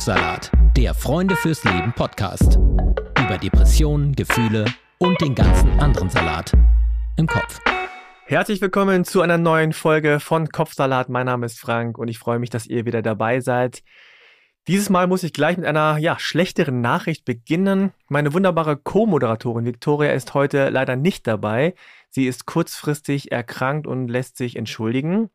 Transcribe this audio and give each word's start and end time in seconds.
Kopfsalat, 0.00 0.50
der 0.78 0.94
Freunde 0.94 1.36
fürs 1.36 1.62
Leben 1.62 1.92
Podcast. 1.92 2.56
Über 3.18 3.36
Depressionen, 3.36 4.14
Gefühle 4.14 4.64
und 4.96 5.20
den 5.20 5.34
ganzen 5.34 5.78
anderen 5.78 6.08
Salat 6.08 6.54
im 7.18 7.26
Kopf. 7.26 7.60
Herzlich 8.24 8.62
willkommen 8.62 9.04
zu 9.04 9.20
einer 9.20 9.36
neuen 9.36 9.74
Folge 9.74 10.18
von 10.18 10.48
Kopfsalat. 10.48 11.10
Mein 11.10 11.26
Name 11.26 11.44
ist 11.44 11.60
Frank 11.60 11.98
und 11.98 12.08
ich 12.08 12.18
freue 12.18 12.38
mich, 12.38 12.48
dass 12.48 12.66
ihr 12.66 12.86
wieder 12.86 13.02
dabei 13.02 13.40
seid. 13.40 13.82
Dieses 14.68 14.88
Mal 14.88 15.06
muss 15.06 15.22
ich 15.22 15.34
gleich 15.34 15.58
mit 15.58 15.66
einer 15.66 15.98
ja, 15.98 16.18
schlechteren 16.18 16.80
Nachricht 16.80 17.26
beginnen. 17.26 17.92
Meine 18.08 18.32
wunderbare 18.32 18.78
Co-Moderatorin 18.78 19.66
Victoria 19.66 20.12
ist 20.12 20.32
heute 20.32 20.70
leider 20.70 20.96
nicht 20.96 21.26
dabei. 21.26 21.74
Sie 22.08 22.26
ist 22.26 22.46
kurzfristig 22.46 23.32
erkrankt 23.32 23.86
und 23.86 24.08
lässt 24.08 24.38
sich 24.38 24.56
entschuldigen. 24.56 25.28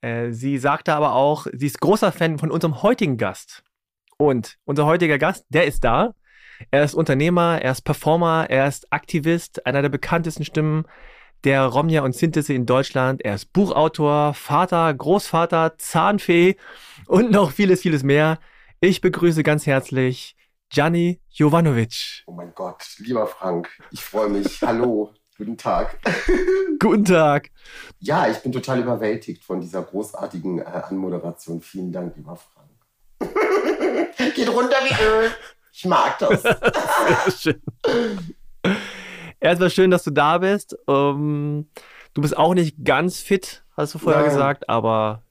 Äh, 0.00 0.32
sie 0.32 0.58
sagte 0.58 0.92
aber 0.92 1.14
auch, 1.14 1.46
sie 1.52 1.66
ist 1.66 1.80
großer 1.80 2.10
Fan 2.10 2.38
von 2.38 2.50
unserem 2.50 2.82
heutigen 2.82 3.16
Gast. 3.16 3.62
Und 4.22 4.56
unser 4.64 4.86
heutiger 4.86 5.18
Gast, 5.18 5.46
der 5.48 5.66
ist 5.66 5.82
da. 5.82 6.14
Er 6.70 6.84
ist 6.84 6.94
Unternehmer, 6.94 7.60
er 7.60 7.72
ist 7.72 7.82
Performer, 7.82 8.46
er 8.48 8.68
ist 8.68 8.92
Aktivist, 8.92 9.66
einer 9.66 9.82
der 9.82 9.88
bekanntesten 9.88 10.44
Stimmen 10.44 10.84
der 11.42 11.64
Romja 11.64 12.02
und 12.04 12.14
Synthese 12.14 12.54
in 12.54 12.64
Deutschland. 12.64 13.24
Er 13.24 13.34
ist 13.34 13.52
Buchautor, 13.52 14.32
Vater, 14.34 14.94
Großvater, 14.94 15.76
Zahnfee 15.76 16.54
und 17.08 17.32
noch 17.32 17.50
vieles, 17.50 17.80
vieles 17.80 18.04
mehr. 18.04 18.38
Ich 18.78 19.00
begrüße 19.00 19.42
ganz 19.42 19.66
herzlich 19.66 20.36
Gianni 20.70 21.20
Jovanovic. 21.30 22.22
Oh 22.26 22.32
mein 22.32 22.54
Gott, 22.54 22.84
lieber 22.98 23.26
Frank, 23.26 23.70
ich 23.90 24.04
freue 24.04 24.28
mich. 24.28 24.62
Hallo. 24.62 25.12
Guten 25.36 25.56
Tag. 25.56 25.98
Guten 26.78 27.06
Tag. 27.06 27.50
Ja, 27.98 28.28
ich 28.28 28.38
bin 28.38 28.52
total 28.52 28.78
überwältigt 28.82 29.42
von 29.42 29.60
dieser 29.60 29.82
großartigen 29.82 30.60
äh, 30.60 30.62
Anmoderation. 30.62 31.60
Vielen 31.60 31.90
Dank, 31.90 32.16
lieber 32.16 32.36
Frank. 32.36 32.70
Geht 34.34 34.48
runter 34.48 34.76
wie 34.84 35.04
Öl. 35.04 35.30
Ich 35.72 35.84
mag 35.84 36.18
das. 36.18 36.42
Sehr 36.42 37.32
schön. 37.38 37.62
Erstmal 39.40 39.70
schön, 39.70 39.90
dass 39.90 40.04
du 40.04 40.10
da 40.10 40.38
bist. 40.38 40.76
Um, 40.86 41.68
du 42.14 42.22
bist 42.22 42.36
auch 42.36 42.54
nicht 42.54 42.84
ganz 42.84 43.18
fit, 43.18 43.64
hast 43.76 43.94
du 43.94 43.98
vorher 43.98 44.22
Nein. 44.22 44.30
gesagt, 44.30 44.68
aber 44.68 45.22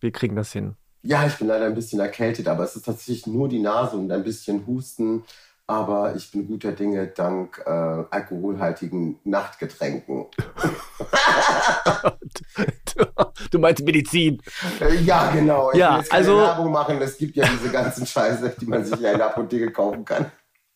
wir 0.00 0.12
kriegen 0.12 0.36
das 0.36 0.52
hin. 0.52 0.76
Ja, 1.02 1.24
ich 1.26 1.34
bin 1.36 1.46
leider 1.46 1.66
ein 1.66 1.74
bisschen 1.74 2.00
erkältet, 2.00 2.48
aber 2.48 2.64
es 2.64 2.74
ist 2.74 2.84
tatsächlich 2.84 3.26
nur 3.26 3.48
die 3.48 3.60
Nase 3.60 3.96
und 3.96 4.10
ein 4.10 4.24
bisschen 4.24 4.66
Husten 4.66 5.24
aber 5.66 6.14
ich 6.14 6.30
bin 6.30 6.46
guter 6.46 6.72
Dinge 6.72 7.08
dank 7.08 7.60
äh, 7.66 7.70
alkoholhaltigen 7.70 9.18
Nachtgetränken. 9.24 10.26
du 13.50 13.58
meinst 13.58 13.84
Medizin? 13.84 14.40
Äh, 14.80 14.96
ja, 15.02 15.30
genau. 15.32 15.72
Ich 15.72 15.78
ja, 15.78 15.90
will 15.90 15.98
jetzt 15.98 16.10
keine 16.10 16.20
also, 16.20 16.38
Werbung 16.38 16.70
machen. 16.70 17.02
Es 17.02 17.18
gibt 17.18 17.34
ja 17.36 17.44
diese 17.46 17.70
ganzen 17.70 18.06
Scheiße, 18.06 18.54
die 18.60 18.66
man 18.66 18.84
sich 18.84 19.00
ja 19.00 19.12
in 19.12 19.18
der 19.18 19.26
Apotheke 19.26 19.72
kaufen 19.72 20.04
kann. 20.04 20.30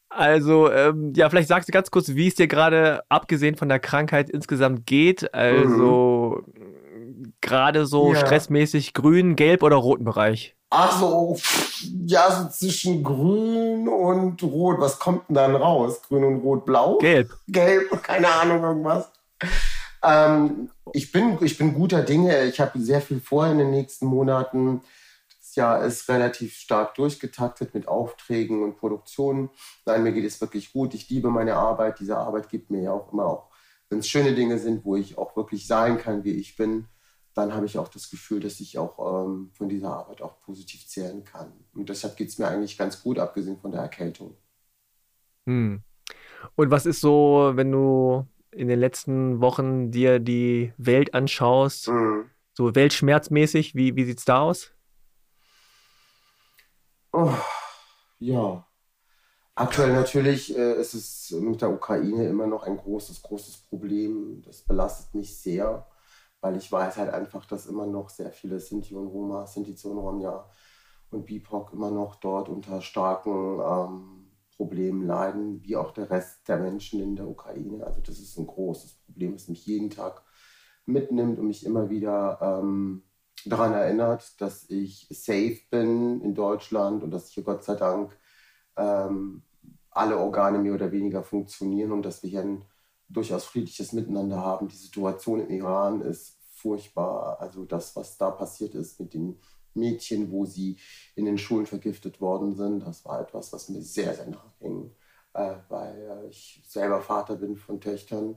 Also, 0.08 0.72
ähm, 0.72 1.12
ja, 1.14 1.30
vielleicht 1.30 1.46
sagst 1.46 1.68
du 1.68 1.72
ganz 1.72 1.92
kurz, 1.92 2.08
wie 2.08 2.26
es 2.26 2.34
dir 2.34 2.48
gerade, 2.48 3.02
abgesehen 3.08 3.54
von 3.54 3.68
der 3.68 3.78
Krankheit, 3.78 4.28
insgesamt 4.28 4.84
geht. 4.86 5.32
Also, 5.32 6.42
mhm. 6.52 7.32
gerade 7.40 7.86
so 7.86 8.12
ja. 8.12 8.18
stressmäßig 8.18 8.92
grün, 8.92 9.36
gelb 9.36 9.62
oder 9.62 9.76
roten 9.76 10.02
Bereich? 10.02 10.56
Ach 10.72 11.00
so, 11.00 11.36
ja, 12.06 12.30
so 12.30 12.48
zwischen 12.48 13.02
grün 13.02 13.88
und 13.88 14.40
rot. 14.44 14.78
Was 14.78 15.00
kommt 15.00 15.28
denn 15.28 15.34
dann 15.34 15.56
raus? 15.56 16.00
Grün 16.02 16.22
und 16.22 16.40
rot, 16.42 16.64
blau? 16.64 16.98
Gelb. 16.98 17.36
Gelb, 17.48 17.90
keine 18.04 18.28
Ahnung, 18.28 18.62
irgendwas. 18.62 19.10
Ähm, 20.04 20.70
ich, 20.92 21.10
bin, 21.10 21.36
ich 21.40 21.58
bin 21.58 21.74
guter 21.74 22.02
Dinge. 22.02 22.44
Ich 22.44 22.60
habe 22.60 22.78
sehr 22.78 23.00
viel 23.00 23.20
vor 23.20 23.48
in 23.48 23.58
den 23.58 23.72
nächsten 23.72 24.06
Monaten. 24.06 24.82
Das 25.40 25.56
Jahr 25.56 25.84
ist 25.84 26.08
relativ 26.08 26.54
stark 26.54 26.94
durchgetaktet 26.94 27.74
mit 27.74 27.88
Aufträgen 27.88 28.62
und 28.62 28.78
Produktionen. 28.78 29.50
Nein, 29.86 30.04
mir 30.04 30.12
geht 30.12 30.24
es 30.24 30.40
wirklich 30.40 30.72
gut. 30.72 30.94
Ich 30.94 31.10
liebe 31.10 31.30
meine 31.30 31.56
Arbeit. 31.56 31.98
Diese 31.98 32.16
Arbeit 32.16 32.48
gibt 32.48 32.70
mir 32.70 32.82
ja 32.82 32.92
auch 32.92 33.12
immer 33.12 33.26
auch, 33.26 33.48
wenn 33.88 33.98
es 33.98 34.08
schöne 34.08 34.36
Dinge 34.36 34.56
sind, 34.60 34.84
wo 34.84 34.94
ich 34.94 35.18
auch 35.18 35.34
wirklich 35.34 35.66
sein 35.66 35.98
kann, 35.98 36.22
wie 36.22 36.34
ich 36.34 36.54
bin 36.54 36.86
dann 37.40 37.54
habe 37.54 37.66
ich 37.66 37.78
auch 37.78 37.88
das 37.88 38.10
Gefühl, 38.10 38.40
dass 38.40 38.60
ich 38.60 38.78
auch 38.78 39.24
ähm, 39.24 39.50
von 39.52 39.68
dieser 39.68 39.92
Arbeit 39.92 40.22
auch 40.22 40.38
positiv 40.40 40.86
zehren 40.86 41.24
kann. 41.24 41.52
Und 41.74 41.88
deshalb 41.88 42.16
geht 42.16 42.28
es 42.28 42.38
mir 42.38 42.48
eigentlich 42.48 42.76
ganz 42.76 43.02
gut, 43.02 43.18
abgesehen 43.18 43.58
von 43.58 43.72
der 43.72 43.80
Erkältung. 43.80 44.36
Hm. 45.46 45.82
Und 46.54 46.70
was 46.70 46.86
ist 46.86 47.00
so, 47.00 47.52
wenn 47.54 47.72
du 47.72 48.26
in 48.50 48.68
den 48.68 48.80
letzten 48.80 49.40
Wochen 49.40 49.90
dir 49.90 50.18
die 50.18 50.72
Welt 50.76 51.14
anschaust, 51.14 51.88
mhm. 51.88 52.30
so 52.52 52.74
weltschmerzmäßig, 52.74 53.74
wie, 53.74 53.96
wie 53.96 54.04
sieht 54.04 54.18
es 54.18 54.24
da 54.24 54.40
aus? 54.40 54.72
Oh, 57.12 57.32
ja. 58.18 58.66
Aktuell 59.54 59.92
natürlich 59.92 60.56
äh, 60.56 60.80
ist 60.80 60.94
es 60.94 61.30
mit 61.38 61.60
der 61.60 61.70
Ukraine 61.70 62.26
immer 62.28 62.46
noch 62.46 62.64
ein 62.64 62.76
großes, 62.76 63.22
großes 63.22 63.58
Problem. 63.68 64.42
Das 64.44 64.62
belastet 64.62 65.14
mich 65.14 65.36
sehr 65.36 65.86
weil 66.40 66.56
ich 66.56 66.70
weiß 66.70 66.96
halt 66.96 67.12
einfach, 67.12 67.44
dass 67.46 67.66
immer 67.66 67.86
noch 67.86 68.08
sehr 68.08 68.30
viele 68.30 68.60
Sinti 68.60 68.94
und 68.94 69.08
Roma, 69.08 69.46
Sinti 69.46 69.76
und 69.88 69.98
Romja 69.98 70.48
und 71.10 71.26
BIPOC 71.26 71.72
immer 71.72 71.90
noch 71.90 72.16
dort 72.16 72.48
unter 72.48 72.80
starken 72.80 73.60
ähm, 73.60 74.20
Problemen 74.56 75.06
leiden, 75.06 75.62
wie 75.62 75.76
auch 75.76 75.90
der 75.92 76.10
Rest 76.10 76.46
der 76.48 76.58
Menschen 76.58 77.00
in 77.00 77.16
der 77.16 77.28
Ukraine. 77.28 77.84
Also 77.84 78.00
das 78.00 78.18
ist 78.18 78.38
ein 78.38 78.46
großes 78.46 78.94
Problem, 79.06 79.32
das 79.32 79.48
mich 79.48 79.66
jeden 79.66 79.90
Tag 79.90 80.22
mitnimmt 80.86 81.38
und 81.38 81.46
mich 81.46 81.64
immer 81.64 81.90
wieder 81.90 82.38
ähm, 82.42 83.02
daran 83.46 83.72
erinnert, 83.72 84.40
dass 84.40 84.68
ich 84.68 85.06
safe 85.10 85.58
bin 85.70 86.20
in 86.20 86.34
Deutschland 86.34 87.02
und 87.02 87.10
dass 87.10 87.30
hier 87.30 87.42
Gott 87.42 87.64
sei 87.64 87.74
Dank 87.74 88.16
ähm, 88.76 89.42
alle 89.90 90.18
Organe 90.18 90.58
mehr 90.58 90.74
oder 90.74 90.92
weniger 90.92 91.22
funktionieren 91.22 91.92
und 91.92 92.02
dass 92.04 92.22
wir 92.22 92.30
hier 92.30 92.42
ein 92.42 92.64
durchaus 93.10 93.44
friedliches 93.44 93.92
Miteinander 93.92 94.38
haben. 94.38 94.68
Die 94.68 94.76
Situation 94.76 95.40
im 95.40 95.50
Iran 95.50 96.00
ist 96.00 96.36
furchtbar. 96.52 97.40
Also 97.40 97.64
das, 97.64 97.94
was 97.96 98.16
da 98.16 98.30
passiert 98.30 98.74
ist 98.74 99.00
mit 99.00 99.14
den 99.14 99.38
Mädchen, 99.74 100.30
wo 100.30 100.44
sie 100.44 100.76
in 101.14 101.24
den 101.24 101.38
Schulen 101.38 101.66
vergiftet 101.66 102.20
worden 102.20 102.54
sind, 102.54 102.86
das 102.86 103.04
war 103.04 103.20
etwas, 103.20 103.52
was 103.52 103.68
mir 103.68 103.82
sehr, 103.82 104.14
sehr 104.14 104.28
nachging, 104.28 104.90
äh, 105.34 105.54
weil 105.68 106.26
ich 106.30 106.62
selber 106.66 107.00
Vater 107.00 107.36
bin 107.36 107.56
von 107.56 107.80
Töchtern. 107.80 108.36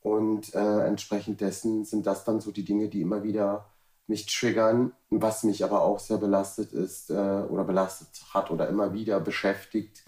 Und 0.00 0.54
äh, 0.54 0.86
entsprechend 0.86 1.40
dessen 1.40 1.84
sind 1.84 2.06
das 2.06 2.24
dann 2.24 2.40
so 2.40 2.50
die 2.50 2.64
Dinge, 2.64 2.88
die 2.88 3.02
immer 3.02 3.22
wieder 3.22 3.72
mich 4.06 4.26
triggern. 4.26 4.92
Was 5.10 5.44
mich 5.44 5.62
aber 5.62 5.82
auch 5.82 6.00
sehr 6.00 6.18
belastet 6.18 6.72
ist 6.72 7.10
äh, 7.10 7.14
oder 7.14 7.64
belastet 7.64 8.08
hat 8.34 8.50
oder 8.50 8.68
immer 8.68 8.92
wieder 8.92 9.20
beschäftigt, 9.20 10.04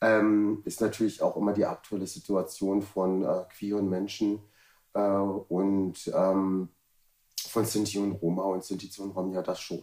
ähm, 0.00 0.62
ist 0.64 0.80
natürlich 0.80 1.22
auch 1.22 1.36
immer 1.36 1.52
die 1.52 1.66
aktuelle 1.66 2.06
Situation 2.06 2.82
von 2.82 3.24
äh, 3.24 3.44
queeren 3.50 3.88
Menschen 3.88 4.40
äh, 4.94 5.00
und 5.00 6.10
ähm, 6.14 6.68
von 7.48 7.64
Sinti 7.64 7.98
und 7.98 8.12
Roma 8.12 8.44
und 8.44 8.64
Sinti 8.64 8.90
und 9.00 9.10
Rom 9.10 9.32
ja 9.32 9.42
das 9.42 9.60
schon. 9.60 9.82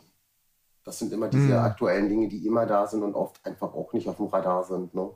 Das 0.83 0.99
sind 0.99 1.11
immer 1.11 1.27
diese 1.27 1.47
mhm. 1.47 1.59
aktuellen 1.59 2.07
Dinge, 2.07 2.29
die 2.29 2.45
immer 2.45 2.65
da 2.65 2.87
sind 2.87 3.03
und 3.03 3.13
oft 3.13 3.45
einfach 3.45 3.73
auch 3.73 3.91
nicht 3.93 4.07
auf 4.07 4.17
dem 4.17 4.27
Radar 4.27 4.63
sind. 4.63 4.93
Ne? 4.95 5.09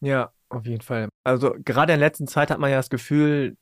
Ja, 0.00 0.32
auf 0.48 0.64
jeden 0.64 0.80
Fall. 0.80 1.08
Also 1.22 1.54
gerade 1.64 1.92
in 1.92 1.98
der 1.98 2.08
letzten 2.08 2.26
Zeit 2.26 2.50
hat 2.50 2.58
man 2.58 2.70
ja 2.70 2.78
das 2.78 2.88
Gefühl, 2.88 3.56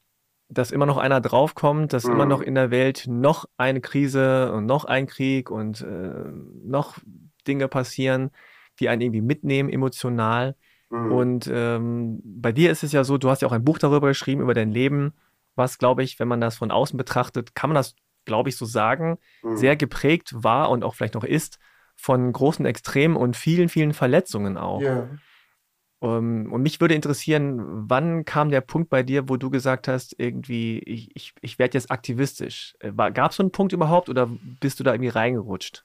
dass 0.49 0.71
immer 0.71 0.87
noch 0.87 0.97
einer 0.97 1.21
draufkommt, 1.21 1.93
dass 1.93 2.05
mhm. 2.05 2.12
immer 2.12 2.27
noch 2.27 2.41
in 2.41 2.55
der 2.55 2.71
Welt 2.71 3.06
noch 3.09 3.47
eine 3.56 3.81
Krise 3.81 4.53
und 4.53 4.66
noch 4.66 4.84
ein 4.84 5.06
Krieg 5.06 5.50
und 5.50 5.81
äh, 5.81 6.25
noch 6.65 6.99
Dinge 7.47 7.69
passieren, 7.69 8.31
die 8.80 8.88
einen 8.88 9.02
irgendwie 9.02 9.20
mitnehmen 9.20 9.70
emotional. 9.70 10.56
Mhm. 10.91 11.12
Und 11.12 11.50
ähm, 11.52 12.20
bei 12.24 12.52
dir 12.52 12.70
ist 12.70 12.82
es 12.82 12.92
ja 12.92 13.04
so, 13.04 13.18
du 13.18 13.30
hast 13.30 13.42
ja 13.42 13.48
auch 13.48 13.52
ein 13.52 13.64
Buch 13.64 13.78
darüber 13.78 14.08
geschrieben, 14.08 14.42
über 14.42 14.54
dein 14.54 14.72
Leben, 14.72 15.12
was, 15.54 15.78
glaube 15.78 16.02
ich, 16.02 16.18
wenn 16.18 16.28
man 16.28 16.41
das 16.41 16.56
von 16.56 16.70
außen 16.70 16.96
betrachtet, 16.96 17.54
kann 17.54 17.70
man 17.70 17.74
das, 17.74 17.94
glaube 18.24 18.48
ich, 18.48 18.56
so 18.56 18.64
sagen, 18.64 19.18
mhm. 19.42 19.56
sehr 19.56 19.76
geprägt 19.76 20.32
war 20.34 20.70
und 20.70 20.84
auch 20.84 20.94
vielleicht 20.94 21.14
noch 21.14 21.24
ist 21.24 21.58
von 21.96 22.32
großen 22.32 22.64
Extremen 22.64 23.15
und 23.16 23.36
vielen, 23.36 23.68
vielen 23.68 23.92
Verletzungen 23.92 24.56
auch. 24.56 24.80
Um, 24.80 26.47
ähm, 26.47 26.53
und 26.53 26.62
mich 26.62 26.80
würde 26.80 26.94
interessieren, 26.94 27.60
wann 27.91 28.24
kam 28.24 28.50
der 28.50 28.62
Punkt 28.62 28.88
bei 28.88 29.03
dir, 29.03 29.28
wo 29.28 29.36
du 29.36 29.50
gesagt 29.50 29.86
hast, 29.86 30.15
irgendwie, 30.18 30.78
ich, 30.78 31.15
ich, 31.15 31.34
ich 31.42 31.59
werde 31.59 31.76
jetzt 31.76 31.91
aktivistisch? 31.91 32.74
Äh, 32.80 32.92
Gab 32.92 33.33
es 33.33 33.36
so 33.36 33.42
einen 33.42 33.53
Punkt 33.53 33.74
überhaupt 33.74 34.09
oder 34.09 34.30
bist 34.60 34.80
du 34.80 34.84
da 34.84 34.94
irgendwie 34.94 35.10
reingerutscht? 35.10 35.84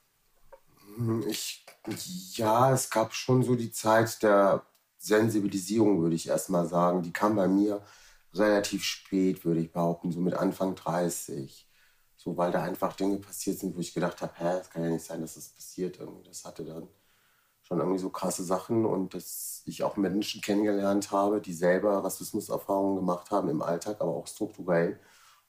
Hm, 0.96 1.26
ich 1.30 1.65
ja, 2.36 2.72
es 2.74 2.90
gab 2.90 3.14
schon 3.14 3.44
so 3.44 3.56
die 3.56 3.72
Zeit 3.72 4.22
der 4.24 4.66
Sensibilisierung, 4.98 6.02
würde 6.02 6.16
ich 6.16 6.28
erstmal 6.28 6.68
sagen. 6.68 7.02
Die 7.04 7.14
kam 7.14 7.36
bei 7.36 7.48
mir 7.48 7.82
relativ 8.34 8.84
spät, 8.84 9.46
würde 9.46 9.62
ich 9.62 9.72
behaupten, 9.72 10.12
so 10.12 10.20
mit 10.20 10.34
Anfang 10.34 10.76
30. 10.76 11.68
So, 12.16 12.38
weil 12.38 12.52
da 12.52 12.64
einfach 12.64 12.94
Dinge 12.94 13.18
passiert 13.20 13.60
sind, 13.60 13.76
wo 13.76 13.80
ich 13.80 13.94
gedacht 13.94 14.22
habe, 14.22 14.34
hä, 14.38 14.60
es 14.62 14.70
kann 14.70 14.84
ja 14.84 14.90
nicht 14.90 15.06
sein, 15.06 15.22
dass 15.22 15.36
das 15.36 15.50
passiert. 15.50 16.00
Irgendwie. 16.00 16.24
Das 16.24 16.44
hatte 16.46 16.66
dann 16.66 16.88
schon 17.62 17.80
irgendwie 17.80 18.00
so 18.00 18.10
krasse 18.10 18.44
Sachen 18.44 18.86
und 18.86 19.14
dass 19.14 19.64
ich 19.66 19.84
auch 19.84 19.98
Menschen 19.98 20.42
kennengelernt 20.42 21.12
habe, 21.12 21.42
die 21.42 21.54
selber 21.54 22.04
Rassismuserfahrungen 22.04 22.98
gemacht 22.98 23.32
haben 23.32 23.50
im 23.50 23.62
Alltag, 23.62 23.98
aber 24.02 24.12
auch 24.14 24.28
strukturell 24.28 25.00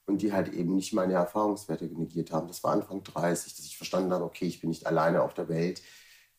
und 0.07 0.21
die 0.21 0.33
halt 0.33 0.49
eben 0.53 0.75
nicht 0.75 0.93
meine 0.93 1.13
Erfahrungswerte 1.13 1.85
negiert 1.85 2.31
haben. 2.31 2.47
Das 2.47 2.63
war 2.63 2.73
Anfang 2.73 3.03
30, 3.03 3.55
dass 3.55 3.65
ich 3.65 3.77
verstanden 3.77 4.11
habe, 4.13 4.23
okay, 4.23 4.45
ich 4.45 4.61
bin 4.61 4.69
nicht 4.69 4.87
alleine 4.87 5.21
auf 5.21 5.33
der 5.33 5.49
Welt 5.49 5.81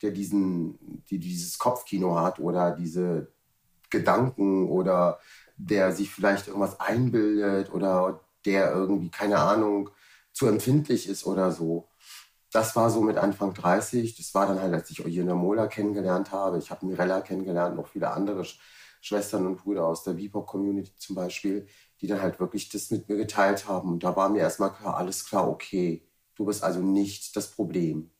der 0.03 0.11
diesen, 0.11 1.05
die 1.11 1.19
dieses 1.19 1.59
Kopfkino 1.59 2.17
hat 2.17 2.39
oder 2.39 2.73
diese 2.73 3.33
Gedanken 3.91 4.69
oder 4.69 5.19
der 5.57 5.93
sich 5.93 6.11
vielleicht 6.11 6.49
irgendwas 6.49 6.79
einbildet 6.81 7.73
oder 7.73 8.21
der 8.45 8.73
irgendwie, 8.73 9.11
keine 9.11 9.39
Ahnung, 9.39 9.91
zu 10.33 10.47
empfindlich 10.47 11.09
ist 11.09 11.27
oder 11.27 11.51
so. 11.51 11.89
Das 12.53 12.77
war 12.77 12.91
so 12.91 13.01
mit 13.01 13.19
Anfang 13.19 13.53
30. 13.55 14.17
Das 14.17 14.35
war 14.35 14.47
dann 14.47 14.61
halt, 14.61 14.73
als 14.73 14.91
ich 14.91 15.05
Eugenia 15.05 15.35
Mola 15.35 15.67
kennengelernt 15.67 16.33
habe. 16.33 16.59
Ich 16.59 16.71
habe 16.71 16.87
Mirella 16.87 17.21
kennengelernt, 17.21 17.77
noch 17.77 17.89
viele 17.89 18.11
andere 18.11 18.47
Schwestern 19.01 19.47
und 19.47 19.57
Brüder 19.57 19.87
aus 19.87 20.05
der 20.05 20.17
VPOC-Community 20.17 20.93
zum 20.97 21.17
Beispiel, 21.17 21.67
die 22.01 22.07
dann 22.07 22.23
halt 22.23 22.41
wirklich 22.41 22.69
das 22.69 22.91
mit 22.91 23.09
mir 23.09 23.17
geteilt 23.17 23.69
haben. 23.69 23.93
Und 23.93 24.05
da 24.05 24.17
war 24.17 24.29
mir 24.29 24.41
erstmal 24.41 24.73
klar, 24.73 24.97
alles 24.97 25.25
klar, 25.25 25.49
okay, 25.49 26.07
du 26.37 26.45
bist 26.47 26.63
also 26.63 26.81
nicht 26.81 27.37
das 27.37 27.51
Problem. 27.51 28.11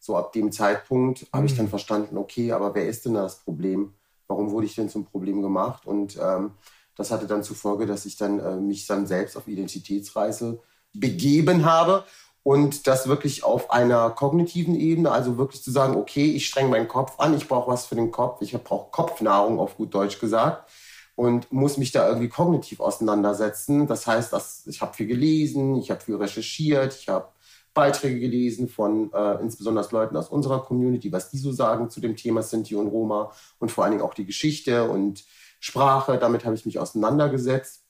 So 0.00 0.16
ab 0.16 0.32
dem 0.32 0.50
Zeitpunkt 0.50 1.26
habe 1.32 1.46
ich 1.46 1.54
dann 1.54 1.66
mhm. 1.66 1.70
verstanden, 1.70 2.16
okay, 2.16 2.52
aber 2.52 2.74
wer 2.74 2.88
ist 2.88 3.04
denn 3.04 3.14
das 3.14 3.40
Problem? 3.40 3.92
Warum 4.28 4.50
wurde 4.50 4.66
ich 4.66 4.74
denn 4.74 4.88
zum 4.88 5.04
Problem 5.04 5.42
gemacht? 5.42 5.86
Und 5.86 6.18
ähm, 6.20 6.52
das 6.96 7.10
hatte 7.10 7.26
dann 7.26 7.44
zur 7.44 7.56
Folge, 7.56 7.86
dass 7.86 8.06
ich 8.06 8.16
dann 8.16 8.40
äh, 8.40 8.56
mich 8.56 8.86
dann 8.86 9.06
selbst 9.06 9.36
auf 9.36 9.46
Identitätsreise 9.46 10.58
begeben 10.94 11.66
habe 11.66 12.04
und 12.42 12.86
das 12.86 13.08
wirklich 13.08 13.44
auf 13.44 13.70
einer 13.70 14.10
kognitiven 14.10 14.74
Ebene, 14.74 15.10
also 15.10 15.36
wirklich 15.36 15.62
zu 15.62 15.70
sagen, 15.70 15.96
okay, 15.96 16.30
ich 16.32 16.46
streng 16.46 16.70
meinen 16.70 16.88
Kopf 16.88 17.20
an, 17.20 17.36
ich 17.36 17.46
brauche 17.46 17.70
was 17.70 17.84
für 17.84 17.94
den 17.94 18.10
Kopf, 18.10 18.40
ich 18.40 18.52
brauche 18.52 18.90
Kopfnahrung 18.90 19.58
auf 19.58 19.76
gut 19.76 19.92
Deutsch 19.94 20.18
gesagt 20.18 20.70
und 21.14 21.52
muss 21.52 21.76
mich 21.76 21.92
da 21.92 22.08
irgendwie 22.08 22.30
kognitiv 22.30 22.80
auseinandersetzen. 22.80 23.86
Das 23.86 24.06
heißt, 24.06 24.32
dass 24.32 24.66
ich 24.66 24.80
habe 24.80 24.94
viel 24.94 25.06
gelesen, 25.06 25.76
ich 25.76 25.90
habe 25.90 26.00
viel 26.00 26.16
recherchiert, 26.16 26.96
ich 26.98 27.08
habe 27.08 27.28
Beiträge 27.72 28.18
gelesen 28.18 28.68
von 28.68 29.12
äh, 29.12 29.40
insbesondere 29.40 29.86
Leuten 29.92 30.16
aus 30.16 30.28
unserer 30.28 30.62
Community, 30.62 31.12
was 31.12 31.30
die 31.30 31.38
so 31.38 31.52
sagen 31.52 31.90
zu 31.90 32.00
dem 32.00 32.16
Thema 32.16 32.42
Sinti 32.42 32.74
und 32.74 32.88
Roma 32.88 33.32
und 33.58 33.70
vor 33.70 33.84
allen 33.84 33.92
Dingen 33.92 34.02
auch 34.02 34.14
die 34.14 34.26
Geschichte 34.26 34.88
und 34.90 35.24
Sprache. 35.60 36.18
Damit 36.18 36.44
habe 36.44 36.54
ich 36.54 36.66
mich 36.66 36.78
auseinandergesetzt 36.78 37.84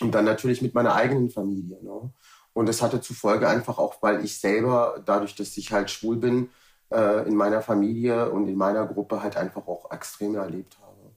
und 0.00 0.14
dann 0.14 0.24
natürlich 0.24 0.60
mit 0.62 0.74
meiner 0.74 0.94
eigenen 0.94 1.30
Familie. 1.30 1.82
Ne? 1.82 2.10
Und 2.52 2.66
das 2.66 2.82
hatte 2.82 3.00
zufolge 3.00 3.48
einfach 3.48 3.78
auch, 3.78 4.02
weil 4.02 4.24
ich 4.24 4.38
selber, 4.38 5.02
dadurch, 5.04 5.34
dass 5.36 5.56
ich 5.56 5.72
halt 5.72 5.90
schwul 5.90 6.16
bin, 6.16 6.48
äh, 6.90 7.26
in 7.28 7.36
meiner 7.36 7.62
Familie 7.62 8.30
und 8.30 8.48
in 8.48 8.56
meiner 8.56 8.86
Gruppe 8.86 9.22
halt 9.22 9.36
einfach 9.36 9.66
auch 9.66 9.90
Extreme 9.90 10.38
erlebt 10.38 10.78
habe. 10.80 11.12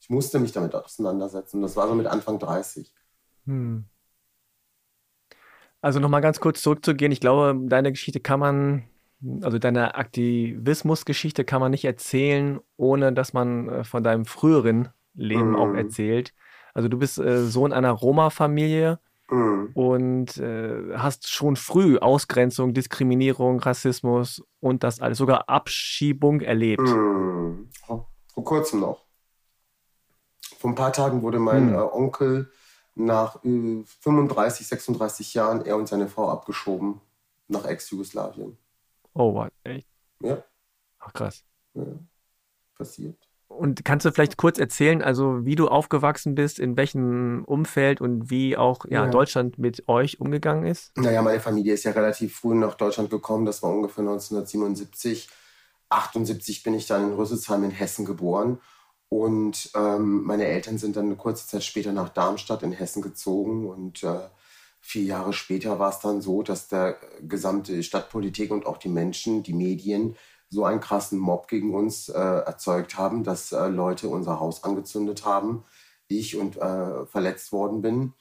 Ich 0.00 0.10
musste 0.10 0.38
mich 0.38 0.52
damit 0.52 0.74
auseinandersetzen. 0.74 1.62
Das 1.62 1.76
war 1.76 1.88
so 1.88 1.94
mit 1.94 2.06
Anfang 2.06 2.38
30. 2.38 2.92
Hm. 3.46 3.84
Also 5.82 5.98
nochmal 5.98 6.20
ganz 6.20 6.38
kurz 6.38 6.62
zurückzugehen. 6.62 7.10
Ich 7.10 7.20
glaube, 7.20 7.58
deine 7.66 7.90
Geschichte 7.90 8.20
kann 8.20 8.38
man, 8.38 8.84
also 9.42 9.58
deine 9.58 9.96
Aktivismusgeschichte 9.96 11.44
kann 11.44 11.60
man 11.60 11.72
nicht 11.72 11.84
erzählen, 11.84 12.60
ohne 12.76 13.12
dass 13.12 13.32
man 13.32 13.68
äh, 13.68 13.84
von 13.84 14.04
deinem 14.04 14.24
früheren 14.24 14.88
Leben 15.14 15.50
mhm. 15.50 15.56
auch 15.56 15.74
erzählt. 15.74 16.32
Also 16.72 16.88
du 16.88 16.98
bist 16.98 17.18
äh, 17.18 17.44
Sohn 17.44 17.72
einer 17.72 17.90
Roma-Familie 17.90 19.00
mhm. 19.28 19.70
und 19.74 20.36
äh, 20.38 20.96
hast 20.96 21.28
schon 21.28 21.56
früh 21.56 21.98
Ausgrenzung, 21.98 22.74
Diskriminierung, 22.74 23.58
Rassismus 23.58 24.40
und 24.60 24.84
das 24.84 25.00
alles, 25.00 25.18
sogar 25.18 25.48
Abschiebung 25.48 26.42
erlebt. 26.42 26.88
Mhm. 26.88 27.68
Vor 27.84 28.44
kurzem 28.44 28.80
noch. 28.80 29.04
Vor 30.58 30.70
ein 30.70 30.76
paar 30.76 30.92
Tagen 30.92 31.22
wurde 31.22 31.40
mein 31.40 31.70
mhm. 31.70 31.74
äh, 31.74 31.78
Onkel 31.78 32.52
nach 32.94 33.40
35, 33.42 34.66
36 34.66 35.34
Jahren 35.34 35.64
er 35.64 35.76
und 35.76 35.88
seine 35.88 36.08
Frau 36.08 36.28
abgeschoben 36.28 37.00
nach 37.48 37.64
Ex-Jugoslawien. 37.64 38.58
Oh, 39.14 39.34
was? 39.34 39.50
Echt? 39.64 39.88
Ja. 40.20 40.42
Ach, 40.98 41.12
krass. 41.12 41.44
Ja. 41.74 41.84
Passiert. 42.76 43.16
Und 43.48 43.84
kannst 43.84 44.06
du 44.06 44.12
vielleicht 44.12 44.38
kurz 44.38 44.58
erzählen, 44.58 45.02
also 45.02 45.44
wie 45.44 45.56
du 45.56 45.68
aufgewachsen 45.68 46.34
bist, 46.34 46.58
in 46.58 46.76
welchem 46.76 47.44
Umfeld 47.44 48.00
und 48.00 48.30
wie 48.30 48.56
auch 48.56 48.86
ja, 48.86 49.04
ja. 49.04 49.10
Deutschland 49.10 49.58
mit 49.58 49.88
euch 49.88 50.20
umgegangen 50.20 50.64
ist? 50.64 50.96
Naja, 50.96 51.20
meine 51.22 51.40
Familie 51.40 51.74
ist 51.74 51.84
ja 51.84 51.92
relativ 51.92 52.36
früh 52.36 52.54
nach 52.54 52.74
Deutschland 52.74 53.10
gekommen. 53.10 53.44
Das 53.44 53.62
war 53.62 53.70
ungefähr 53.70 54.02
1977. 54.02 55.28
78 55.90 56.62
bin 56.62 56.74
ich 56.74 56.86
dann 56.86 57.10
in 57.10 57.14
Rüsselsheim 57.14 57.62
in 57.64 57.70
Hessen 57.70 58.06
geboren. 58.06 58.58
Und 59.12 59.72
ähm, 59.74 60.22
meine 60.24 60.46
Eltern 60.46 60.78
sind 60.78 60.96
dann 60.96 61.04
eine 61.04 61.16
kurze 61.16 61.46
Zeit 61.46 61.62
später 61.64 61.92
nach 61.92 62.08
Darmstadt 62.08 62.62
in 62.62 62.72
Hessen 62.72 63.02
gezogen. 63.02 63.68
Und 63.68 64.02
äh, 64.02 64.20
vier 64.80 65.02
Jahre 65.02 65.34
später 65.34 65.78
war 65.78 65.90
es 65.90 65.98
dann 65.98 66.22
so, 66.22 66.42
dass 66.42 66.68
der 66.68 66.96
gesamte 67.20 67.82
Stadtpolitik 67.82 68.50
und 68.50 68.64
auch 68.64 68.78
die 68.78 68.88
Menschen, 68.88 69.42
die 69.42 69.52
Medien, 69.52 70.16
so 70.48 70.64
einen 70.64 70.80
krassen 70.80 71.18
Mob 71.18 71.46
gegen 71.48 71.74
uns 71.74 72.08
äh, 72.08 72.18
erzeugt 72.18 72.96
haben, 72.96 73.22
dass 73.22 73.52
äh, 73.52 73.66
Leute 73.66 74.08
unser 74.08 74.40
Haus 74.40 74.64
angezündet 74.64 75.26
haben, 75.26 75.64
ich 76.08 76.38
und 76.38 76.56
äh, 76.56 77.04
verletzt 77.04 77.52
worden 77.52 77.82
bin. 77.82 78.14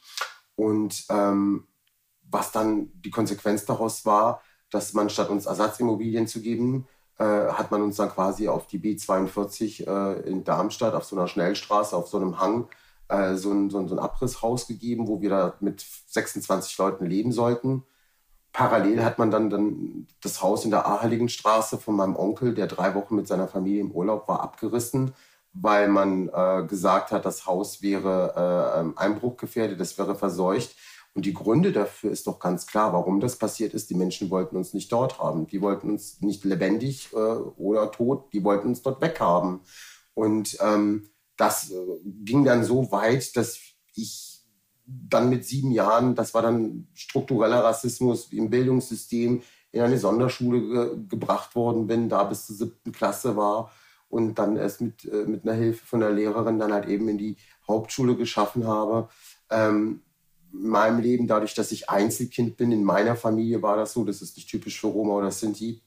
Und 0.57 1.05
ähm, 1.09 1.67
was 2.29 2.51
dann 2.51 2.91
die 2.95 3.11
Konsequenz 3.11 3.63
daraus 3.63 4.05
war, 4.05 4.41
dass 4.69 4.91
man 4.91 5.09
statt 5.09 5.29
uns 5.29 5.45
Ersatzimmobilien 5.45 6.27
zu 6.27 6.41
geben, 6.41 6.85
hat 7.23 7.71
man 7.71 7.81
uns 7.81 7.97
dann 7.97 8.09
quasi 8.09 8.47
auf 8.47 8.67
die 8.67 8.79
B42 8.79 9.87
äh, 9.87 10.21
in 10.27 10.43
Darmstadt 10.43 10.93
auf 10.93 11.03
so 11.03 11.15
einer 11.15 11.27
Schnellstraße, 11.27 11.95
auf 11.95 12.07
so 12.07 12.17
einem 12.17 12.39
Hang, 12.39 12.67
äh, 13.09 13.35
so, 13.35 13.51
ein, 13.51 13.69
so, 13.69 13.77
ein, 13.79 13.87
so 13.87 13.95
ein 13.95 13.99
Abrisshaus 13.99 14.67
gegeben, 14.67 15.07
wo 15.07 15.21
wir 15.21 15.29
da 15.29 15.53
mit 15.59 15.85
26 16.07 16.77
Leuten 16.77 17.05
leben 17.05 17.31
sollten. 17.31 17.83
Parallel 18.53 19.03
hat 19.03 19.17
man 19.17 19.31
dann, 19.31 19.49
dann 19.49 20.07
das 20.21 20.41
Haus 20.41 20.65
in 20.65 20.71
der 20.71 20.85
Aheligenstraße 20.85 21.77
von 21.77 21.95
meinem 21.95 22.15
Onkel, 22.15 22.53
der 22.53 22.67
drei 22.67 22.95
Wochen 22.95 23.15
mit 23.15 23.27
seiner 23.27 23.47
Familie 23.47 23.81
im 23.81 23.91
Urlaub 23.91 24.27
war, 24.27 24.41
abgerissen, 24.41 25.13
weil 25.53 25.87
man 25.87 26.29
äh, 26.29 26.65
gesagt 26.67 27.11
hat, 27.11 27.25
das 27.25 27.45
Haus 27.45 27.81
wäre 27.81 28.73
äh, 28.75 28.79
ähm, 28.79 28.97
einbruchgefährdet, 28.97 29.79
es 29.79 29.97
wäre 29.97 30.15
verseucht. 30.15 30.75
Und 31.13 31.25
die 31.25 31.33
Gründe 31.33 31.73
dafür 31.73 32.11
ist 32.11 32.27
doch 32.27 32.39
ganz 32.39 32.67
klar, 32.67 32.93
warum 32.93 33.19
das 33.19 33.35
passiert 33.35 33.73
ist. 33.73 33.89
Die 33.89 33.95
Menschen 33.95 34.29
wollten 34.29 34.55
uns 34.55 34.73
nicht 34.73 34.91
dort 34.91 35.19
haben. 35.19 35.45
Die 35.47 35.61
wollten 35.61 35.89
uns 35.89 36.21
nicht 36.21 36.45
lebendig 36.45 37.09
äh, 37.13 37.17
oder 37.17 37.91
tot, 37.91 38.31
die 38.33 38.43
wollten 38.43 38.69
uns 38.69 38.81
dort 38.81 39.01
weghaben. 39.01 39.59
Und 40.13 40.57
ähm, 40.61 41.09
das 41.35 41.71
äh, 41.71 41.75
ging 42.03 42.45
dann 42.45 42.63
so 42.63 42.91
weit, 42.91 43.35
dass 43.35 43.59
ich 43.95 44.41
dann 44.85 45.29
mit 45.29 45.45
sieben 45.45 45.71
Jahren, 45.71 46.15
das 46.15 46.33
war 46.33 46.41
dann 46.41 46.87
struktureller 46.93 47.63
Rassismus 47.63 48.31
im 48.31 48.49
Bildungssystem, 48.49 49.41
in 49.71 49.81
eine 49.81 49.97
Sonderschule 49.97 50.61
ge 50.61 51.05
gebracht 51.09 51.55
worden 51.55 51.87
bin, 51.87 52.09
da 52.09 52.23
bis 52.23 52.47
zur 52.47 52.55
siebten 52.55 52.91
Klasse 52.91 53.35
war 53.37 53.71
und 54.09 54.35
dann 54.35 54.57
erst 54.57 54.81
mit, 54.81 55.05
äh, 55.05 55.25
mit 55.25 55.43
einer 55.43 55.57
Hilfe 55.57 55.85
von 55.85 56.01
der 56.01 56.11
Lehrerin 56.11 56.59
dann 56.59 56.73
halt 56.73 56.87
eben 56.87 57.07
in 57.07 57.17
die 57.17 57.37
Hauptschule 57.67 58.15
geschaffen 58.15 58.67
habe. 58.67 59.09
Ähm, 59.49 60.01
in 60.53 60.67
meinem 60.67 60.99
Leben, 60.99 61.27
dadurch, 61.27 61.53
dass 61.53 61.71
ich 61.71 61.89
Einzelkind 61.89 62.57
bin, 62.57 62.71
in 62.71 62.83
meiner 62.83 63.15
Familie 63.15 63.61
war 63.61 63.77
das 63.77 63.93
so, 63.93 64.03
das 64.03 64.21
ist 64.21 64.35
nicht 64.37 64.49
typisch 64.49 64.79
für 64.79 64.87
Roma 64.87 65.13
oder 65.13 65.31
Sinti, 65.31 65.81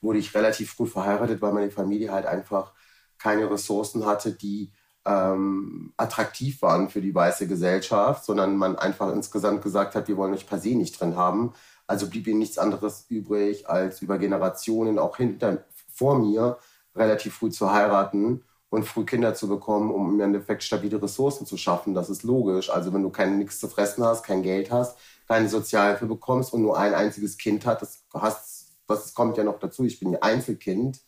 wurde 0.00 0.18
ich 0.18 0.34
relativ 0.34 0.72
früh 0.72 0.86
verheiratet, 0.86 1.40
weil 1.42 1.52
meine 1.52 1.70
Familie 1.70 2.12
halt 2.12 2.26
einfach 2.26 2.72
keine 3.18 3.50
Ressourcen 3.50 4.04
hatte, 4.06 4.32
die 4.32 4.72
ähm, 5.04 5.92
attraktiv 5.96 6.60
waren 6.62 6.90
für 6.90 7.00
die 7.00 7.14
weiße 7.14 7.46
Gesellschaft, 7.46 8.24
sondern 8.24 8.56
man 8.56 8.76
einfach 8.76 9.12
insgesamt 9.12 9.62
gesagt 9.62 9.94
hat, 9.94 10.08
wir 10.08 10.16
wollen 10.16 10.34
euch 10.34 10.46
per 10.46 10.58
se 10.58 10.74
nicht 10.74 11.00
drin 11.00 11.16
haben. 11.16 11.52
Also 11.86 12.10
blieb 12.10 12.26
ihnen 12.26 12.40
nichts 12.40 12.58
anderes 12.58 13.06
übrig, 13.08 13.68
als 13.68 14.02
über 14.02 14.18
Generationen 14.18 14.98
auch 14.98 15.16
hinter 15.16 15.64
vor 15.88 16.18
mir 16.18 16.58
relativ 16.94 17.34
früh 17.36 17.50
zu 17.50 17.70
heiraten 17.70 18.42
und 18.70 18.84
früh 18.84 19.04
Kinder 19.04 19.34
zu 19.34 19.48
bekommen, 19.48 19.90
um 19.90 20.14
im 20.14 20.20
Endeffekt 20.20 20.62
stabile 20.62 21.00
Ressourcen 21.00 21.46
zu 21.46 21.56
schaffen. 21.56 21.94
Das 21.94 22.10
ist 22.10 22.22
logisch. 22.22 22.70
Also 22.70 22.92
wenn 22.92 23.02
du 23.02 23.10
kein 23.10 23.38
nichts 23.38 23.60
zu 23.60 23.68
fressen 23.68 24.04
hast, 24.04 24.24
kein 24.24 24.42
Geld 24.42 24.70
hast, 24.70 24.98
keine 25.28 25.48
Sozialhilfe 25.48 26.06
bekommst 26.06 26.52
und 26.52 26.62
nur 26.62 26.78
ein 26.78 26.94
einziges 26.94 27.38
Kind 27.38 27.64
hast, 27.66 27.82
das, 27.82 28.04
hast, 28.14 28.76
das 28.86 29.14
kommt 29.14 29.36
ja 29.36 29.44
noch 29.44 29.58
dazu, 29.58 29.84
ich 29.84 30.00
bin 30.00 30.14
ein 30.14 30.22
Einzelkind, 30.22 31.00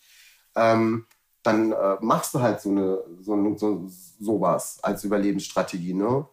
ähm, 0.54 1.06
dann 1.42 1.72
äh, 1.72 1.96
machst 2.00 2.34
du 2.34 2.40
halt 2.40 2.60
so 2.60 2.70
eine 2.70 2.98
so, 3.20 3.56
so 3.56 3.88
sowas 4.20 4.78
als 4.82 5.04
Überlebensstrategie, 5.04 5.94
ne? 5.94 6.26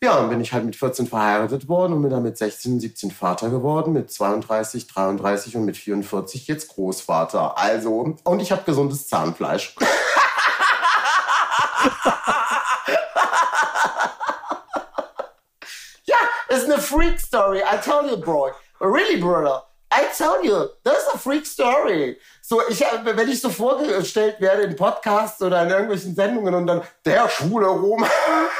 Ja, 0.00 0.16
dann 0.16 0.30
bin 0.30 0.40
ich 0.40 0.52
halt 0.52 0.64
mit 0.64 0.76
14 0.76 1.08
verheiratet 1.08 1.68
worden 1.68 1.94
und 1.94 2.02
bin 2.02 2.10
dann 2.12 2.22
mit 2.22 2.38
16, 2.38 2.78
17 2.78 3.10
Vater 3.10 3.50
geworden, 3.50 3.92
mit 3.92 4.12
32, 4.12 4.86
33 4.86 5.56
und 5.56 5.64
mit 5.64 5.76
44 5.76 6.46
jetzt 6.46 6.68
Großvater. 6.68 7.58
Also, 7.58 8.14
und 8.22 8.40
ich 8.40 8.52
habe 8.52 8.62
gesundes 8.62 9.08
Zahnfleisch. 9.08 9.74
ja, 16.04 16.16
it's 16.48 16.64
eine 16.64 16.78
Freak 16.78 17.20
Story. 17.20 17.60
I 17.60 17.76
tell 17.82 18.08
you, 18.08 18.16
bro. 18.16 18.52
Really, 18.80 19.20
brother. 19.20 19.62
I 19.90 20.06
tell 20.16 20.44
you, 20.44 20.68
that's 20.84 21.06
a 21.14 21.18
freak 21.18 21.46
story. 21.46 22.18
So, 22.42 22.60
ich, 22.68 22.80
wenn 22.80 23.28
ich 23.28 23.40
so 23.40 23.48
vorgestellt 23.48 24.36
werde 24.38 24.62
in 24.62 24.76
Podcasts 24.76 25.40
oder 25.42 25.62
in 25.62 25.70
irgendwelchen 25.70 26.14
Sendungen 26.14 26.54
und 26.54 26.66
dann 26.66 26.82
der 27.04 27.28
schwule 27.30 27.68
Rom, 27.68 28.06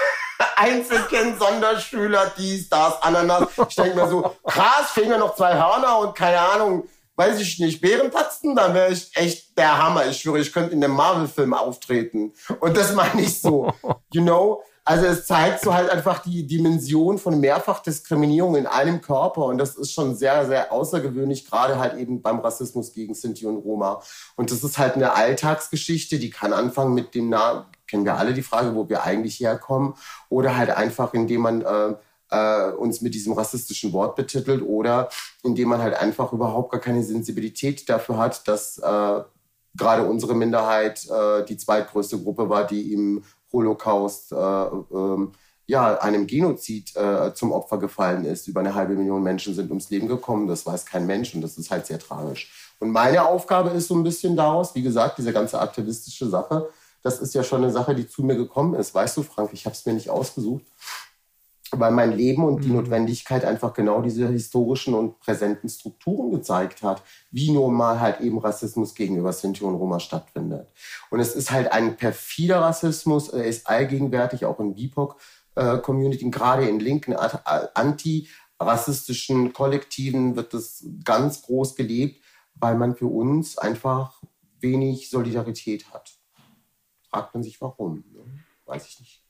Einzelkind, 0.56 1.38
Sonderschüler, 1.38 2.32
dies, 2.36 2.68
das, 2.68 3.00
Ananas. 3.02 3.46
Ich 3.68 3.76
denke 3.76 3.96
mir 3.96 4.08
so, 4.08 4.36
krass, 4.44 4.90
fehlen 4.92 5.10
mir 5.10 5.18
noch 5.18 5.36
zwei 5.36 5.54
Hörner 5.54 5.98
und 5.98 6.16
keine 6.16 6.40
Ahnung, 6.40 6.88
weiß 7.18 7.40
ich 7.40 7.58
nicht, 7.58 7.80
Bärenpatzen, 7.80 8.54
dann 8.54 8.74
wäre 8.74 8.92
ich 8.92 9.10
echt 9.16 9.58
der 9.58 9.76
Hammer. 9.76 10.06
Ich 10.06 10.20
schwöre, 10.20 10.38
ich 10.38 10.52
könnte 10.52 10.72
in 10.72 10.82
einem 10.82 10.94
Marvel-Film 10.94 11.52
auftreten. 11.52 12.32
Und 12.60 12.76
das 12.76 12.94
meine 12.94 13.22
ich 13.22 13.40
so, 13.40 13.72
you 14.12 14.22
know? 14.22 14.62
Also 14.84 15.04
es 15.04 15.26
zeigt 15.26 15.60
so 15.60 15.74
halt 15.74 15.90
einfach 15.90 16.20
die 16.20 16.46
Dimension 16.46 17.18
von 17.18 17.38
Mehrfachdiskriminierung 17.40 18.56
in 18.56 18.66
einem 18.66 19.02
Körper 19.02 19.44
und 19.44 19.58
das 19.58 19.76
ist 19.76 19.92
schon 19.92 20.16
sehr, 20.16 20.46
sehr 20.46 20.72
außergewöhnlich, 20.72 21.44
gerade 21.44 21.78
halt 21.78 21.98
eben 21.98 22.22
beim 22.22 22.38
Rassismus 22.38 22.94
gegen 22.94 23.12
Sinti 23.12 23.44
und 23.44 23.58
Roma. 23.58 24.00
Und 24.36 24.50
das 24.50 24.64
ist 24.64 24.78
halt 24.78 24.94
eine 24.94 25.12
Alltagsgeschichte, 25.12 26.18
die 26.18 26.30
kann 26.30 26.54
anfangen 26.54 26.94
mit 26.94 27.14
dem, 27.14 27.28
na, 27.28 27.66
kennen 27.86 28.06
wir 28.06 28.16
alle 28.16 28.32
die 28.32 28.42
Frage, 28.42 28.74
wo 28.74 28.88
wir 28.88 29.02
eigentlich 29.02 29.38
herkommen, 29.40 29.92
oder 30.30 30.56
halt 30.56 30.70
einfach, 30.70 31.12
indem 31.12 31.42
man 31.42 31.60
äh, 31.60 31.94
äh, 32.30 32.70
uns 32.70 33.00
mit 33.00 33.14
diesem 33.14 33.32
rassistischen 33.32 33.92
Wort 33.92 34.16
betitelt 34.16 34.62
oder 34.62 35.08
indem 35.42 35.68
man 35.68 35.80
halt 35.80 35.94
einfach 35.94 36.32
überhaupt 36.32 36.72
gar 36.72 36.80
keine 36.80 37.02
Sensibilität 37.02 37.88
dafür 37.88 38.18
hat, 38.18 38.46
dass 38.48 38.78
äh, 38.78 39.20
gerade 39.76 40.04
unsere 40.04 40.34
Minderheit 40.34 41.08
äh, 41.08 41.44
die 41.44 41.56
zweitgrößte 41.56 42.18
Gruppe 42.18 42.48
war, 42.48 42.66
die 42.66 42.92
im 42.92 43.22
Holocaust, 43.52 44.32
äh, 44.32 44.36
ähm, 44.36 45.32
ja, 45.66 45.98
einem 45.98 46.26
Genozid 46.26 46.96
äh, 46.96 47.34
zum 47.34 47.52
Opfer 47.52 47.78
gefallen 47.78 48.24
ist. 48.24 48.48
Über 48.48 48.60
eine 48.60 48.74
halbe 48.74 48.94
Million 48.94 49.22
Menschen 49.22 49.54
sind 49.54 49.68
ums 49.68 49.90
Leben 49.90 50.08
gekommen. 50.08 50.48
Das 50.48 50.64
weiß 50.64 50.86
kein 50.86 51.06
Mensch 51.06 51.34
und 51.34 51.42
das 51.42 51.58
ist 51.58 51.70
halt 51.70 51.86
sehr 51.86 51.98
tragisch. 51.98 52.50
Und 52.80 52.90
meine 52.90 53.26
Aufgabe 53.26 53.70
ist 53.70 53.88
so 53.88 53.94
ein 53.94 54.02
bisschen 54.02 54.34
daraus, 54.34 54.74
wie 54.74 54.82
gesagt, 54.82 55.18
diese 55.18 55.32
ganze 55.32 55.60
aktivistische 55.60 56.26
Sache, 56.28 56.70
das 57.02 57.20
ist 57.20 57.34
ja 57.34 57.44
schon 57.44 57.62
eine 57.62 57.72
Sache, 57.72 57.94
die 57.94 58.08
zu 58.08 58.22
mir 58.22 58.36
gekommen 58.36 58.74
ist. 58.74 58.94
Weißt 58.94 59.16
du, 59.16 59.22
Frank, 59.22 59.50
ich 59.52 59.66
habe 59.66 59.74
es 59.74 59.84
mir 59.84 59.92
nicht 59.92 60.10
ausgesucht, 60.10 60.64
weil 61.72 61.90
mein 61.90 62.16
Leben 62.16 62.44
und 62.44 62.64
die 62.64 62.68
mhm. 62.68 62.76
Notwendigkeit 62.76 63.44
einfach 63.44 63.74
genau 63.74 64.00
diese 64.00 64.28
historischen 64.28 64.94
und 64.94 65.18
präsenten 65.20 65.68
Strukturen 65.68 66.30
gezeigt 66.30 66.82
hat, 66.82 67.02
wie 67.30 67.50
normal 67.50 68.00
halt 68.00 68.20
eben 68.20 68.38
Rassismus 68.38 68.94
gegenüber 68.94 69.32
Sinti 69.32 69.64
und 69.64 69.74
Roma 69.74 69.98
stattfindet. 70.00 70.68
Und 71.10 71.20
es 71.20 71.34
ist 71.34 71.50
halt 71.50 71.70
ein 71.72 71.96
perfider 71.96 72.60
Rassismus, 72.60 73.28
er 73.28 73.44
ist 73.44 73.68
allgegenwärtig, 73.68 74.46
auch 74.46 74.60
in 74.60 74.74
BIPOC-Community, 74.74 76.26
äh, 76.26 76.30
gerade 76.30 76.68
in 76.68 76.80
linken, 76.80 77.14
anti-rassistischen 77.14 79.52
Kollektiven 79.52 80.36
wird 80.36 80.54
das 80.54 80.86
ganz 81.04 81.42
groß 81.42 81.76
gelebt, 81.76 82.22
weil 82.54 82.76
man 82.76 82.96
für 82.96 83.06
uns 83.06 83.58
einfach 83.58 84.22
wenig 84.60 85.10
Solidarität 85.10 85.92
hat. 85.92 86.12
Fragt 87.10 87.34
man 87.34 87.42
sich 87.42 87.60
warum, 87.60 88.04
ne? 88.12 88.20
weiß 88.66 88.86
ich 88.86 89.00
nicht. 89.00 89.27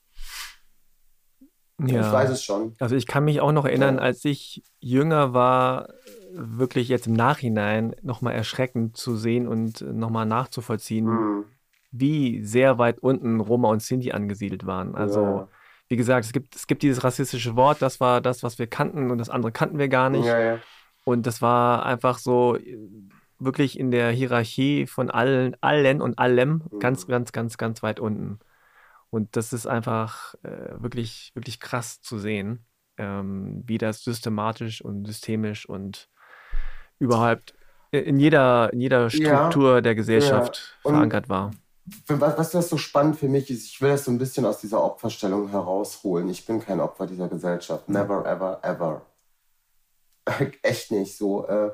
Ja. 1.85 2.01
Ich 2.01 2.11
weiß 2.11 2.29
es 2.29 2.43
schon. 2.43 2.73
Also 2.79 2.95
ich 2.95 3.07
kann 3.07 3.25
mich 3.25 3.41
auch 3.41 3.51
noch 3.51 3.65
erinnern, 3.65 3.95
ja. 3.95 4.01
als 4.01 4.25
ich 4.25 4.63
jünger 4.79 5.33
war, 5.33 5.89
wirklich 6.31 6.89
jetzt 6.89 7.07
im 7.07 7.13
Nachhinein 7.13 7.95
nochmal 8.01 8.33
erschreckend 8.33 8.97
zu 8.97 9.15
sehen 9.15 9.47
und 9.47 9.81
nochmal 9.81 10.25
nachzuvollziehen, 10.25 11.05
mhm. 11.05 11.45
wie 11.91 12.43
sehr 12.43 12.77
weit 12.77 12.99
unten 12.99 13.39
Roma 13.39 13.69
und 13.69 13.81
Sinti 13.81 14.11
angesiedelt 14.11 14.65
waren. 14.65 14.95
Also 14.95 15.21
ja. 15.21 15.47
wie 15.87 15.95
gesagt, 15.95 16.25
es 16.25 16.31
gibt, 16.31 16.55
es 16.55 16.67
gibt 16.67 16.83
dieses 16.83 17.03
rassistische 17.03 17.55
Wort, 17.55 17.81
das 17.81 17.99
war 17.99 18.21
das, 18.21 18.43
was 18.43 18.59
wir 18.59 18.67
kannten 18.67 19.11
und 19.11 19.17
das 19.17 19.29
andere 19.29 19.51
kannten 19.51 19.79
wir 19.79 19.89
gar 19.89 20.09
nicht. 20.09 20.29
Und 21.05 21.25
das 21.25 21.41
war 21.41 21.85
einfach 21.85 22.19
so 22.19 22.57
wirklich 23.39 23.79
in 23.79 23.89
der 23.89 24.11
Hierarchie 24.11 24.85
von 24.85 25.09
allen, 25.09 25.55
allen 25.61 26.01
und 26.01 26.19
allem 26.19 26.63
mhm. 26.69 26.79
ganz, 26.79 27.07
ganz, 27.07 27.31
ganz, 27.31 27.57
ganz 27.57 27.81
weit 27.81 27.99
unten. 27.99 28.39
Und 29.09 29.35
das 29.35 29.53
ist 29.53 29.65
einfach 29.65 30.35
äh, 30.43 30.81
wirklich, 30.81 31.31
wirklich 31.33 31.59
krass 31.59 32.01
zu 32.01 32.19
sehen, 32.19 32.65
ähm, 32.97 33.63
wie 33.65 33.77
das 33.77 34.03
systematisch 34.03 34.81
und 34.81 35.05
systemisch 35.05 35.67
und 35.67 36.09
überhaupt 36.99 37.55
in 37.91 38.19
jeder, 38.19 38.71
in 38.71 38.81
jeder 38.81 39.09
Struktur 39.09 39.75
ja, 39.75 39.81
der 39.81 39.95
Gesellschaft 39.95 40.77
ja. 40.83 40.91
verankert 40.91 41.27
war. 41.27 41.51
Was, 42.07 42.37
was 42.37 42.51
das 42.51 42.69
so 42.69 42.77
spannend 42.77 43.17
für 43.17 43.27
mich 43.27 43.49
ist, 43.49 43.65
ich 43.65 43.81
will 43.81 43.89
das 43.89 44.05
so 44.05 44.11
ein 44.11 44.19
bisschen 44.19 44.45
aus 44.45 44.59
dieser 44.59 44.83
Opferstellung 44.83 45.49
herausholen. 45.49 46.29
Ich 46.29 46.45
bin 46.45 46.59
kein 46.59 46.79
Opfer 46.79 47.07
dieser 47.07 47.27
Gesellschaft. 47.27 47.89
Never, 47.89 48.25
ever, 48.27 48.59
ever. 48.61 49.05
Echt 50.61 50.91
nicht 50.91 51.17
so. 51.17 51.47
Äh, 51.47 51.71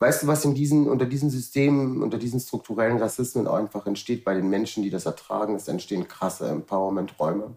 Weißt 0.00 0.22
du, 0.22 0.26
was 0.28 0.44
in 0.44 0.54
diesen, 0.54 0.88
unter 0.88 1.06
diesen 1.06 1.28
Systemen, 1.28 2.02
unter 2.02 2.18
diesen 2.18 2.38
strukturellen 2.38 2.98
Rassismen 2.98 3.48
einfach 3.48 3.86
entsteht 3.86 4.24
bei 4.24 4.34
den 4.34 4.48
Menschen, 4.48 4.82
die 4.84 4.90
das 4.90 5.06
ertragen? 5.06 5.56
Es 5.56 5.66
entstehen 5.66 6.06
krasse 6.06 6.48
Empowerment-Räume. 6.48 7.56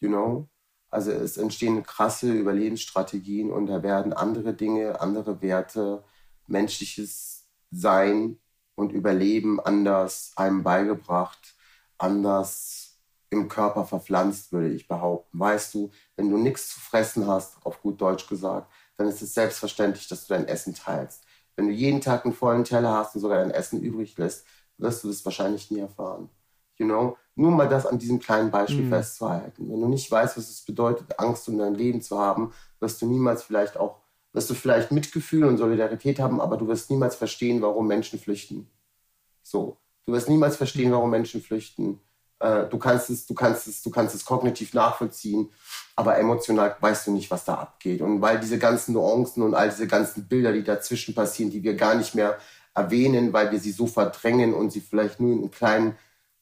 You 0.00 0.08
know? 0.08 0.48
Also 0.90 1.12
es 1.12 1.36
entstehen 1.36 1.82
krasse 1.82 2.32
Überlebensstrategien 2.32 3.50
und 3.52 3.66
da 3.66 3.82
werden 3.82 4.12
andere 4.12 4.54
Dinge, 4.54 5.00
andere 5.00 5.40
Werte, 5.42 6.02
menschliches 6.46 7.46
Sein 7.70 8.38
und 8.74 8.92
Überleben 8.92 9.60
anders 9.60 10.32
einem 10.36 10.62
beigebracht, 10.62 11.54
anders 11.98 12.98
im 13.28 13.48
Körper 13.48 13.84
verpflanzt, 13.84 14.52
würde 14.52 14.74
ich 14.74 14.88
behaupten. 14.88 15.38
Weißt 15.38 15.74
du, 15.74 15.90
wenn 16.16 16.30
du 16.30 16.36
nichts 16.38 16.70
zu 16.70 16.80
fressen 16.80 17.26
hast, 17.28 17.64
auf 17.64 17.80
gut 17.82 18.00
Deutsch 18.00 18.26
gesagt, 18.26 18.72
dann 19.00 19.08
ist 19.08 19.22
es 19.22 19.32
selbstverständlich, 19.32 20.08
dass 20.08 20.26
du 20.26 20.34
dein 20.34 20.46
Essen 20.46 20.74
teilst. 20.74 21.24
Wenn 21.56 21.68
du 21.68 21.72
jeden 21.72 22.02
Tag 22.02 22.26
einen 22.26 22.34
vollen 22.34 22.64
Teller 22.64 22.92
hast 22.92 23.14
und 23.14 23.22
sogar 23.22 23.38
dein 23.38 23.50
Essen 23.50 23.80
übrig 23.80 24.16
lässt, 24.18 24.44
wirst 24.76 25.02
du 25.02 25.08
das 25.08 25.24
wahrscheinlich 25.24 25.70
nie 25.70 25.80
erfahren. 25.80 26.28
You 26.76 26.84
know? 26.84 27.16
Nur 27.34 27.50
mal 27.50 27.66
das 27.66 27.86
an 27.86 27.98
diesem 27.98 28.18
kleinen 28.18 28.50
Beispiel 28.50 28.84
mhm. 28.84 28.90
festzuhalten. 28.90 29.72
Wenn 29.72 29.80
du 29.80 29.88
nicht 29.88 30.10
weißt, 30.10 30.36
was 30.36 30.50
es 30.50 30.60
bedeutet, 30.60 31.18
Angst 31.18 31.48
um 31.48 31.56
dein 31.56 31.74
Leben 31.74 32.02
zu 32.02 32.18
haben, 32.18 32.52
wirst 32.78 33.00
du 33.00 33.06
niemals 33.06 33.42
vielleicht 33.42 33.78
auch, 33.78 34.02
wirst 34.34 34.50
du 34.50 34.54
vielleicht 34.54 34.92
Mitgefühl 34.92 35.44
und 35.44 35.56
Solidarität 35.56 36.20
haben, 36.20 36.38
aber 36.38 36.58
du 36.58 36.68
wirst 36.68 36.90
niemals 36.90 37.16
verstehen, 37.16 37.62
warum 37.62 37.86
Menschen 37.86 38.18
flüchten. 38.18 38.68
So. 39.42 39.78
Du 40.04 40.12
wirst 40.12 40.28
niemals 40.28 40.56
verstehen, 40.56 40.92
warum 40.92 41.08
Menschen 41.08 41.40
flüchten. 41.40 42.00
Äh, 42.40 42.66
du 42.66 42.78
kannst 42.78 43.10
es, 43.10 43.26
du 43.26 43.34
kannst 43.34 43.66
es, 43.68 43.82
du 43.82 43.90
kannst 43.90 44.14
es 44.14 44.24
kognitiv 44.24 44.74
nachvollziehen, 44.74 45.50
aber 45.94 46.18
emotional 46.18 46.74
weißt 46.80 47.06
du 47.06 47.12
nicht, 47.12 47.30
was 47.30 47.44
da 47.44 47.54
abgeht. 47.54 48.00
Und 48.00 48.20
weil 48.20 48.40
diese 48.40 48.58
ganzen 48.58 48.94
Nuancen 48.94 49.42
und 49.42 49.54
all 49.54 49.68
diese 49.68 49.86
ganzen 49.86 50.26
Bilder, 50.26 50.52
die 50.52 50.64
dazwischen 50.64 51.14
passieren, 51.14 51.50
die 51.50 51.62
wir 51.62 51.74
gar 51.74 51.94
nicht 51.94 52.14
mehr 52.14 52.38
erwähnen, 52.74 53.32
weil 53.32 53.52
wir 53.52 53.60
sie 53.60 53.72
so 53.72 53.86
verdrängen 53.86 54.54
und 54.54 54.72
sie 54.72 54.80
vielleicht 54.80 55.20
nur 55.20 55.32
in 55.32 55.50
kleinen 55.50 55.96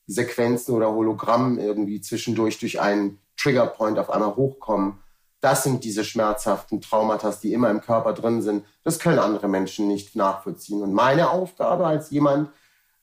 Sequenzen 0.07 0.75
oder 0.75 0.91
Hologrammen 0.93 1.59
irgendwie 1.59 2.01
zwischendurch 2.01 2.59
durch 2.59 2.81
einen 2.81 3.19
Triggerpoint 3.37 3.99
auf 3.99 4.11
einmal 4.11 4.37
hochkommen. 4.37 4.99
Das 5.41 5.63
sind 5.63 5.85
diese 5.85 6.05
schmerzhaften 6.05 6.81
Traumata, 6.81 7.33
die 7.43 7.53
immer 7.53 7.71
im 7.71 7.81
Körper 7.81 8.13
drin 8.13 8.43
sind. 8.43 8.65
Das 8.83 8.99
können 8.99 9.19
andere 9.19 9.49
Menschen 9.49 9.87
nicht 9.87 10.17
nachvollziehen. 10.17 10.83
Und 10.83 10.93
meine 10.93 11.31
Aufgabe 11.31 11.87
als 11.87 12.11
jemand, 12.11 12.51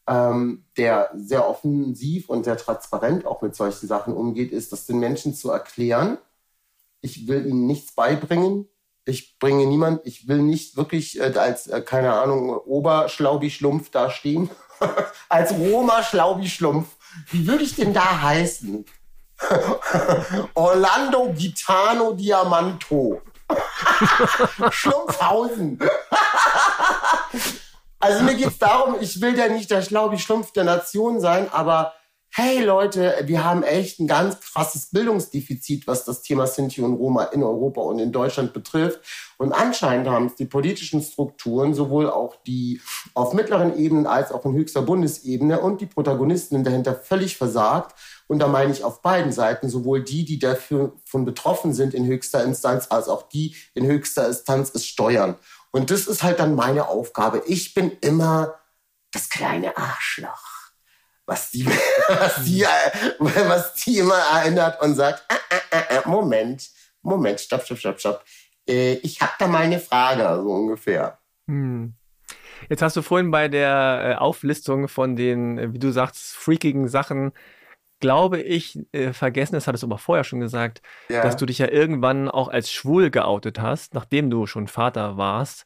ähm, 0.08 0.66
der 0.78 1.12
sehr 1.16 1.48
offensiv 1.48 2.30
und 2.30 2.44
sehr 2.44 2.58
transparent 2.58 3.26
auch 3.26 3.42
mit 3.42 3.56
solchen 3.56 3.88
Sachen 3.88 4.14
umgeht, 4.14 4.52
ist, 4.52 4.72
das 4.72 4.86
den 4.86 5.00
Menschen 5.00 5.34
zu 5.34 5.50
erklären. 5.50 6.18
Ich 7.02 7.28
will 7.28 7.46
ihnen 7.46 7.66
nichts 7.66 7.94
beibringen. 7.94 8.68
Ich 9.06 9.38
bringe 9.38 9.68
niemand, 9.68 10.02
ich 10.06 10.28
will 10.28 10.40
nicht 10.40 10.78
wirklich 10.78 11.20
äh, 11.20 11.34
als, 11.38 11.68
äh, 11.68 11.82
keine 11.82 12.14
Ahnung, 12.14 12.58
Oberschlaubi-Schlumpf 12.58 13.92
dastehen. 13.92 14.50
als 15.30 15.52
Roma-Schlaubi-Schlumpf. 15.54 16.88
Wie 17.32 17.48
würde 17.48 17.64
ich 17.64 17.76
denn 17.76 17.94
da 17.94 18.22
heißen? 18.22 18.86
Orlando 20.54 21.34
Gitano 21.34 22.14
Diamanto. 22.14 23.22
Schlumpfhausen. 24.72 25.80
Also 28.06 28.24
mir 28.24 28.36
geht 28.36 28.50
es 28.50 28.60
darum, 28.60 28.98
ich 29.02 29.20
will 29.20 29.36
ja 29.36 29.48
nicht 29.48 29.72
der 29.72 29.82
Schlaubi-Schlumpf 29.82 30.52
der 30.52 30.64
Nation 30.64 31.20
sein, 31.20 31.52
aber 31.52 31.94
hey 32.30 32.64
Leute, 32.64 33.16
wir 33.24 33.44
haben 33.44 33.64
echt 33.64 34.00
ein 34.00 34.06
ganz 34.06 34.40
krasses 34.42 34.92
Bildungsdefizit, 34.92 35.88
was 35.88 36.06
das 36.06 36.22
Thema 36.22 36.46
Sinti 36.46 36.82
und 36.82 36.94
Roma 36.94 37.24
in 37.24 37.42
Europa 37.42 37.82
und 37.82 37.98
in 37.98 38.12
Deutschland 38.12 38.54
betrifft. 38.54 39.00
Und 39.38 39.54
anscheinend 39.54 40.08
haben 40.08 40.28
es 40.28 40.36
die 40.36 40.46
politischen 40.46 41.02
Strukturen, 41.02 41.74
sowohl 41.74 42.10
auch 42.10 42.36
die 42.46 42.80
auf 43.16 43.34
mittleren 43.34 43.76
Ebenen 43.76 44.06
als 44.06 44.32
auch 44.32 44.46
in 44.46 44.54
höchster 44.54 44.84
Bundesebene 44.84 45.60
und 45.60 45.82
die 45.82 45.88
Protagonisten 45.88 46.64
dahinter 46.64 46.94
völlig 46.94 47.38
versagt. 47.38 47.96
Und 48.28 48.40
da 48.40 48.48
meine 48.48 48.72
ich 48.72 48.84
auf 48.84 49.02
beiden 49.02 49.32
Seiten, 49.32 49.70
sowohl 49.70 50.04
die, 50.04 50.26
die 50.26 50.38
dafür 50.38 50.94
von 51.06 51.26
betroffen 51.26 51.74
sind 51.74 51.94
in 51.94 52.06
höchster 52.06 52.44
Instanz, 52.44 52.88
als 52.90 53.08
auch 53.08 53.30
die 53.30 53.56
in 53.74 53.86
höchster 53.88 54.28
Instanz 54.28 54.72
es 54.76 54.86
steuern. 54.86 55.36
Und 55.76 55.92
das 55.92 56.08
ist 56.08 56.24
halt 56.24 56.40
dann 56.40 56.56
meine 56.56 56.88
Aufgabe. 56.88 57.44
Ich 57.48 57.74
bin 57.74 57.92
immer 58.00 58.58
das 59.12 59.30
kleine 59.30 59.76
Arschloch, 59.76 60.72
was 61.26 61.52
die, 61.52 61.66
was 62.08 62.46
die, 62.46 62.66
was 63.20 63.74
die 63.74 63.98
immer 63.98 64.16
erinnert 64.16 64.82
und 64.82 64.96
sagt, 64.96 65.26
äh, 65.30 65.78
äh, 65.78 65.98
äh, 65.98 66.08
Moment, 66.08 66.70
Moment, 67.02 67.42
stopp, 67.42 67.66
stopp, 67.66 67.80
stopp, 67.80 68.00
stopp. 68.00 68.24
ich 68.66 69.20
habe 69.20 69.34
da 69.38 69.48
mal 69.48 69.64
eine 69.64 69.82
Frage, 69.82 70.42
so 70.42 70.50
ungefähr. 70.50 71.20
Hm. 71.50 71.94
Jetzt 72.70 72.82
hast 72.82 72.96
du 72.96 73.02
vorhin 73.02 73.30
bei 73.30 73.50
der 73.50 74.22
Auflistung 74.22 74.88
von 74.88 75.18
den, 75.18 75.74
wie 75.74 75.80
du 75.80 75.92
sagst, 75.92 76.38
freakigen 76.38 76.88
Sachen 76.88 77.34
glaube 78.00 78.42
ich, 78.42 78.80
äh, 78.92 79.14
vergessen, 79.14 79.56
das 79.56 79.68
hattest 79.68 79.84
du 79.84 79.88
aber 79.88 79.98
vorher 79.98 80.24
schon 80.24 80.40
gesagt, 80.40 80.82
ja. 81.10 81.22
dass 81.22 81.38
du 81.38 81.46
dich 81.46 81.60
ja 81.60 81.70
irgendwann 81.70 82.30
auch 82.30 82.50
als 82.50 82.72
schwul 82.72 83.10
geoutet 83.10 83.60
hast, 83.60 83.94
nachdem 83.94 84.30
du 84.30 84.46
schon 84.46 84.68
Vater 84.68 85.18
warst. 85.18 85.66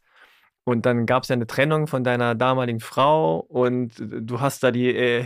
Und 0.64 0.86
dann 0.86 1.06
gab 1.06 1.24
es 1.24 1.30
ja 1.30 1.34
eine 1.34 1.48
Trennung 1.48 1.88
von 1.88 2.04
deiner 2.04 2.36
damaligen 2.36 2.80
Frau 2.80 3.40
und 3.40 3.94
du 3.98 4.40
hast 4.40 4.62
da 4.62 4.70
die, 4.72 4.96
äh, 4.96 5.26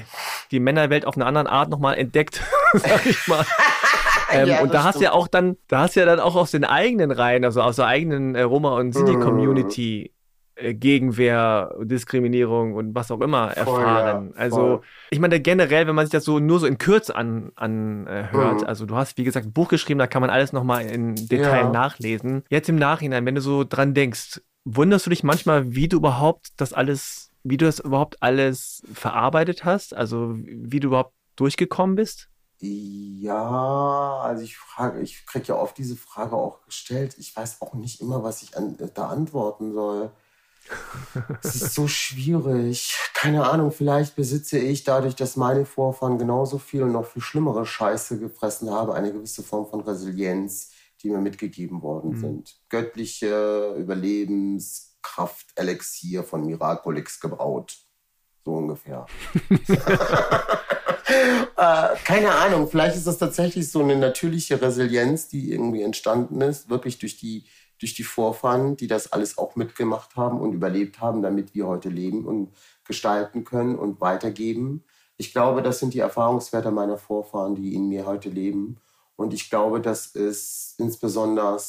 die 0.52 0.62
Männerwelt 0.62 1.06
auf 1.06 1.16
eine 1.16 1.26
andere 1.26 1.50
Art 1.50 1.70
nochmal 1.70 1.98
entdeckt, 1.98 2.42
sag 2.74 3.06
ich 3.06 3.28
mal. 3.28 3.46
ähm, 4.32 4.48
ja, 4.48 4.62
und 4.62 4.74
da 4.74 4.84
hast 4.84 5.00
du 5.00 5.04
ja 5.04 5.12
auch 5.12 5.28
dann, 5.28 5.58
da 5.68 5.82
hast 5.82 5.96
ja 5.96 6.06
dann 6.06 6.22
auch 6.22 6.36
aus 6.36 6.52
den 6.52 6.64
eigenen 6.64 7.12
Reihen, 7.12 7.44
also 7.44 7.62
aus 7.62 7.76
der 7.76 7.88
eigenen 7.88 8.36
äh, 8.36 8.44
Roma- 8.44 8.78
und 8.78 8.94
Sinti-Community 8.94 10.06
äh, 10.06 10.13
Gegenwehr, 10.56 11.76
Diskriminierung 11.82 12.76
und 12.76 12.94
was 12.94 13.10
auch 13.10 13.22
immer 13.22 13.52
erfahren. 13.52 14.34
ja, 14.36 14.40
also 14.40 14.82
ich 15.10 15.20
meine 15.20 15.40
generell, 15.40 15.88
wenn 15.88 15.96
man 15.96 16.06
sich 16.06 16.12
das 16.12 16.26
so 16.26 16.40
nur 16.40 16.60
so 16.60 16.68
in 16.68 16.78
Kürz 16.78 17.10
anhört, 17.10 17.54
an, 17.56 18.08
äh, 18.08 18.32
mhm. 18.32 18.64
also 18.66 18.86
du 18.86 18.96
hast 18.96 19.18
wie 19.18 19.24
gesagt 19.24 19.48
ein 19.48 19.54
Buch 19.54 19.70
geschrieben, 19.70 20.00
da 20.00 20.08
kann 20.08 20.22
man 20.22 20.30
alles 20.30 20.54
nochmal 20.54 20.86
in 20.86 21.16
Detail 21.16 21.64
ja. 21.64 21.70
nachlesen. 21.70 22.44
Jetzt 22.50 22.70
im 22.70 22.76
Nachhinein, 22.76 23.26
wenn 23.26 23.36
du 23.36 23.42
so 23.42 23.64
dran 23.64 23.94
denkst, 23.94 24.42
wunderst 24.66 25.06
du 25.06 25.10
dich 25.10 25.24
manchmal, 25.24 25.74
wie 25.74 25.88
du 25.88 25.98
überhaupt 25.98 26.50
das 26.58 26.74
alles, 26.74 27.32
wie 27.44 27.58
du 27.58 27.66
das 27.66 27.80
überhaupt 27.80 28.22
alles 28.22 28.84
verarbeitet 28.94 29.66
hast? 29.66 29.96
Also 29.96 30.36
wie 30.36 30.80
du 30.80 30.90
überhaupt 30.90 31.14
durchgekommen 31.36 31.96
bist? 31.96 32.30
Ja, 32.60 34.22
also 34.22 34.44
ich 34.44 34.58
frage, 34.58 35.02
ich 35.02 35.26
kriege 35.26 35.48
ja 35.48 35.56
oft 35.56 35.78
diese 35.78 35.98
Frage 35.98 36.36
auch 36.36 36.64
gestellt. 36.66 37.16
Ich 37.18 37.36
weiß 37.36 37.62
auch 37.62 37.74
nicht 37.74 38.00
immer, 38.00 38.24
was 38.24 38.42
ich 38.42 38.56
an, 38.56 38.78
da 38.94 39.08
antworten 39.08 39.74
soll. 39.74 40.12
Es 41.44 41.56
ist 41.56 41.74
so 41.76 41.88
schwierig. 41.88 42.96
Keine 43.14 43.50
Ahnung, 43.50 43.72
vielleicht 43.72 44.16
besitze 44.16 44.58
ich 44.58 44.84
dadurch, 44.84 45.16
dass 45.16 45.36
meine 45.36 45.66
Vorfahren 45.66 46.18
genauso 46.18 46.58
viel 46.58 46.84
und 46.84 46.92
noch 46.92 47.06
viel 47.06 47.22
schlimmere 47.22 47.66
Scheiße 47.66 48.20
gefressen 48.20 48.72
haben, 48.72 48.92
eine 48.92 49.12
gewisse 49.12 49.44
Form 49.44 49.68
von 49.68 49.82
Resilienz 49.82 50.72
die 51.04 51.10
mir 51.10 51.20
mitgegeben 51.20 51.82
worden 51.82 52.12
mhm. 52.12 52.20
sind. 52.20 52.56
Göttliche 52.70 53.76
Überlebenskraft, 53.78 55.48
Elixier 55.56 56.24
von 56.24 56.46
Miraculix 56.46 57.20
gebraut. 57.20 57.78
So 58.46 58.54
ungefähr. 58.56 59.06
äh, 61.58 61.88
keine 62.04 62.32
Ahnung, 62.32 62.68
vielleicht 62.70 62.96
ist 62.96 63.08
das 63.08 63.18
tatsächlich 63.18 63.70
so 63.70 63.82
eine 63.82 63.96
natürliche 63.96 64.62
Resilienz, 64.62 65.28
die 65.28 65.52
irgendwie 65.52 65.82
entstanden 65.82 66.42
ist, 66.42 66.70
wirklich 66.70 67.00
durch 67.00 67.18
die, 67.18 67.46
durch 67.84 67.96
die 67.96 68.04
Vorfahren, 68.04 68.78
die 68.78 68.88
das 68.88 69.12
alles 69.12 69.38
auch 69.38 69.58
mitgemacht 69.58 70.16
haben 70.16 70.40
und 70.40 70.54
überlebt 70.54 71.02
haben, 71.02 71.22
damit 71.22 71.54
wir 71.54 71.68
heute 71.68 71.90
leben 71.90 72.26
und 72.26 72.54
gestalten 72.86 73.44
können 73.44 73.78
und 73.78 74.00
weitergeben. 74.00 74.86
Ich 75.18 75.34
glaube, 75.34 75.62
das 75.62 75.80
sind 75.80 75.94
die 75.94 76.00
Erfahrungswerte 76.00 76.72
meiner 76.72 76.98
Vorfahren, 76.98 77.56
die 77.56 77.76
in 77.76 77.90
mir 77.90 78.06
heute 78.06 78.30
leben. 78.30 78.78
Und 79.18 79.34
ich 79.34 79.50
glaube, 79.50 79.82
das 79.82 80.08
ist 80.08 80.76
insbesondere 80.78 81.60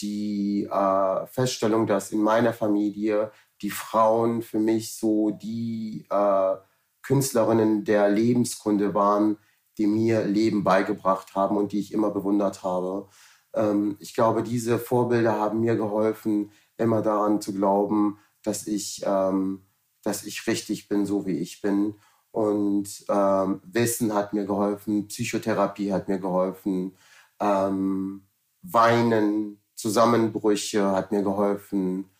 die 0.00 0.64
äh, 0.70 1.26
Feststellung, 1.26 1.86
dass 1.86 2.12
in 2.12 2.22
meiner 2.22 2.54
Familie 2.54 3.30
die 3.60 3.70
Frauen 3.70 4.40
für 4.40 4.58
mich 4.58 4.94
so 4.94 5.32
die 5.32 6.06
äh, 6.08 6.56
Künstlerinnen 7.02 7.84
der 7.84 8.08
Lebenskunde 8.08 8.94
waren, 8.94 9.36
die 9.76 9.86
mir 9.86 10.24
Leben 10.24 10.64
beigebracht 10.64 11.34
haben 11.34 11.58
und 11.58 11.72
die 11.72 11.80
ich 11.80 11.92
immer 11.92 12.10
bewundert 12.10 12.62
habe. 12.62 13.06
Ähm, 13.56 13.96
ich 13.98 14.14
glaube, 14.14 14.42
diese 14.42 14.78
Vorbilder 14.78 15.38
haben 15.38 15.60
mir 15.60 15.76
geholfen, 15.76 16.52
immer 16.76 17.02
daran 17.02 17.40
zu 17.40 17.52
glauben, 17.52 18.18
dass 18.42 18.66
ich, 18.66 19.02
ähm, 19.04 19.62
dass 20.04 20.24
ich 20.24 20.46
richtig 20.46 20.88
bin, 20.88 21.06
so 21.06 21.26
wie 21.26 21.38
ich 21.38 21.60
bin. 21.60 21.94
Und 22.30 23.04
ähm, 23.08 23.62
Wissen 23.64 24.14
hat 24.14 24.34
mir 24.34 24.44
geholfen, 24.44 25.08
Psychotherapie 25.08 25.92
hat 25.92 26.08
mir 26.08 26.18
geholfen, 26.18 26.94
ähm, 27.40 28.26
Weinen, 28.62 29.60
Zusammenbrüche 29.74 30.92
hat 30.92 31.12
mir 31.12 31.22
geholfen, 31.22 32.10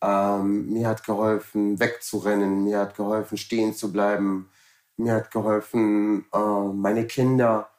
ähm, 0.00 0.70
mir 0.70 0.88
hat 0.88 1.04
geholfen, 1.04 1.80
wegzurennen, 1.80 2.64
mir 2.64 2.78
hat 2.80 2.96
geholfen, 2.96 3.36
stehen 3.38 3.74
zu 3.74 3.92
bleiben, 3.92 4.48
mir 4.96 5.14
hat 5.14 5.30
geholfen, 5.30 6.26
äh, 6.32 6.72
meine 6.72 7.06
Kinder. 7.06 7.70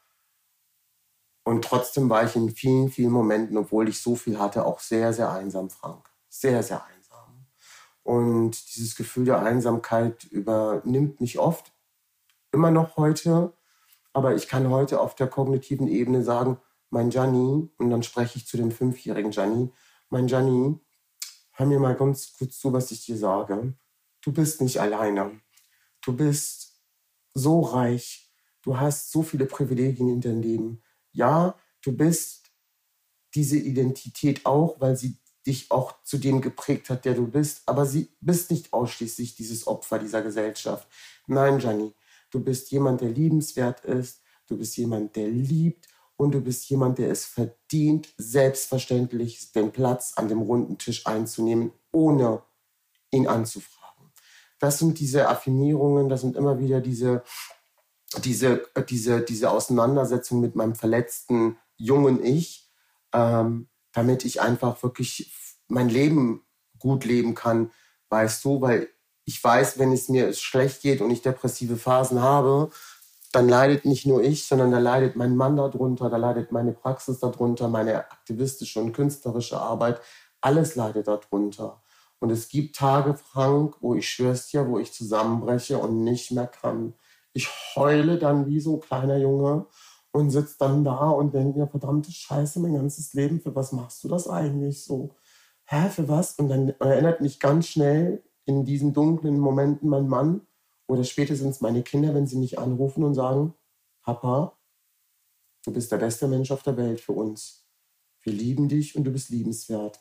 Und 1.46 1.64
trotzdem 1.64 2.10
war 2.10 2.26
ich 2.26 2.36
in 2.36 2.50
vielen, 2.50 2.90
vielen 2.90 3.12
Momenten, 3.12 3.56
obwohl 3.56 3.88
ich 3.88 4.02
so 4.02 4.16
viel 4.16 4.40
hatte, 4.40 4.66
auch 4.66 4.80
sehr, 4.80 5.14
sehr 5.14 5.32
einsam, 5.32 5.70
Frank. 5.70 6.10
Sehr, 6.28 6.64
sehr 6.64 6.84
einsam. 6.84 7.46
Und 8.02 8.76
dieses 8.76 8.96
Gefühl 8.96 9.26
der 9.26 9.44
Einsamkeit 9.44 10.24
übernimmt 10.26 11.22
mich 11.22 11.38
oft 11.38 11.72
immer 12.52 12.72
noch 12.72 12.98
heute. 12.98 13.54
Aber 14.12 14.34
ich 14.34 14.48
kann 14.48 14.70
heute 14.72 15.00
auf 15.00 15.14
der 15.14 15.28
kognitiven 15.28 15.88
Ebene 15.88 16.24
sagen, 16.24 16.58
mein 16.90 17.12
Gianni, 17.12 17.70
und 17.78 17.90
dann 17.92 18.02
spreche 18.02 18.40
ich 18.40 18.48
zu 18.48 18.58
dem 18.58 18.72
fünfjährigen 18.72 19.32
Gianni, 19.32 19.72
mein 20.10 20.26
Gianni, 20.26 20.80
hör 21.52 21.66
mir 21.68 21.80
mal 21.80 21.96
ganz 21.96 22.34
kurz 22.34 22.58
zu, 22.58 22.74
was 22.74 22.90
ich 22.90 23.06
dir 23.06 23.18
sage. 23.18 23.74
Du 24.22 24.34
bist 24.34 24.62
nicht 24.62 24.82
alleine. 24.82 25.40
Du 26.02 26.16
bist 26.16 26.82
so 27.36 27.62
reich. 27.62 28.32
Du 28.64 28.80
hast 28.80 29.12
so 29.12 29.22
viele 29.22 29.46
Privilegien 29.46 30.10
in 30.10 30.22
deinem 30.22 30.42
Leben. 30.42 30.82
Ja, 31.16 31.56
du 31.82 31.92
bist 31.92 32.52
diese 33.34 33.58
Identität 33.58 34.46
auch, 34.46 34.80
weil 34.80 34.96
sie 34.96 35.18
dich 35.46 35.70
auch 35.72 36.02
zu 36.04 36.18
dem 36.18 36.42
geprägt 36.42 36.90
hat, 36.90 37.06
der 37.06 37.14
du 37.14 37.28
bist. 37.28 37.64
Aber 37.68 37.86
sie 37.86 38.10
bist 38.22 38.52
nicht 38.52 38.74
ausschließlich 38.74 39.36
dieses 39.36 39.68
Opfer 39.68 40.00
dieser 40.00 40.22
Gesellschaft. 40.22 40.88
Nein, 41.28 41.60
Gianni, 41.60 41.94
Du 42.36 42.44
bist 42.44 42.70
jemand, 42.72 43.00
der 43.00 43.12
liebenswert 43.12 43.86
ist. 43.86 44.22
Du 44.46 44.58
bist 44.58 44.76
jemand, 44.76 45.16
der 45.16 45.30
liebt. 45.30 45.88
Und 46.18 46.34
du 46.34 46.42
bist 46.42 46.70
jemand, 46.70 46.98
der 46.98 47.10
es 47.10 47.24
verdient, 47.24 48.14
selbstverständlich 48.18 49.54
den 49.54 49.72
Platz 49.72 50.12
an 50.18 50.28
dem 50.28 50.42
runden 50.42 50.78
Tisch 50.78 51.08
einzunehmen, 51.08 51.72
ohne 51.94 52.42
ihn 53.12 53.28
anzufragen. 53.28 54.12
Das 54.60 54.80
sind 54.80 55.00
diese 55.00 55.30
Affirmierungen, 55.30 56.10
das 56.10 56.22
sind 56.22 56.36
immer 56.36 56.60
wieder 56.60 56.82
diese, 56.82 57.24
diese, 58.24 58.64
diese, 58.90 59.22
diese 59.22 59.52
Auseinandersetzung 59.52 60.40
mit 60.40 60.56
meinem 60.56 60.76
verletzten 60.76 61.58
jungen 61.78 62.24
Ich, 62.24 62.70
ähm, 63.14 63.68
damit 63.92 64.26
ich 64.26 64.42
einfach 64.42 64.82
wirklich 64.84 65.32
mein 65.68 65.90
Leben 65.90 66.46
gut 66.80 67.06
leben 67.06 67.36
kann, 67.36 67.72
weißt 68.10 68.44
du, 68.46 68.62
weil 68.62 68.90
ich 69.26 69.44
weiß, 69.44 69.80
wenn 69.80 69.92
es 69.92 70.08
mir 70.08 70.34
schlecht 70.34 70.82
geht 70.82 71.02
und 71.02 71.10
ich 71.10 71.22
depressive 71.22 71.78
Phasen 71.78 72.22
habe, 72.22 72.70
dann 73.32 73.50
leidet 73.50 73.86
nicht 73.86 74.06
nur 74.06 74.24
ich, 74.24 74.48
sondern 74.48 74.72
da 74.72 74.80
leidet 74.80 75.16
mein 75.16 75.36
Mann 75.36 75.58
darunter, 75.58 76.10
da 76.10 76.18
leidet 76.18 76.52
meine 76.52 76.72
Praxis 76.72 77.20
darunter, 77.20 77.68
meine 77.68 77.98
aktivistische 77.98 78.80
und 78.80 78.94
künstlerische 78.94 79.60
Arbeit. 79.60 80.00
Alles 80.40 80.76
leidet 80.76 81.08
darunter. 81.08 81.82
Und 82.20 82.30
es 82.30 82.48
gibt 82.48 82.78
Tage, 82.78 83.16
Frank, 83.16 83.76
wo 83.82 83.96
ich 83.96 84.08
schwör's 84.08 84.48
dir, 84.48 84.68
wo 84.68 84.80
ich 84.80 84.94
zusammenbreche 84.94 85.78
und 85.78 86.04
nicht 86.04 86.32
mehr 86.32 86.48
kann. 86.48 86.94
Ich 87.36 87.50
heule 87.76 88.18
dann 88.18 88.48
wie 88.48 88.62
so 88.62 88.76
ein 88.76 88.80
kleiner 88.80 89.18
Junge 89.18 89.68
und 90.12 90.32
sitze 90.32 90.56
dann 90.58 90.86
da 90.86 91.10
und 91.10 91.34
denke 91.34 91.60
mir, 91.60 91.68
verdammte 91.68 92.10
Scheiße, 92.10 92.62
mein 92.62 92.76
ganzes 92.76 93.14
Leben, 93.14 93.42
für 93.42 93.54
was 93.54 93.74
machst 93.74 94.02
du 94.06 94.08
das 94.08 94.30
eigentlich 94.30 94.86
so? 94.86 95.14
Hä, 95.66 95.90
für 95.90 96.08
was? 96.08 96.40
Und 96.40 96.48
dann 96.48 96.70
erinnert 96.80 97.20
mich 97.20 97.42
ganz 97.42 97.68
schnell 97.68 98.24
in 98.46 98.64
diesen 98.64 98.94
dunklen 98.94 99.38
Momenten 99.38 99.90
mein 99.90 100.08
Mann 100.08 100.48
oder 100.88 101.04
spätestens 101.04 101.60
meine 101.60 101.84
Kinder, 101.84 102.16
wenn 102.16 102.26
sie 102.26 102.38
mich 102.38 102.58
anrufen 102.58 103.04
und 103.04 103.16
sagen, 103.16 103.54
Papa, 104.02 104.58
du 105.66 105.74
bist 105.74 105.92
der 105.92 105.98
beste 105.98 106.30
Mensch 106.30 106.52
auf 106.52 106.64
der 106.64 106.78
Welt 106.78 107.02
für 107.02 107.12
uns. 107.12 107.68
Wir 108.22 108.32
lieben 108.32 108.70
dich 108.70 108.96
und 108.96 109.04
du 109.04 109.12
bist 109.12 109.30
liebenswert. 109.30 110.00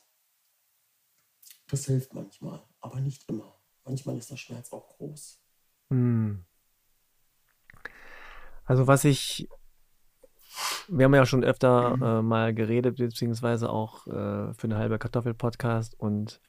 Das 1.66 1.86
hilft 1.86 2.14
manchmal, 2.14 2.62
aber 2.80 3.00
nicht 3.00 3.28
immer. 3.28 3.60
Manchmal 3.84 4.18
ist 4.18 4.30
der 4.30 4.36
Schmerz 4.36 4.72
auch 4.72 4.86
groß. 4.96 5.40
Hm. 5.90 6.44
Also 8.64 8.86
was 8.86 9.04
ich, 9.04 9.48
wir 10.88 11.04
haben 11.04 11.14
ja 11.14 11.26
schon 11.26 11.44
öfter 11.44 11.96
mhm. 11.96 12.02
äh, 12.02 12.22
mal 12.22 12.54
geredet, 12.54 12.96
beziehungsweise 12.96 13.70
auch 13.70 14.06
äh, 14.06 14.54
für 14.54 14.64
eine 14.64 14.78
halbe 14.78 14.98
Kartoffel-Podcast 14.98 15.98
und 15.98 16.40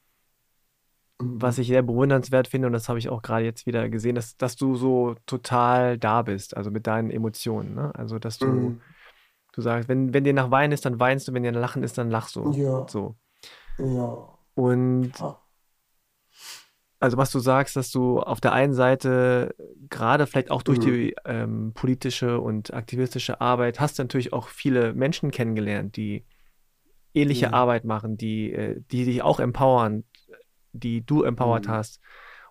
was 1.18 1.58
ich 1.58 1.68
sehr 1.68 1.82
bewundernswert 1.82 2.48
finde, 2.48 2.68
und 2.68 2.74
das 2.74 2.90
habe 2.90 3.00
ich 3.00 3.08
auch 3.10 3.22
gerade 3.22 3.46
jetzt 3.46 3.66
wieder 3.66 3.88
gesehen, 3.90 4.18
ist, 4.18 4.42
dass 4.42 4.58
du 4.58 4.76
so 4.76 5.16
total 5.26 5.98
da 5.98 6.22
bist, 6.22 6.58
also 6.58 6.72
mit 6.72 6.88
deinen 6.88 7.10
Emotionen. 7.10 7.74
Ne? 7.74 7.92
Also, 7.96 8.20
dass 8.20 8.38
du, 8.38 8.48
mhm. 8.48 8.82
du 9.54 9.62
sagst, 9.62 9.88
wenn, 9.88 10.14
wenn 10.14 10.26
dir 10.26 10.34
nach 10.34 10.52
Weinen 10.52 10.74
ist, 10.74 10.86
dann 10.86 11.00
weinst 11.00 11.28
du, 11.28 11.34
wenn 11.34 11.44
dir 11.44 11.54
nach 11.54 11.62
Lachen 11.62 11.84
ist, 11.84 11.98
dann 11.98 12.10
lachst 12.10 12.36
du. 12.36 12.52
Ja. 12.52 12.86
So. 12.90 13.16
Ja. 13.78 14.28
Und 14.56 15.14
also 17.00 17.18
was 17.18 17.32
du 17.32 17.40
sagst, 17.40 17.76
dass 17.76 17.92
du 17.92 18.20
auf 18.20 18.42
der 18.42 18.54
einen 18.54 18.74
Seite 18.74 19.56
gerade 19.90 20.28
vielleicht 20.28 20.52
auch 20.52 20.64
durch 20.64 20.80
mhm. 20.80 20.84
die 20.84 21.16
ähm, 21.26 21.72
politische 21.74 22.40
und 22.40 22.74
aktivistische 22.74 23.42
Arbeit 23.42 23.80
hast 23.80 24.00
du 24.00 24.04
natürlich 24.04 24.34
auch 24.34 24.48
viele 24.48 24.94
Menschen 24.94 25.32
kennengelernt, 25.32 25.98
die 25.98 26.26
ähnliche 27.14 27.48
mhm. 27.48 27.54
Arbeit 27.54 27.86
machen, 27.86 28.18
die, 28.18 28.54
äh, 28.54 28.82
die 28.92 29.06
dich 29.06 29.22
auch 29.22 29.40
empowern, 29.40 30.04
die 30.74 31.06
du 31.06 31.24
empowered 31.24 31.68
mhm. 31.68 31.72
hast. 31.72 32.00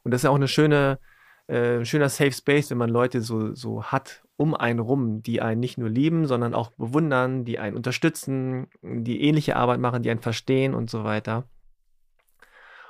Und 0.02 0.12
das 0.12 0.20
ist 0.20 0.24
ja 0.24 0.30
auch 0.30 0.36
eine 0.36 0.48
schöne, 0.48 0.98
äh, 1.46 1.84
schöner 1.84 2.08
Safe 2.08 2.32
Space, 2.32 2.70
wenn 2.70 2.78
man 2.78 2.90
Leute 2.90 3.20
so, 3.20 3.54
so 3.54 3.84
hat 3.84 4.22
um 4.36 4.54
einen 4.54 4.80
rum, 4.80 5.22
die 5.22 5.40
einen 5.40 5.60
nicht 5.60 5.78
nur 5.78 5.88
lieben, 5.88 6.26
sondern 6.26 6.54
auch 6.54 6.70
bewundern, 6.72 7.44
die 7.44 7.58
einen 7.58 7.76
unterstützen, 7.76 8.66
die 8.82 9.22
ähnliche 9.22 9.56
Arbeit 9.56 9.80
machen, 9.80 10.02
die 10.02 10.10
einen 10.10 10.20
verstehen 10.20 10.74
und 10.74 10.90
so 10.90 11.04
weiter. 11.04 11.44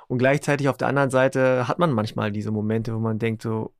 Und 0.07 0.17
gleichzeitig 0.17 0.69
auf 0.69 0.77
der 0.77 0.87
anderen 0.87 1.09
Seite 1.09 1.67
hat 1.67 1.79
man 1.79 1.91
manchmal 1.91 2.31
diese 2.31 2.51
Momente, 2.51 2.93
wo 2.93 2.99
man 2.99 3.19
denkt 3.19 3.41
so, 3.41 3.73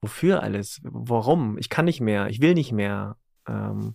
wofür 0.00 0.42
alles? 0.42 0.80
Warum? 0.84 1.56
Ich 1.58 1.68
kann 1.68 1.84
nicht 1.84 2.00
mehr, 2.00 2.28
ich 2.28 2.40
will 2.40 2.54
nicht 2.54 2.72
mehr. 2.72 3.16
Ähm, 3.48 3.94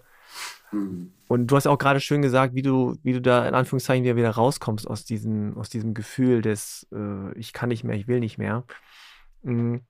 mhm. 0.72 1.14
Und 1.28 1.48
du 1.48 1.56
hast 1.56 1.68
auch 1.68 1.78
gerade 1.78 2.00
schön 2.00 2.22
gesagt, 2.22 2.56
wie 2.56 2.62
du, 2.62 2.98
wie 3.04 3.14
du 3.14 3.22
da 3.22 3.48
in 3.48 3.54
Anführungszeichen 3.54 4.04
wieder, 4.04 4.16
wieder 4.16 4.32
rauskommst 4.32 4.88
aus 4.88 5.04
diesem, 5.04 5.58
aus 5.58 5.70
diesem 5.70 5.94
Gefühl 5.94 6.42
des, 6.42 6.88
äh, 6.94 7.38
ich 7.38 7.54
kann 7.54 7.70
nicht 7.70 7.84
mehr, 7.84 7.98
ich 7.98 8.08
will 8.08 8.20
nicht 8.20 8.38
mehr. 8.38 8.64
Mhm. 9.44 9.82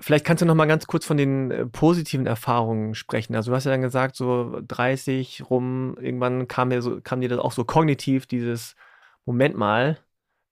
Vielleicht 0.00 0.24
kannst 0.24 0.42
du 0.42 0.46
noch 0.46 0.54
mal 0.54 0.66
ganz 0.66 0.86
kurz 0.86 1.04
von 1.04 1.16
den 1.16 1.50
äh, 1.50 1.66
positiven 1.66 2.26
Erfahrungen 2.26 2.94
sprechen. 2.94 3.36
Also 3.36 3.50
du 3.50 3.56
hast 3.56 3.64
ja 3.64 3.70
dann 3.70 3.82
gesagt, 3.82 4.16
so 4.16 4.60
30 4.66 5.48
rum, 5.48 5.96
irgendwann 6.00 6.48
kam, 6.48 6.68
mir 6.68 6.82
so, 6.82 7.00
kam 7.00 7.20
dir 7.20 7.28
das 7.28 7.38
auch 7.38 7.52
so 7.52 7.64
kognitiv, 7.64 8.26
dieses 8.26 8.74
Moment 9.26 9.56
mal, 9.56 9.98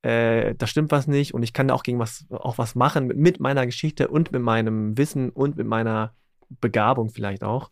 äh, 0.02 0.54
da 0.54 0.66
stimmt 0.66 0.90
was 0.92 1.06
nicht 1.06 1.34
und 1.34 1.42
ich 1.42 1.52
kann 1.52 1.68
da 1.68 1.74
auch 1.74 1.82
gegen 1.82 1.98
was, 1.98 2.26
auch 2.30 2.58
was 2.58 2.74
machen 2.74 3.08
mit, 3.08 3.40
meiner 3.40 3.66
Geschichte 3.66 4.08
und 4.08 4.32
mit 4.32 4.42
meinem 4.42 4.96
Wissen 4.96 5.30
und 5.30 5.56
mit 5.56 5.66
meiner 5.66 6.14
Begabung 6.48 7.10
vielleicht 7.10 7.44
auch. 7.44 7.70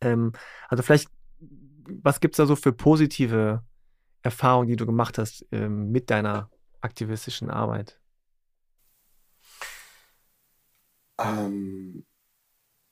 Ähm, 0.00 0.32
also 0.68 0.82
vielleicht, 0.82 1.08
was 1.86 2.20
gibt 2.20 2.34
es 2.34 2.38
da 2.38 2.46
so 2.46 2.56
für 2.56 2.72
positive 2.72 3.62
Erfahrungen, 4.22 4.68
die 4.68 4.76
du 4.76 4.86
gemacht 4.86 5.18
hast 5.18 5.46
ähm, 5.52 5.90
mit 5.90 6.10
deiner 6.10 6.50
aktivistischen 6.80 7.50
Arbeit? 7.50 8.00
Ähm, 11.18 12.04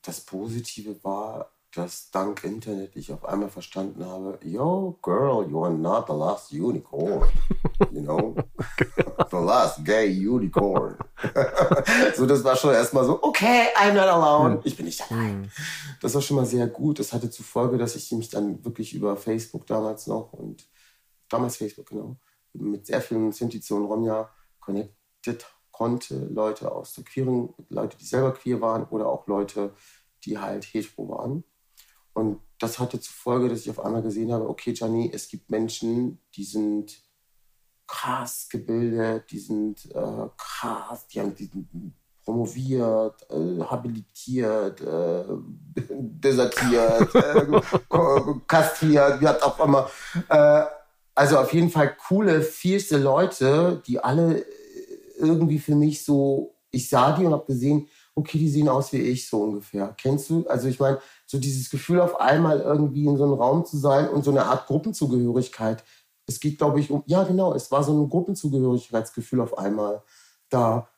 das 0.02 0.24
Positive 0.24 1.02
war, 1.02 1.52
dass 1.74 2.10
dank 2.10 2.42
Internet 2.42 2.96
ich 2.96 3.12
auf 3.12 3.24
einmal 3.24 3.48
verstanden 3.48 4.04
habe, 4.04 4.38
yo, 4.42 4.98
girl, 5.02 5.48
you 5.48 5.64
are 5.64 5.72
not 5.72 6.06
the 6.08 6.12
last 6.12 6.52
unicorn. 6.52 7.28
You 7.92 8.02
know? 8.02 8.34
the 9.30 9.36
last 9.36 9.84
gay 9.84 10.08
unicorn. 10.08 10.98
so, 12.16 12.26
das 12.26 12.42
war 12.42 12.56
schon 12.56 12.74
erstmal 12.74 13.04
so, 13.04 13.22
okay, 13.22 13.68
I'm 13.76 13.92
not 13.92 14.08
alone. 14.08 14.54
Hm. 14.54 14.60
Ich 14.64 14.76
bin 14.76 14.86
nicht 14.86 15.00
allein. 15.10 15.44
Hm. 15.44 15.50
Das 16.00 16.14
war 16.14 16.22
schon 16.22 16.36
mal 16.36 16.46
sehr 16.46 16.66
gut. 16.66 16.98
Das 16.98 17.12
hatte 17.12 17.30
zur 17.30 17.44
Folge, 17.44 17.78
dass 17.78 17.94
ich 17.94 18.10
mich 18.12 18.30
dann 18.30 18.64
wirklich 18.64 18.92
über 18.92 19.16
Facebook 19.16 19.66
damals 19.66 20.08
noch 20.08 20.32
und 20.32 20.68
damals 21.28 21.56
Facebook, 21.56 21.86
genau, 21.86 22.16
mit 22.52 22.86
sehr 22.86 23.00
vielen 23.00 23.30
Sinti 23.30 23.62
und 23.72 23.84
Romja 23.84 24.28
connected 24.58 25.46
konnte. 25.70 26.16
Leute 26.26 26.72
aus 26.72 26.94
der 26.94 27.04
queeren, 27.04 27.54
Leute, 27.68 27.96
die 27.96 28.04
selber 28.04 28.32
queer 28.32 28.60
waren 28.60 28.84
oder 28.84 29.06
auch 29.06 29.28
Leute, 29.28 29.72
die 30.24 30.38
halt 30.38 30.64
hetero 30.64 31.08
waren. 31.08 31.44
Und 32.12 32.40
das 32.58 32.78
hatte 32.78 33.00
zur 33.00 33.14
Folge, 33.14 33.48
dass 33.48 33.60
ich 33.60 33.70
auf 33.70 33.84
einmal 33.84 34.02
gesehen 34.02 34.32
habe, 34.32 34.48
okay, 34.48 34.72
Gianni, 34.72 35.10
es 35.12 35.28
gibt 35.28 35.50
Menschen, 35.50 36.20
die 36.34 36.44
sind 36.44 37.00
krass 37.86 38.48
gebildet, 38.48 39.30
die 39.30 39.38
sind 39.38 39.86
äh, 39.94 40.28
krass, 40.36 41.06
die 41.08 41.20
haben 41.20 41.34
die 41.34 41.50
promoviert, 42.24 43.26
äh, 43.30 43.62
habilitiert, 43.62 44.80
äh, 44.80 45.24
desertiert, 45.90 47.14
äh, 47.14 48.34
kastriert, 48.46 49.20
wie 49.20 49.26
hat 49.26 49.42
auch 49.42 49.58
immer. 49.60 49.90
Äh, 50.28 50.64
also 51.14 51.38
auf 51.38 51.52
jeden 51.52 51.70
Fall 51.70 51.96
coole, 51.96 52.42
vielste 52.42 52.98
Leute, 52.98 53.82
die 53.86 53.98
alle 53.98 54.44
irgendwie 55.18 55.58
für 55.58 55.74
mich 55.74 56.04
so, 56.04 56.54
ich 56.70 56.88
sah 56.88 57.12
die 57.12 57.24
und 57.24 57.32
habe 57.32 57.46
gesehen, 57.46 57.88
okay, 58.14 58.38
die 58.38 58.48
sehen 58.48 58.68
aus 58.68 58.92
wie 58.92 58.98
ich 58.98 59.28
so 59.28 59.42
ungefähr. 59.42 59.94
Kennst 60.00 60.30
du? 60.30 60.46
Also 60.48 60.68
ich 60.68 60.78
meine, 60.78 60.98
so 61.30 61.38
dieses 61.38 61.70
Gefühl 61.70 62.00
auf 62.00 62.20
einmal 62.20 62.58
irgendwie 62.58 63.06
in 63.06 63.16
so 63.16 63.22
einem 63.22 63.34
Raum 63.34 63.64
zu 63.64 63.76
sein 63.76 64.08
und 64.08 64.24
so 64.24 64.32
eine 64.32 64.46
Art 64.46 64.66
Gruppenzugehörigkeit. 64.66 65.84
Es 66.26 66.40
geht, 66.40 66.58
glaube 66.58 66.80
ich, 66.80 66.90
um, 66.90 67.04
ja 67.06 67.22
genau, 67.22 67.54
es 67.54 67.70
war 67.70 67.84
so 67.84 67.92
ein 67.92 68.08
Gruppenzugehörigkeitsgefühl 68.08 69.40
auf 69.40 69.56
einmal 69.56 70.02
da. 70.48 70.88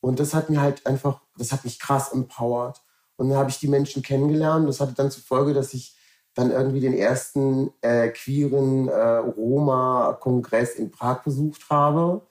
Und 0.00 0.18
das 0.18 0.32
hat 0.32 0.48
mir 0.48 0.62
halt 0.62 0.86
einfach, 0.86 1.20
das 1.36 1.52
hat 1.52 1.64
mich 1.64 1.78
krass 1.78 2.10
empowert. 2.10 2.80
Und 3.16 3.28
dann 3.28 3.36
habe 3.36 3.50
ich 3.50 3.58
die 3.58 3.68
Menschen 3.68 4.02
kennengelernt. 4.02 4.66
Das 4.66 4.80
hatte 4.80 4.94
dann 4.94 5.10
zur 5.10 5.24
Folge, 5.24 5.52
dass 5.52 5.74
ich 5.74 5.94
dann 6.32 6.50
irgendwie 6.50 6.80
den 6.80 6.94
ersten 6.94 7.70
äh, 7.82 8.08
queeren 8.08 8.88
äh, 8.88 9.16
Roma-Kongress 9.18 10.76
in 10.76 10.90
Prag 10.90 11.22
besucht 11.22 11.68
habe. 11.68 12.26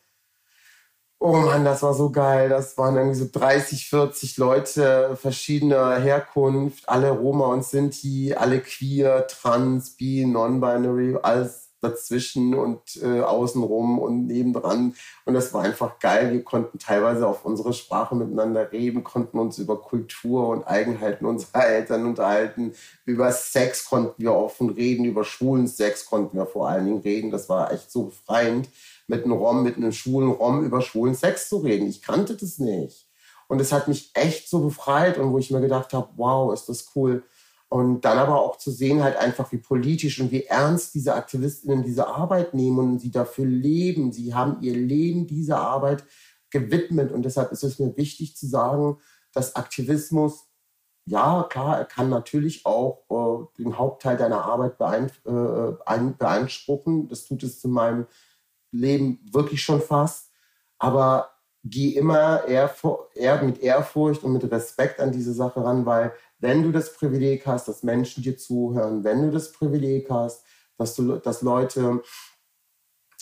Oh 1.24 1.34
Mann, 1.34 1.64
das 1.64 1.84
war 1.84 1.94
so 1.94 2.10
geil. 2.10 2.50
Das 2.50 2.80
waren 2.80 2.96
irgendwie 2.96 3.20
so 3.20 3.28
30, 3.32 3.88
40 3.90 4.38
Leute 4.38 5.16
verschiedener 5.16 6.00
Herkunft, 6.00 6.90
alle 6.90 7.12
Roma 7.12 7.46
und 7.46 7.64
Sinti, 7.64 8.34
alle 8.34 8.60
queer, 8.60 9.28
trans, 9.28 9.92
bi, 9.92 10.26
non-binary, 10.26 11.20
alles 11.22 11.70
dazwischen 11.80 12.56
und 12.56 12.82
äh, 13.04 13.22
außenrum 13.22 14.00
und 14.00 14.26
nebendran. 14.26 14.96
Und 15.26 15.34
das 15.36 15.54
war 15.54 15.62
einfach 15.62 16.00
geil. 16.00 16.32
Wir 16.32 16.44
konnten 16.44 16.80
teilweise 16.80 17.28
auf 17.28 17.46
unsere 17.46 17.74
Sprache 17.74 18.16
miteinander 18.16 18.72
reden, 18.72 19.04
konnten 19.04 19.38
uns 19.38 19.60
über 19.60 19.80
Kultur 19.80 20.48
und 20.50 20.64
Eigenheiten 20.64 21.28
unserer 21.28 21.66
Eltern 21.68 22.08
unterhalten. 22.08 22.74
Über 23.06 23.32
Sex 23.32 23.86
konnten 23.86 24.24
wir 24.24 24.34
offen 24.34 24.72
reden, 24.72 25.06
über 25.06 25.24
schwulen 25.24 25.68
Sex 25.68 26.08
konnten 26.08 26.36
wir 26.36 26.48
vor 26.48 26.68
allen 26.68 26.86
Dingen 26.86 27.02
reden. 27.02 27.30
Das 27.30 27.48
war 27.48 27.72
echt 27.72 27.92
so 27.92 28.06
befreiend 28.06 28.70
mit 29.12 29.26
einem 29.26 29.34
Rom, 29.34 29.62
mit 29.62 29.76
einem 29.76 29.92
schwulen 29.92 30.32
Rom 30.32 30.64
über 30.64 30.82
schwulen 30.82 31.14
Sex 31.14 31.50
zu 31.50 31.58
reden. 31.58 31.88
Ich 31.88 32.02
kannte 32.02 32.36
das 32.36 32.58
nicht. 32.60 33.08
Und 33.50 33.60
es 33.60 33.74
hat 33.74 33.90
mich 33.90 34.12
echt 34.14 34.50
so 34.50 34.62
befreit 34.62 35.18
und 35.18 35.34
wo 35.34 35.38
ich 35.38 35.52
mir 35.52 35.60
gedacht 35.60 35.94
habe, 35.94 36.10
wow, 36.16 36.54
ist 36.54 36.70
das 36.70 36.92
cool. 36.96 37.24
Und 37.68 38.06
dann 38.06 38.18
aber 38.18 38.40
auch 38.40 38.58
zu 38.58 38.72
sehen, 38.72 39.04
halt 39.04 39.18
einfach, 39.18 39.52
wie 39.52 39.58
politisch 39.58 40.22
und 40.22 40.32
wie 40.32 40.46
ernst 40.46 40.96
diese 40.96 41.16
Aktivistinnen 41.16 41.84
diese 41.84 42.08
Arbeit 42.08 42.54
nehmen 42.54 42.80
und 42.80 43.00
sie 43.00 43.12
dafür 43.12 43.46
leben. 43.46 44.14
Sie 44.14 44.34
haben 44.34 44.62
ihr 44.62 44.76
Leben 44.76 45.28
dieser 45.28 45.60
Arbeit 45.60 46.06
gewidmet. 46.50 47.12
Und 47.12 47.24
deshalb 47.24 47.52
ist 47.52 47.64
es 47.64 47.80
mir 47.80 47.96
wichtig 47.98 48.38
zu 48.38 48.48
sagen, 48.48 48.98
dass 49.34 49.58
Aktivismus, 49.58 50.48
ja, 51.06 51.46
klar, 51.50 51.78
er 51.78 51.86
kann 51.86 52.10
natürlich 52.10 52.66
auch 52.66 53.04
äh, 53.10 53.62
den 53.62 53.78
Hauptteil 53.78 54.16
deiner 54.16 54.46
Arbeit 54.46 54.76
äh, 55.26 56.12
beanspruchen. 56.18 57.10
Das 57.10 57.26
tut 57.26 57.44
es 57.44 57.60
zu 57.60 57.68
meinem 57.68 58.06
Leben 58.72 59.20
wirklich 59.32 59.62
schon 59.62 59.82
fast. 59.82 60.32
Aber 60.78 61.32
geh 61.64 61.90
immer 61.90 62.46
eher, 62.46 62.74
eher 63.14 63.44
mit 63.44 63.60
Ehrfurcht 63.60 64.24
und 64.24 64.34
mit 64.34 64.50
Respekt 64.52 65.00
an 65.00 65.12
diese 65.12 65.34
Sache 65.34 65.64
ran, 65.64 65.86
weil 65.86 66.14
wenn 66.40 66.64
du 66.64 66.72
das 66.72 66.94
Privileg 66.94 67.46
hast, 67.46 67.68
dass 67.68 67.84
Menschen 67.84 68.24
dir 68.24 68.38
zuhören, 68.38 69.04
wenn 69.04 69.22
du 69.22 69.32
das 69.32 69.52
Privileg 69.52 70.10
hast, 70.10 70.44
dass, 70.78 70.96
du, 70.96 71.18
dass 71.18 71.44
Leute 71.44 72.02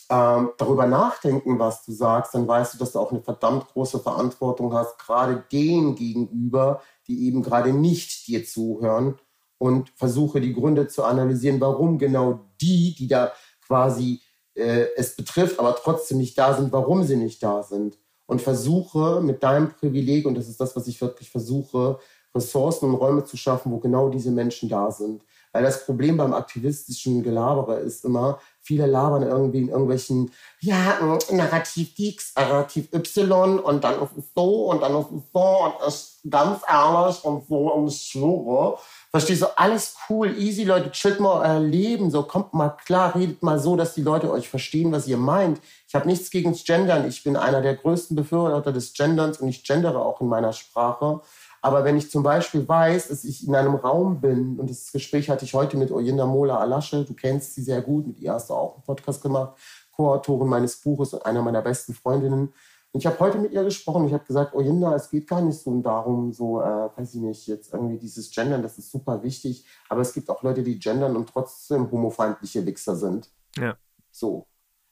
ähm, 0.10 0.52
darüber 0.58 0.88
nachdenken, 0.88 1.60
was 1.60 1.84
du 1.86 1.92
sagst, 1.92 2.34
dann 2.34 2.48
weißt 2.48 2.74
du, 2.74 2.78
dass 2.78 2.94
du 2.94 3.00
auch 3.00 3.12
eine 3.12 3.22
verdammt 3.22 3.68
große 3.68 4.00
Verantwortung 4.00 4.74
hast, 4.74 4.98
gerade 4.98 5.44
denen 5.52 5.96
gegenüber, 5.96 6.82
die 7.08 7.28
eben 7.28 7.44
gerade 7.44 7.74
nicht 7.74 8.28
dir 8.28 8.46
zuhören 8.46 9.20
und 9.58 9.90
versuche 9.96 10.40
die 10.40 10.54
Gründe 10.54 10.88
zu 10.88 11.04
analysieren, 11.04 11.60
warum 11.60 11.98
genau 11.98 12.46
die, 12.62 12.96
die 12.96 13.08
da 13.08 13.34
quasi 13.68 14.22
äh, 14.60 14.90
es 14.96 15.16
betrifft, 15.16 15.60
aber 15.60 15.76
trotzdem 15.76 16.18
nicht 16.18 16.38
da 16.38 16.54
sind, 16.54 16.72
warum 16.72 17.04
sie 17.04 17.16
nicht 17.16 17.42
da 17.42 17.64
sind. 17.64 17.98
Und 18.26 18.42
versuche 18.42 19.22
mit 19.22 19.42
deinem 19.42 19.70
Privileg, 19.70 20.28
und 20.28 20.36
das 20.36 20.48
ist 20.48 20.62
das, 20.62 20.76
was 20.76 20.88
ich 20.88 21.02
wirklich 21.02 21.32
versuche, 21.32 21.98
Ressourcen 22.36 22.86
und 22.86 22.96
Räume 22.96 23.24
zu 23.24 23.38
schaffen, 23.38 23.72
wo 23.72 23.80
genau 23.80 24.10
diese 24.10 24.32
Menschen 24.32 24.70
da 24.70 24.92
sind. 24.92 25.24
Weil 25.52 25.64
das 25.64 25.86
Problem 25.86 26.18
beim 26.18 26.34
aktivistischen 26.34 27.24
Gelabere 27.24 27.80
ist 27.80 28.06
immer, 28.06 28.40
viele 28.62 28.86
labern 28.86 29.24
irgendwie 29.24 29.60
in 29.60 29.70
irgendwelchen, 29.70 30.32
ja, 30.60 31.00
Narrativ 31.32 31.94
X, 31.98 32.34
Narrativ 32.36 32.94
Y 32.94 33.60
und 33.60 33.84
dann 33.84 34.02
ist 34.02 34.18
es 34.18 34.26
so 34.36 34.70
und 34.70 34.82
dann 34.82 34.96
ist 34.96 35.08
es 35.08 35.24
so 35.34 35.40
und 35.40 35.88
ist 35.88 36.20
ganz 36.30 36.62
ehrlich 36.72 37.24
und 37.24 37.48
so 37.48 37.74
und 37.74 37.88
ich 37.88 38.02
schwöre. 38.12 38.78
Verstehst 39.10 39.42
du? 39.42 39.58
Alles 39.58 39.96
cool, 40.08 40.38
easy, 40.38 40.66
Leute, 40.66 40.92
chillt 40.92 41.20
mal 41.20 41.42
euer 41.42 41.60
Leben, 41.60 42.12
so 42.12 42.22
kommt 42.22 42.54
mal 42.54 42.70
klar, 42.70 43.16
redet 43.16 43.42
mal 43.42 43.58
so, 43.58 43.76
dass 43.76 43.96
die 43.96 44.04
Leute 44.04 44.30
euch 44.30 44.50
verstehen, 44.50 44.92
was 44.92 45.08
ihr 45.08 45.18
meint. 45.18 45.60
Ich 45.88 45.96
habe 45.96 46.06
nichts 46.08 46.30
gegen 46.30 46.52
das 46.52 46.64
Gendern. 46.64 47.08
Ich 47.08 47.24
bin 47.24 47.36
einer 47.36 47.64
der 47.64 47.76
größten 47.76 48.16
Befürworter 48.16 48.72
des 48.72 48.94
Genderns 48.94 49.40
und 49.40 49.48
ich 49.48 49.64
gendere 49.64 50.06
auch 50.06 50.22
in 50.22 50.28
meiner 50.28 50.54
Sprache. 50.54 51.22
Aber 51.62 51.84
wenn 51.84 51.98
ich 51.98 52.10
zum 52.10 52.24
Beispiel 52.24 52.68
weiß, 52.68 53.10
dass 53.10 53.24
ich 53.24 53.48
in 53.48 53.56
einem 53.56 53.76
Raum 53.76 54.22
bin, 54.22 54.60
und 54.60 54.70
das 54.70 54.92
Gespräch 54.92 55.30
hatte 55.30 55.46
ich 55.46 55.54
heute 55.54 55.78
mit 55.78 55.92
Oyinda 55.92 56.26
Mola 56.26 56.58
Alasche, 56.58 57.04
du 57.06 57.14
kennst 57.14 57.56
sie 57.56 57.62
sehr 57.62 57.82
gut, 57.82 58.08
mit 58.08 58.20
ihr 58.20 58.34
hast 58.34 58.50
du 58.50 58.54
auch 58.54 58.76
einen 58.76 58.84
Podcast 58.84 59.22
gemacht, 59.22 59.58
Co-Autorin 59.92 60.48
meines 60.48 60.78
Buches 60.78 61.14
und 61.14 61.26
einer 61.26 61.42
meiner 61.42 61.62
besten 61.62 61.94
Freundinnen. 61.94 62.54
Und 62.92 63.02
ich 63.02 63.06
habe 63.06 63.20
heute 63.20 63.38
mit 63.38 63.52
ihr 63.52 63.64
gesprochen. 63.64 64.08
Ich 64.08 64.14
habe 64.14 64.26
gesagt, 64.26 64.56
Jinda, 64.56 64.96
es 64.96 65.12
geht 65.12 65.28
gar 65.28 65.42
nicht 65.42 65.60
so 65.60 65.80
darum, 65.82 66.34
so, 66.34 66.62
äh, 66.62 66.90
weiß 66.96 67.14
ich 67.16 67.22
nicht, 67.22 67.48
jetzt 67.48 67.74
irgendwie 67.74 67.98
dieses 67.98 68.32
Gendern, 68.32 68.64
das 68.64 68.80
ist 68.80 68.90
super 68.92 69.22
wichtig. 69.22 69.66
Aber 69.90 70.02
es 70.02 70.14
gibt 70.14 70.30
auch 70.30 70.42
Leute, 70.42 70.64
die 70.64 70.80
gendern 70.80 71.16
und 71.16 71.30
trotzdem 71.30 71.92
homofeindliche 71.92 72.66
Wichser 72.66 72.96
sind. 72.96 73.30
Ja. 73.58 73.78
So. 74.12 74.48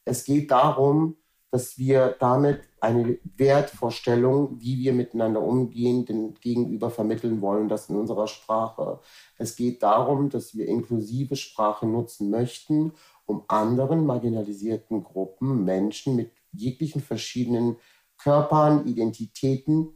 Es 0.05 0.23
geht 0.23 0.51
darum, 0.51 1.17
dass 1.51 1.77
wir 1.77 2.15
damit 2.19 2.61
eine 2.81 3.17
Wertvorstellung, 3.37 4.59
wie 4.59 4.77
wir 4.79 4.93
miteinander 4.93 5.41
umgehen, 5.41 6.05
den 6.05 6.33
Gegenüber 6.35 6.89
vermitteln 6.89 7.41
wollen, 7.41 7.69
das 7.69 7.89
in 7.89 7.95
unserer 7.95 8.27
Sprache. 8.27 8.99
Es 9.37 9.55
geht 9.55 9.81
darum, 9.81 10.29
dass 10.29 10.55
wir 10.55 10.67
inklusive 10.67 11.35
Sprache 11.35 11.85
nutzen 11.85 12.29
möchten 12.29 12.93
um 13.27 13.43
anderen 13.47 14.05
marginalisierten 14.05 15.03
Gruppen, 15.03 15.65
Menschen 15.65 16.15
mit 16.15 16.31
jeglichen 16.53 17.01
verschiedenen 17.01 17.75
Körpern, 18.17 18.87
Identitäten 18.87 19.93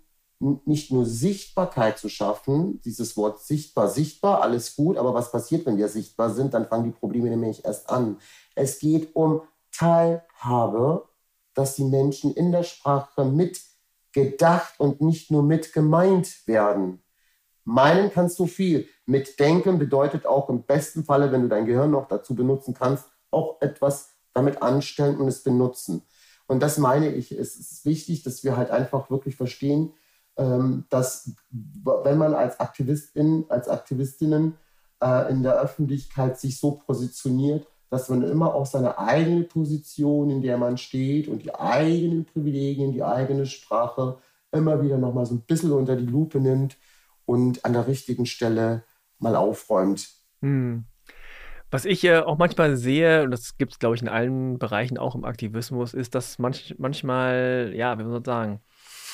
nicht 0.66 0.92
nur 0.92 1.06
Sichtbarkeit 1.06 1.98
zu 2.00 2.10
schaffen, 2.10 2.82
dieses 2.82 3.16
Wort 3.16 3.40
sichtbar, 3.40 3.88
sichtbar, 3.88 4.42
alles 4.42 4.76
gut, 4.76 4.98
aber 4.98 5.14
was 5.14 5.32
passiert, 5.32 5.66
wenn 5.66 5.78
wir 5.78 5.88
sichtbar 5.88 6.32
sind? 6.32 6.54
Dann 6.54 6.68
fangen 6.68 6.86
die 6.86 6.98
Probleme 7.00 7.30
nämlich 7.30 7.64
erst 7.64 7.90
an. 7.90 8.18
Es 8.56 8.80
geht 8.80 9.16
um 9.16 9.42
Teilhabe, 9.72 11.08
dass 11.54 11.76
die 11.76 11.84
Menschen 11.84 12.34
in 12.34 12.52
der 12.52 12.64
Sprache 12.64 13.26
mitgedacht 13.26 14.80
und 14.80 15.02
nicht 15.02 15.32
nur 15.32 15.44
mit 15.44 15.74
gemeint 15.74 16.48
werden. 16.48 17.02
Meinen 17.64 18.12
kannst 18.12 18.40
du 18.40 18.48
viel. 18.48 18.88
Mitdenken 19.06 19.78
bedeutet 19.78 20.26
auch 20.26 20.50
im 20.50 20.64
besten 20.64 21.04
Falle, 21.04 21.32
wenn 21.32 21.44
du 21.44 21.48
dein 21.48 21.66
Gehirn 21.66 21.92
noch 21.92 22.08
dazu 22.08 22.36
benutzen 22.36 22.74
kannst, 22.74 23.06
auch 23.30 23.62
etwas 23.62 24.10
damit 24.34 24.62
anstellen 24.62 25.18
und 25.18 25.28
es 25.28 25.44
benutzen. 25.44 26.04
Und 26.48 26.62
das 26.62 26.78
meine 26.78 27.14
ich, 27.14 27.32
es 27.32 27.56
ist 27.56 27.86
wichtig, 27.86 28.24
dass 28.24 28.44
wir 28.44 28.58
halt 28.58 28.72
einfach 28.72 29.10
wirklich 29.10 29.36
verstehen, 29.36 29.94
ähm, 30.38 30.86
dass 30.90 31.32
wenn 31.50 32.18
man 32.18 32.34
als 32.34 32.60
Aktivistin, 32.60 33.46
als 33.50 33.68
Aktivistinnen 33.68 34.58
äh, 35.02 35.32
in 35.32 35.44
der 35.44 35.60
Öffentlichkeit 35.62 36.40
sich 36.40 36.60
so 36.60 36.72
positioniert, 36.72 37.68
dass 37.92 38.08
man 38.08 38.24
immer 38.24 38.56
auch 38.56 38.66
seine 38.66 38.98
eigene 38.98 39.44
Position, 39.44 40.30
in 40.30 40.42
der 40.42 40.58
man 40.58 40.78
steht 40.78 41.28
und 41.28 41.44
die 41.44 41.54
eigenen 41.54 42.24
Privilegien, 42.24 42.94
die 42.94 43.04
eigene 43.04 43.46
Sprache 43.46 44.18
immer 44.54 44.82
wieder 44.82 44.98
nochmal 44.98 45.26
so 45.26 45.36
ein 45.36 45.42
bisschen 45.42 45.74
unter 45.74 45.98
die 45.98 46.06
Lupe 46.06 46.40
nimmt 46.40 46.78
und 47.26 47.64
an 47.66 47.74
der 47.74 47.88
richtigen 47.88 48.26
Stelle 48.26 48.84
mal 49.20 49.36
aufräumt. 49.36 50.10
Hm. 50.42 50.86
Was 51.70 51.84
ich 51.84 52.04
äh, 52.06 52.20
auch 52.20 52.38
manchmal 52.38 52.78
sehe, 52.78 53.24
und 53.24 53.32
das 53.32 53.58
gibt 53.58 53.74
es, 53.74 53.80
glaube 53.80 53.96
ich, 53.96 54.02
in 54.02 54.10
allen 54.10 54.58
Bereichen, 54.58 54.98
auch 54.98 55.16
im 55.16 55.26
Aktivismus, 55.26 55.94
ist, 55.94 56.16
dass 56.16 56.40
manch, 56.40 56.76
manchmal, 56.78 57.74
ja, 57.76 57.98
wie 58.00 58.04
soll 58.04 58.12
man 58.14 58.24
sagen, 58.24 58.62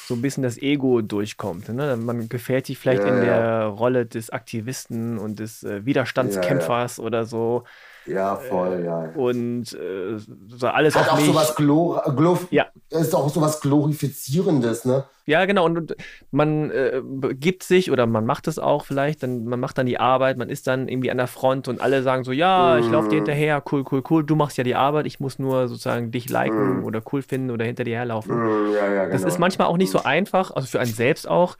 so 0.07 0.13
ein 0.13 0.21
bisschen 0.21 0.43
das 0.43 0.57
Ego 0.59 1.01
durchkommt. 1.01 1.69
Ne? 1.69 1.97
Man 1.97 2.29
gefällt 2.29 2.67
sich 2.67 2.77
vielleicht 2.77 3.01
ja, 3.01 3.09
in 3.09 3.21
der 3.21 3.35
ja. 3.35 3.67
Rolle 3.67 4.05
des 4.05 4.29
Aktivisten 4.29 5.17
und 5.17 5.39
des 5.39 5.63
äh, 5.63 5.83
Widerstandskämpfers 5.83 6.97
ja, 6.97 7.03
oder 7.03 7.25
so. 7.25 7.63
Ja, 8.07 8.35
voll, 8.35 8.83
ja. 8.85 9.09
Und 9.15 9.73
äh, 9.73 10.17
so 10.47 10.67
alles 10.67 10.95
Hat 10.95 11.09
auch 11.09 11.17
mich. 11.17 11.25
sowas 11.25 11.55
Glor 11.55 12.03
Glor 12.15 12.39
ja. 12.51 12.67
ist 12.89 13.13
auch 13.13 13.29
sowas 13.29 13.61
Glorifizierendes, 13.61 14.85
ne? 14.85 15.05
Ja, 15.27 15.45
genau. 15.45 15.65
Und, 15.65 15.77
und 15.77 15.95
man 16.31 16.71
äh, 16.71 17.01
gibt 17.33 17.63
sich 17.63 17.91
oder 17.91 18.07
man 18.07 18.25
macht 18.25 18.47
es 18.47 18.57
auch 18.57 18.85
vielleicht, 18.85 19.23
dann, 19.23 19.43
man 19.43 19.59
macht 19.59 19.77
dann 19.77 19.85
die 19.85 19.99
Arbeit, 19.99 20.37
man 20.37 20.49
ist 20.49 20.67
dann 20.67 20.87
irgendwie 20.87 21.11
an 21.11 21.17
der 21.17 21.27
Front 21.27 21.67
und 21.67 21.81
alle 21.81 22.01
sagen 22.01 22.23
so, 22.23 22.31
ja, 22.31 22.77
ich 22.77 22.89
laufe 22.89 23.09
dir 23.09 23.15
mhm. 23.15 23.25
hinterher, 23.25 23.61
cool, 23.71 23.83
cool, 23.91 24.01
cool, 24.09 24.23
du 24.23 24.35
machst 24.37 24.57
ja 24.57 24.63
die 24.63 24.75
Arbeit, 24.75 25.05
ich 25.05 25.19
muss 25.19 25.37
nur 25.37 25.67
sozusagen 25.67 26.11
dich 26.11 26.29
liken 26.29 26.79
mm. 26.79 26.83
oder 26.85 27.01
cool 27.11 27.21
finden 27.21 27.51
oder 27.51 27.65
hinter 27.65 27.83
dir 27.83 27.97
herlaufen. 27.97 28.37
Mm, 28.37 28.73
ja, 28.73 28.93
ja, 28.93 29.05
genau. 29.05 29.11
Das 29.11 29.23
ist 29.23 29.37
manchmal 29.37 29.67
auch 29.67 29.75
nicht 29.75 29.91
so 29.91 30.03
einfach, 30.03 30.51
also 30.51 30.65
für 30.65 30.79
einen 30.79 30.93
selbst 30.93 31.27
auch, 31.27 31.57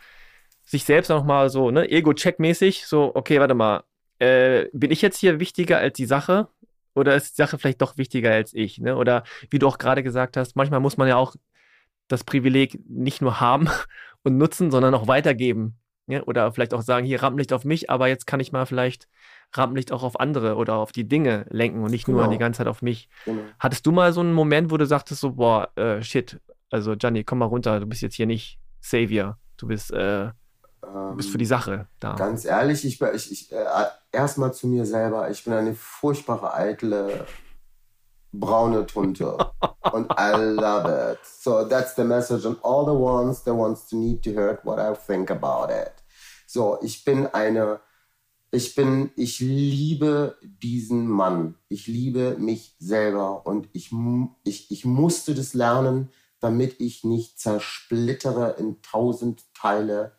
sich 0.65 0.85
selbst 0.85 1.11
auch 1.11 1.25
mal 1.25 1.49
so, 1.49 1.69
ne, 1.69 1.91
Ego-Check-mäßig, 1.91 2.85
so, 2.85 3.11
okay, 3.15 3.41
warte 3.41 3.53
mal, 3.53 3.83
äh, 4.19 4.65
bin 4.73 4.91
ich 4.91 5.01
jetzt 5.01 5.19
hier 5.19 5.39
wichtiger 5.39 5.77
als 5.77 5.95
die 5.95 6.05
Sache? 6.05 6.47
Oder 6.95 7.15
ist 7.15 7.31
die 7.37 7.41
Sache 7.41 7.59
vielleicht 7.59 7.81
doch 7.81 7.97
wichtiger 7.97 8.31
als 8.31 8.53
ich? 8.53 8.79
Ne? 8.79 8.95
Oder 8.95 9.23
wie 9.49 9.59
du 9.59 9.67
auch 9.67 9.77
gerade 9.77 10.01
gesagt 10.03 10.35
hast, 10.35 10.55
manchmal 10.55 10.79
muss 10.79 10.97
man 10.97 11.07
ja 11.07 11.15
auch 11.15 11.35
das 12.07 12.23
Privileg 12.23 12.79
nicht 12.89 13.21
nur 13.21 13.39
haben 13.39 13.69
und 14.23 14.37
nutzen, 14.37 14.71
sondern 14.71 14.95
auch 14.95 15.07
weitergeben. 15.07 15.77
Ja? 16.07 16.23
Oder 16.23 16.51
vielleicht 16.51 16.73
auch 16.73 16.81
sagen, 16.81 17.05
hier 17.05 17.21
Rampenlicht 17.21 17.53
auf 17.53 17.65
mich, 17.65 17.89
aber 17.89 18.07
jetzt 18.07 18.25
kann 18.25 18.39
ich 18.39 18.51
mal 18.51 18.65
vielleicht 18.65 19.07
Rampenlicht 19.53 19.91
auch 19.91 20.03
auf 20.03 20.19
andere 20.19 20.55
oder 20.55 20.75
auf 20.75 20.91
die 20.91 21.07
Dinge 21.07 21.45
lenken 21.49 21.83
und 21.83 21.91
nicht 21.91 22.05
genau. 22.05 22.19
nur 22.19 22.29
die 22.29 22.37
ganze 22.37 22.59
Zeit 22.59 22.67
auf 22.67 22.81
mich. 22.81 23.09
Genau. 23.25 23.43
Hattest 23.59 23.85
du 23.85 23.91
mal 23.91 24.11
so 24.11 24.21
einen 24.21 24.33
Moment, 24.33 24.71
wo 24.71 24.77
du 24.77 24.85
sagtest 24.85 25.21
so, 25.21 25.33
boah, 25.33 25.69
äh, 25.75 26.01
shit, 26.01 26.39
also 26.69 26.95
Gianni, 26.95 27.23
komm 27.23 27.39
mal 27.39 27.45
runter, 27.45 27.79
du 27.79 27.85
bist 27.85 28.01
jetzt 28.01 28.15
hier 28.15 28.25
nicht 28.25 28.59
Savior, 28.79 29.37
du 29.57 29.67
bist 29.67 29.91
äh, 29.91 30.31
Du 30.81 31.15
bist 31.15 31.29
für 31.29 31.37
die 31.37 31.45
Sache 31.45 31.87
da. 31.99 32.15
Ganz 32.15 32.45
ehrlich, 32.45 32.85
ich, 32.85 33.01
ich, 33.01 33.31
ich 33.31 33.51
äh, 33.51 33.65
erstmal 34.11 34.53
zu 34.53 34.67
mir 34.67 34.85
selber. 34.85 35.29
Ich 35.29 35.43
bin 35.43 35.53
eine 35.53 35.73
furchtbare, 35.73 36.53
eitle, 36.53 37.25
braune 38.31 38.85
Tunte. 38.85 39.37
und 39.91 40.11
I 40.11 40.35
love 40.35 41.13
it. 41.13 41.19
So 41.23 41.65
that's 41.65 41.95
the 41.95 42.03
message 42.03 42.45
on 42.45 42.57
all 42.63 42.85
the 42.85 42.91
ones 42.91 43.43
that 43.43 43.55
wants 43.55 43.87
to 43.89 43.95
need 43.95 44.23
to 44.23 44.31
hear 44.31 44.59
what 44.63 44.79
I 44.79 44.93
think 44.95 45.31
about 45.31 45.71
it. 45.71 45.93
So, 46.45 46.79
ich 46.81 47.03
bin 47.03 47.27
eine, 47.27 47.79
ich 48.51 48.75
bin, 48.75 49.11
ich 49.15 49.39
liebe 49.39 50.37
diesen 50.41 51.07
Mann. 51.07 51.55
Ich 51.69 51.87
liebe 51.87 52.37
mich 52.37 52.75
selber 52.79 53.45
und 53.45 53.67
ich, 53.73 53.91
ich, 54.43 54.71
ich 54.71 54.85
musste 54.85 55.35
das 55.35 55.53
lernen, 55.53 56.09
damit 56.39 56.79
ich 56.79 57.03
nicht 57.03 57.39
zersplittere 57.39 58.55
in 58.59 58.81
tausend 58.81 59.43
Teile 59.53 60.16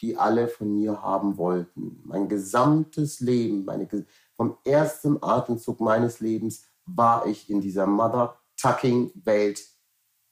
die 0.00 0.16
alle 0.16 0.48
von 0.48 0.72
mir 0.74 1.02
haben 1.02 1.36
wollten. 1.36 2.00
Mein 2.04 2.28
gesamtes 2.28 3.20
Leben, 3.20 3.64
meine, 3.64 3.88
vom 4.34 4.56
ersten 4.64 5.22
Atemzug 5.22 5.80
meines 5.80 6.20
Lebens 6.20 6.64
war 6.86 7.26
ich 7.26 7.50
in 7.50 7.60
dieser 7.60 7.86
Mother-Tucking-Welt 7.86 9.62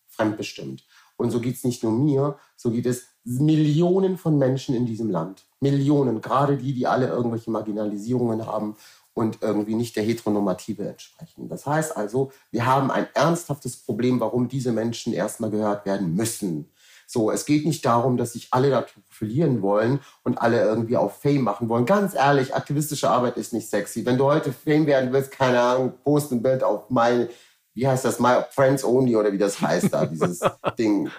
fremdbestimmt. 0.09 0.85
Und 1.17 1.31
so 1.31 1.41
geht 1.41 1.57
es 1.57 1.65
nicht 1.65 1.83
nur 1.83 1.93
mir, 1.93 2.39
so 2.57 2.71
geht 2.71 2.87
es 2.87 3.07
Millionen 3.25 4.17
von 4.19 4.39
Menschen 4.39 4.75
in 4.75 4.87
diesem 4.87 5.11
Land. 5.11 5.45
Millionen, 5.61 6.21
gerade 6.21 6.57
die, 6.57 6.75
die 6.75 6.87
alle 6.87 7.09
irgendwelche 7.09 7.51
Marginalisierungen 7.51 8.47
haben 8.47 8.77
und 9.15 9.39
irgendwie 9.41 9.75
nicht 9.75 9.97
der 9.97 10.05
Heteronormative 10.05 10.87
entsprechen. 10.87 11.49
Das 11.49 11.67
heißt 11.67 11.97
also, 11.97 12.33
wir 12.51 12.67
haben 12.67 12.91
ein 12.91 13.09
ernsthaftes 13.15 13.79
Problem, 13.79 14.21
warum 14.21 14.47
diese 14.47 14.73
Menschen 14.73 15.15
erstmal 15.15 15.51
gehört 15.51 15.87
werden 15.87 16.15
müssen. 16.15 16.71
So, 17.07 17.31
es 17.31 17.47
geht 17.47 17.65
nicht 17.65 17.85
darum, 17.87 18.17
dass 18.17 18.33
sich 18.33 18.49
alle 18.51 18.71
dazu 18.71 19.01
verlieren 19.09 19.63
wollen 19.63 20.01
und 20.25 20.39
alle 20.39 20.61
irgendwie 20.61 20.97
auf 20.97 21.23
Fame 21.23 21.43
machen 21.43 21.69
wollen. 21.69 21.87
Ganz 21.87 22.15
ehrlich, 22.15 22.55
aktivistische 22.55 23.09
Arbeit 23.09 23.37
ist 23.37 23.53
nicht 23.53 23.71
sexy. 23.71 24.05
Wenn 24.05 24.19
du 24.19 24.25
heute 24.25 24.53
Fame 24.53 24.87
werden 24.87 25.13
willst, 25.13 25.31
keine 25.31 25.61
Ahnung, 25.61 25.95
post 26.03 26.33
ein 26.33 26.43
Bild 26.43 26.65
auf 26.65 26.91
mein 26.91 27.29
wie 27.77 27.87
heißt 27.87 28.07
das, 28.07 28.19
My 28.19 28.39
Friends 28.51 28.83
Only 28.83 29.15
oder 29.17 29.31
wie 29.31 29.39
das 29.39 29.61
heißt 29.61 29.93
da, 29.93 30.07
dieses 30.07 30.41
Ding. 30.79 31.11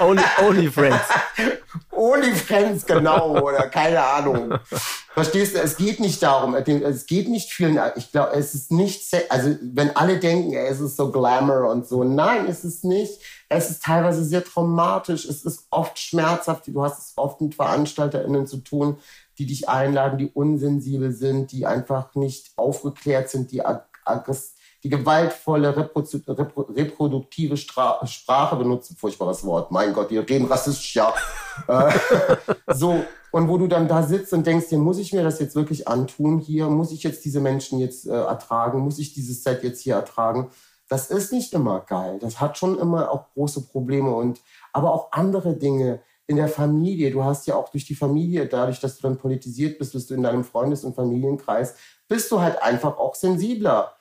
Only, 0.00 0.24
only 0.44 0.68
Friends. 0.68 1.04
only 1.92 2.34
Friends, 2.34 2.84
genau, 2.84 3.40
oder 3.40 3.68
keine 3.68 4.02
Ahnung. 4.02 4.58
Verstehst 5.14 5.54
du, 5.54 5.60
es 5.60 5.76
geht 5.76 6.00
nicht 6.00 6.20
darum, 6.20 6.56
es 6.56 7.06
geht 7.06 7.28
nicht 7.28 7.52
vielen, 7.52 7.78
ich 7.94 8.10
glaube, 8.10 8.32
es 8.32 8.56
ist 8.56 8.72
nicht, 8.72 9.06
also 9.30 9.56
wenn 9.62 9.94
alle 9.94 10.18
denken, 10.18 10.52
es 10.52 10.80
ist 10.80 10.96
so 10.96 11.12
Glamour 11.12 11.70
und 11.70 11.86
so, 11.86 12.02
nein, 12.02 12.46
es 12.48 12.64
ist 12.64 12.84
nicht. 12.84 13.20
Es 13.52 13.68
ist 13.68 13.82
teilweise 13.82 14.24
sehr 14.24 14.44
traumatisch, 14.44 15.24
es 15.24 15.44
ist 15.44 15.66
oft 15.70 15.98
schmerzhaft, 15.98 16.68
du 16.68 16.82
hast 16.84 17.00
es 17.00 17.12
oft 17.16 17.40
mit 17.40 17.56
VeranstalterInnen 17.56 18.46
zu 18.46 18.58
tun, 18.58 18.98
die 19.38 19.46
dich 19.46 19.68
einladen, 19.68 20.18
die 20.18 20.30
unsensibel 20.30 21.12
sind, 21.12 21.50
die 21.50 21.66
einfach 21.66 22.14
nicht 22.14 22.52
aufgeklärt 22.56 23.28
sind, 23.28 23.50
die 23.50 23.62
die 24.82 24.88
gewaltvolle 24.88 25.76
Reprodu 25.76 26.20
Repro 26.28 26.62
reproduktive 26.62 27.56
Stra 27.56 28.06
Sprache 28.06 28.56
benutzen. 28.56 28.96
Furchtbares 28.96 29.44
Wort. 29.44 29.70
Mein 29.70 29.92
Gott, 29.92 30.10
die 30.10 30.18
reden 30.18 30.46
rassistisch, 30.46 30.94
ja. 30.94 31.12
Äh, 31.68 31.92
so. 32.74 33.04
Und 33.32 33.48
wo 33.48 33.58
du 33.58 33.68
dann 33.68 33.86
da 33.86 34.02
sitzt 34.02 34.32
und 34.32 34.46
denkst, 34.46 34.68
dir 34.68 34.78
muss 34.78 34.98
ich 34.98 35.12
mir 35.12 35.22
das 35.22 35.38
jetzt 35.38 35.54
wirklich 35.54 35.86
antun 35.86 36.38
hier? 36.38 36.68
Muss 36.68 36.92
ich 36.92 37.02
jetzt 37.02 37.24
diese 37.24 37.40
Menschen 37.40 37.78
jetzt 37.78 38.06
äh, 38.06 38.10
ertragen? 38.10 38.80
Muss 38.80 38.98
ich 38.98 39.12
dieses 39.12 39.44
Set 39.44 39.62
jetzt 39.62 39.82
hier 39.82 39.94
ertragen? 39.94 40.50
Das 40.90 41.10
ist 41.10 41.32
nicht 41.32 41.54
immer 41.54 41.80
geil. 41.80 42.18
Das 42.20 42.40
hat 42.40 42.58
schon 42.58 42.78
immer 42.78 43.10
auch 43.10 43.32
große 43.32 43.62
Probleme 43.62 44.14
und 44.14 44.40
aber 44.72 44.92
auch 44.92 45.12
andere 45.12 45.54
Dinge 45.54 46.02
in 46.26 46.36
der 46.36 46.48
Familie. 46.48 47.10
Du 47.10 47.24
hast 47.24 47.46
ja 47.46 47.56
auch 47.56 47.70
durch 47.70 47.86
die 47.86 47.94
Familie, 47.94 48.46
dadurch, 48.46 48.80
dass 48.80 48.98
du 48.98 49.02
dann 49.02 49.16
politisiert 49.16 49.78
bist, 49.78 49.94
bist 49.94 50.10
du 50.10 50.14
in 50.14 50.22
deinem 50.22 50.44
Freundes- 50.44 50.84
und 50.84 50.94
Familienkreis, 50.94 51.76
bist 52.06 52.30
du 52.30 52.40
halt 52.40 52.60
einfach 52.62 52.98
auch 52.98 53.14
sensibler 53.14 53.94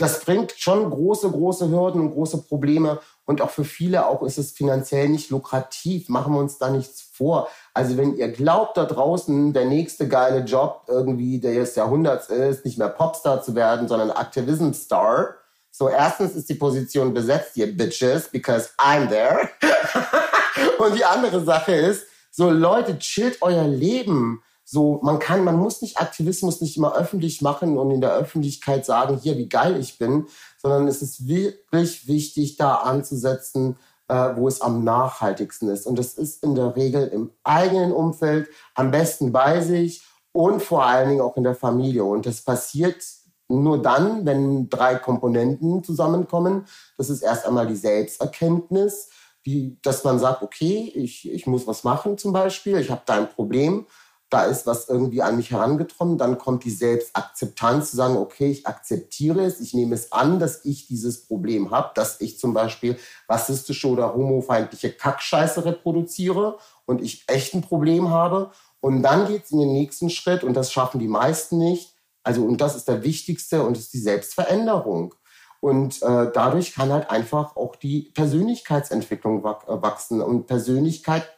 das 0.00 0.20
bringt 0.20 0.54
schon 0.56 0.88
große, 0.88 1.30
große 1.30 1.68
Hürden 1.68 2.00
und 2.00 2.12
große 2.12 2.38
Probleme. 2.38 3.00
Und 3.26 3.42
auch 3.42 3.50
für 3.50 3.64
viele 3.64 4.06
auch 4.06 4.22
ist 4.22 4.38
es 4.38 4.52
finanziell 4.52 5.08
nicht 5.08 5.30
lukrativ. 5.30 6.08
Machen 6.08 6.32
wir 6.32 6.40
uns 6.40 6.58
da 6.58 6.70
nichts 6.70 7.02
vor. 7.02 7.48
Also 7.74 7.96
wenn 7.98 8.16
ihr 8.16 8.32
glaubt, 8.32 8.78
da 8.78 8.86
draußen 8.86 9.52
der 9.52 9.66
nächste 9.66 10.08
geile 10.08 10.40
Job 10.40 10.84
irgendwie 10.88 11.38
des 11.38 11.76
Jahrhunderts 11.76 12.28
ist, 12.28 12.64
nicht 12.64 12.78
mehr 12.78 12.88
Popstar 12.88 13.42
zu 13.42 13.54
werden, 13.54 13.88
sondern 13.88 14.10
Activism-Star. 14.10 15.34
So, 15.80 15.88
erstens 15.88 16.34
ist 16.34 16.46
die 16.50 16.56
Position 16.56 17.14
besetzt, 17.14 17.56
ihr 17.56 17.74
Bitches, 17.74 18.28
because 18.28 18.68
I'm 18.76 19.08
there. 19.08 19.48
und 20.78 20.94
die 20.94 21.06
andere 21.06 21.42
Sache 21.42 21.72
ist, 21.72 22.04
so 22.30 22.50
Leute, 22.50 22.98
chillt 22.98 23.38
euer 23.40 23.66
Leben. 23.66 24.42
So, 24.62 25.00
man 25.02 25.18
kann, 25.18 25.42
man 25.42 25.56
muss 25.56 25.80
nicht 25.80 25.98
Aktivismus 25.98 26.60
nicht 26.60 26.76
immer 26.76 26.94
öffentlich 26.94 27.40
machen 27.40 27.78
und 27.78 27.92
in 27.92 28.02
der 28.02 28.12
Öffentlichkeit 28.12 28.84
sagen, 28.84 29.16
hier, 29.22 29.38
wie 29.38 29.48
geil 29.48 29.80
ich 29.80 29.96
bin, 29.96 30.26
sondern 30.58 30.86
es 30.86 31.00
ist 31.00 31.26
wirklich 31.26 32.06
wichtig, 32.06 32.58
da 32.58 32.74
anzusetzen, 32.74 33.78
äh, 34.08 34.36
wo 34.36 34.48
es 34.48 34.60
am 34.60 34.84
nachhaltigsten 34.84 35.70
ist. 35.70 35.86
Und 35.86 35.98
das 35.98 36.12
ist 36.12 36.44
in 36.44 36.56
der 36.56 36.76
Regel 36.76 37.08
im 37.08 37.30
eigenen 37.42 37.92
Umfeld, 37.92 38.50
am 38.74 38.90
besten 38.90 39.32
bei 39.32 39.62
sich 39.62 40.02
und 40.32 40.62
vor 40.62 40.84
allen 40.84 41.08
Dingen 41.08 41.20
auch 41.22 41.38
in 41.38 41.44
der 41.44 41.54
Familie. 41.54 42.04
Und 42.04 42.26
das 42.26 42.42
passiert 42.42 43.02
nur 43.50 43.82
dann, 43.82 44.24
wenn 44.24 44.68
drei 44.68 44.94
Komponenten 44.94 45.82
zusammenkommen. 45.82 46.66
Das 46.96 47.10
ist 47.10 47.22
erst 47.22 47.46
einmal 47.46 47.66
die 47.66 47.76
Selbsterkenntnis, 47.76 49.10
die, 49.46 49.78
dass 49.82 50.04
man 50.04 50.18
sagt, 50.18 50.42
okay, 50.42 50.92
ich, 50.94 51.30
ich 51.30 51.46
muss 51.46 51.66
was 51.66 51.84
machen 51.84 52.18
zum 52.18 52.32
Beispiel, 52.32 52.78
ich 52.78 52.90
habe 52.90 53.02
da 53.06 53.14
ein 53.14 53.28
Problem, 53.28 53.86
da 54.30 54.44
ist 54.44 54.64
was 54.66 54.88
irgendwie 54.88 55.22
an 55.22 55.36
mich 55.36 55.50
herangetroffen, 55.50 56.16
dann 56.16 56.38
kommt 56.38 56.64
die 56.64 56.70
Selbstakzeptanz 56.70 57.90
zu 57.90 57.96
sagen, 57.96 58.16
okay, 58.16 58.48
ich 58.50 58.66
akzeptiere 58.66 59.44
es, 59.44 59.60
ich 59.60 59.74
nehme 59.74 59.94
es 59.94 60.12
an, 60.12 60.38
dass 60.38 60.64
ich 60.64 60.86
dieses 60.86 61.26
Problem 61.26 61.72
habe, 61.72 61.90
dass 61.94 62.20
ich 62.20 62.38
zum 62.38 62.54
Beispiel 62.54 62.96
rassistische 63.28 63.88
oder 63.88 64.14
homofeindliche 64.14 64.92
Kackscheiße 64.92 65.64
reproduziere 65.64 66.58
und 66.86 67.02
ich 67.02 67.24
echt 67.26 67.54
ein 67.54 67.62
Problem 67.62 68.10
habe. 68.10 68.52
Und 68.80 69.02
dann 69.02 69.26
geht 69.26 69.44
es 69.44 69.50
in 69.50 69.58
den 69.58 69.72
nächsten 69.72 70.10
Schritt 70.10 70.44
und 70.44 70.54
das 70.54 70.72
schaffen 70.72 71.00
die 71.00 71.08
meisten 71.08 71.58
nicht. 71.58 71.96
Also, 72.22 72.44
und 72.44 72.60
das 72.60 72.76
ist 72.76 72.88
der 72.88 73.02
wichtigste 73.02 73.62
und 73.62 73.76
ist 73.78 73.92
die 73.92 73.98
Selbstveränderung. 73.98 75.14
Und 75.60 76.02
äh, 76.02 76.30
dadurch 76.32 76.74
kann 76.74 76.90
halt 76.90 77.10
einfach 77.10 77.56
auch 77.56 77.76
die 77.76 78.10
Persönlichkeitsentwicklung 78.14 79.40
äh, 79.40 79.82
wachsen. 79.82 80.22
Und 80.22 80.46
Persönlichkeit 80.46 81.28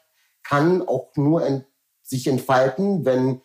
kann 0.42 0.86
auch 0.86 1.10
nur 1.16 1.44
ent 1.44 1.66
sich 2.02 2.26
entfalten, 2.26 3.04
wenn 3.04 3.40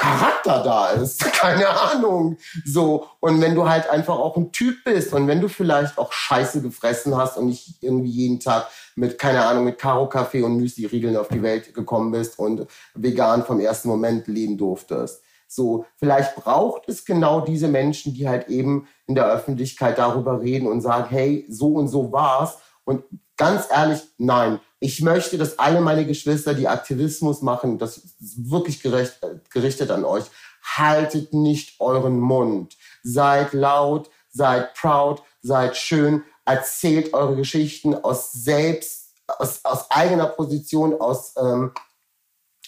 Charakter 0.00 0.62
da 0.62 0.90
ist. 0.92 1.20
Keine 1.32 1.68
Ahnung. 1.68 2.38
So. 2.64 3.06
Und 3.20 3.40
wenn 3.40 3.54
du 3.54 3.68
halt 3.68 3.88
einfach 3.90 4.18
auch 4.18 4.36
ein 4.36 4.50
Typ 4.50 4.82
bist 4.84 5.12
und 5.12 5.28
wenn 5.28 5.40
du 5.40 5.48
vielleicht 5.48 5.98
auch 5.98 6.12
Scheiße 6.12 6.62
gefressen 6.62 7.16
hast 7.16 7.36
und 7.36 7.46
nicht 7.46 7.82
irgendwie 7.82 8.10
jeden 8.10 8.40
Tag 8.40 8.68
mit, 8.96 9.18
keine 9.18 9.44
Ahnung, 9.44 9.64
mit 9.64 9.78
Karo-Kaffee 9.78 10.42
und 10.42 10.56
Müsli-Riegeln 10.56 11.16
auf 11.16 11.28
die 11.28 11.42
Welt 11.42 11.74
gekommen 11.74 12.12
bist 12.12 12.38
und 12.38 12.66
vegan 12.94 13.44
vom 13.44 13.60
ersten 13.60 13.88
Moment 13.88 14.26
leben 14.26 14.56
durftest. 14.56 15.22
So, 15.52 15.84
vielleicht 15.96 16.36
braucht 16.36 16.88
es 16.88 17.04
genau 17.04 17.40
diese 17.40 17.66
Menschen, 17.66 18.14
die 18.14 18.28
halt 18.28 18.48
eben 18.48 18.86
in 19.08 19.16
der 19.16 19.26
Öffentlichkeit 19.26 19.98
darüber 19.98 20.40
reden 20.40 20.68
und 20.68 20.80
sagen, 20.80 21.08
hey, 21.10 21.44
so 21.48 21.74
und 21.74 21.88
so 21.88 22.12
war's. 22.12 22.58
Und 22.84 23.02
ganz 23.36 23.64
ehrlich, 23.68 24.00
nein. 24.16 24.60
Ich 24.78 25.02
möchte, 25.02 25.38
dass 25.38 25.58
alle 25.58 25.80
meine 25.80 26.06
Geschwister, 26.06 26.54
die 26.54 26.68
Aktivismus 26.68 27.42
machen, 27.42 27.78
das 27.78 27.96
ist 27.96 28.48
wirklich 28.48 28.80
gerecht, 28.80 29.18
gerichtet 29.50 29.90
an 29.90 30.04
euch, 30.04 30.24
haltet 30.62 31.34
nicht 31.34 31.80
euren 31.80 32.20
Mund. 32.20 32.76
Seid 33.02 33.52
laut, 33.52 34.08
seid 34.28 34.74
proud, 34.74 35.20
seid 35.42 35.76
schön, 35.76 36.22
erzählt 36.44 37.12
eure 37.12 37.34
Geschichten 37.34 37.96
aus 37.96 38.30
selbst, 38.30 39.14
aus, 39.26 39.64
aus 39.64 39.90
eigener 39.90 40.26
Position, 40.26 41.00
aus, 41.00 41.34
ähm, 41.36 41.72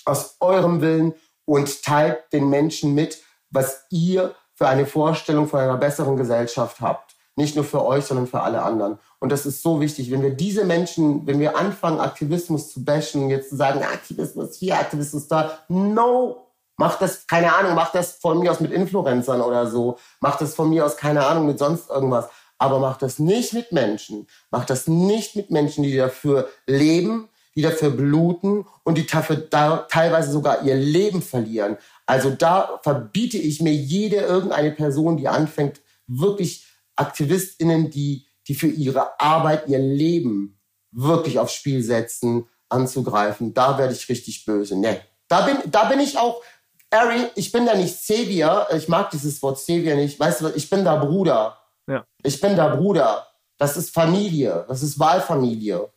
aus 0.05 0.35
eurem 0.40 0.81
Willen 0.81 1.14
und 1.45 1.83
teilt 1.83 2.33
den 2.33 2.49
Menschen 2.49 2.95
mit, 2.95 3.23
was 3.51 3.85
ihr 3.91 4.35
für 4.55 4.69
eine 4.69 4.87
Vorstellung 4.87 5.49
von 5.49 5.61
einer 5.61 5.77
besseren 5.77 6.17
Gesellschaft 6.17 6.81
habt. 6.81 7.15
Nicht 7.35 7.57
nur 7.57 7.65
für 7.65 7.85
euch, 7.85 8.05
sondern 8.05 8.27
für 8.27 8.41
alle 8.41 8.63
anderen. 8.63 8.99
Und 9.19 9.33
das 9.33 9.47
ist 9.47 9.63
so 9.63 9.81
wichtig, 9.81 10.11
wenn 10.11 10.23
wir 10.23 10.31
diese 10.31 10.65
Menschen, 10.65 11.27
wenn 11.27 11.41
wir 11.41 11.57
anfangen, 11.57 11.99
Aktivismus 11.99 12.71
zu 12.71 12.85
bashen, 12.85 13.31
jetzt 13.31 13.49
zu 13.51 13.57
sagen, 13.57 13.83
Aktivismus 13.83 14.57
hier, 14.57 14.79
Aktivismus 14.79 15.29
da, 15.29 15.59
no, 15.69 16.53
Mach 16.83 16.99
das, 16.99 17.27
keine 17.27 17.55
Ahnung, 17.55 17.75
mach 17.75 17.93
das 17.93 18.13
von 18.13 18.41
mir 18.41 18.51
aus 18.51 18.61
mit 18.61 18.73
Influencern 18.73 19.41
oder 19.41 19.69
so. 19.69 19.99
Mach 20.21 20.37
das 20.37 20.55
von 20.55 20.71
mir 20.71 20.85
aus, 20.85 20.97
keine 20.97 21.25
Ahnung, 21.25 21.47
mit 21.47 21.59
sonst 21.59 21.91
irgendwas. 21.91 22.29
Aber 22.59 22.79
mach 22.79 22.97
das 22.97 23.19
nicht 23.19 23.53
mit 23.53 23.73
Menschen. 23.73 24.27
Mach 24.51 24.65
das 24.65 24.89
nicht 24.89 25.37
mit 25.37 25.51
Menschen, 25.51 25.85
die 25.85 25.97
dafür 25.97 26.49
leben, 26.67 27.29
die 27.55 27.62
dafür 27.62 27.91
bluten 27.91 28.65
und 28.85 28.97
die 28.99 29.07
dafür 29.07 29.37
da 29.37 29.87
teilweise 29.91 30.33
sogar 30.33 30.62
ihr 30.65 30.75
Leben 30.75 31.23
verlieren. 31.23 31.77
Also 32.07 32.31
da 32.31 32.81
verbiete 32.83 33.38
ich 33.38 33.61
mir 33.61 33.75
jede 33.75 34.17
irgendeine 34.17 34.73
Person, 34.73 35.17
die 35.17 35.29
anfängt, 35.29 35.81
wirklich 36.07 36.67
AktivistInnen, 36.97 37.91
die, 37.91 38.27
die 38.49 38.55
für 38.55 38.69
ihre 38.69 39.21
Arbeit 39.21 39.69
ihr 39.69 39.79
Leben 39.79 40.59
wirklich 40.91 41.38
aufs 41.38 41.55
Spiel 41.55 41.83
setzen, 41.83 42.47
anzugreifen. 42.69 43.55
Da 43.55 43.79
werde 43.79 43.95
ich 43.95 44.09
richtig 44.09 44.45
böse. 44.45 44.77
Nee. 44.77 45.01
Da 45.29 45.43
bin, 45.43 45.57
da 45.71 45.85
bin 45.85 46.01
ich 46.01 46.19
auch, 46.19 46.43
Ari, 46.91 47.31
ich 47.35 47.53
bin 47.53 47.65
da 47.65 47.75
nicht 47.75 47.97
Savior. 47.97 48.67
Ich 48.77 48.88
mag 48.88 49.11
dieses 49.11 49.43
Wort 49.43 49.59
Savior 49.59 49.97
nicht. 49.97 50.21
Weißt 50.21 50.43
du, 50.43 50.49
ich 50.55 50.69
bin 50.69 50.85
da 50.85 50.97
Bruder. 50.97 51.59
Ja. 51.87 52.05
Ich 52.23 52.41
bin 52.41 52.57
da 52.57 52.75
Bruder. 52.75 53.27
Das 53.57 53.77
ist 53.77 53.95
Familie. 53.95 54.65
Das 54.69 54.83
ist 54.83 54.99
Wahlfamilie. 54.99 55.91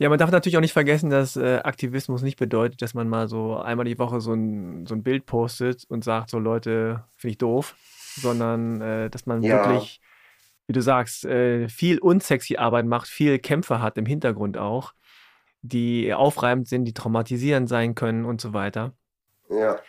Ja, 0.00 0.08
man 0.08 0.18
darf 0.18 0.30
natürlich 0.30 0.56
auch 0.56 0.62
nicht 0.62 0.72
vergessen, 0.72 1.10
dass 1.10 1.36
äh, 1.36 1.60
Aktivismus 1.62 2.22
nicht 2.22 2.38
bedeutet, 2.38 2.80
dass 2.80 2.94
man 2.94 3.06
mal 3.06 3.28
so 3.28 3.58
einmal 3.58 3.84
die 3.84 3.98
Woche 3.98 4.22
so 4.22 4.32
ein, 4.32 4.86
so 4.86 4.94
ein 4.94 5.02
Bild 5.02 5.26
postet 5.26 5.84
und 5.90 6.02
sagt, 6.02 6.30
so 6.30 6.38
Leute, 6.38 7.04
finde 7.16 7.32
ich 7.32 7.38
doof, 7.38 7.76
sondern 8.16 8.80
äh, 8.80 9.10
dass 9.10 9.26
man 9.26 9.42
ja. 9.42 9.56
wirklich, 9.56 10.00
wie 10.66 10.72
du 10.72 10.80
sagst, 10.80 11.26
äh, 11.26 11.68
viel 11.68 11.98
unsexy 11.98 12.56
Arbeit 12.56 12.86
macht, 12.86 13.08
viel 13.08 13.38
Kämpfe 13.38 13.82
hat 13.82 13.98
im 13.98 14.06
Hintergrund 14.06 14.56
auch, 14.56 14.94
die 15.60 16.14
aufreibend 16.14 16.66
sind, 16.66 16.86
die 16.86 16.94
traumatisierend 16.94 17.68
sein 17.68 17.94
können 17.94 18.24
und 18.24 18.40
so 18.40 18.54
weiter. 18.54 18.94
Ja. 19.50 19.80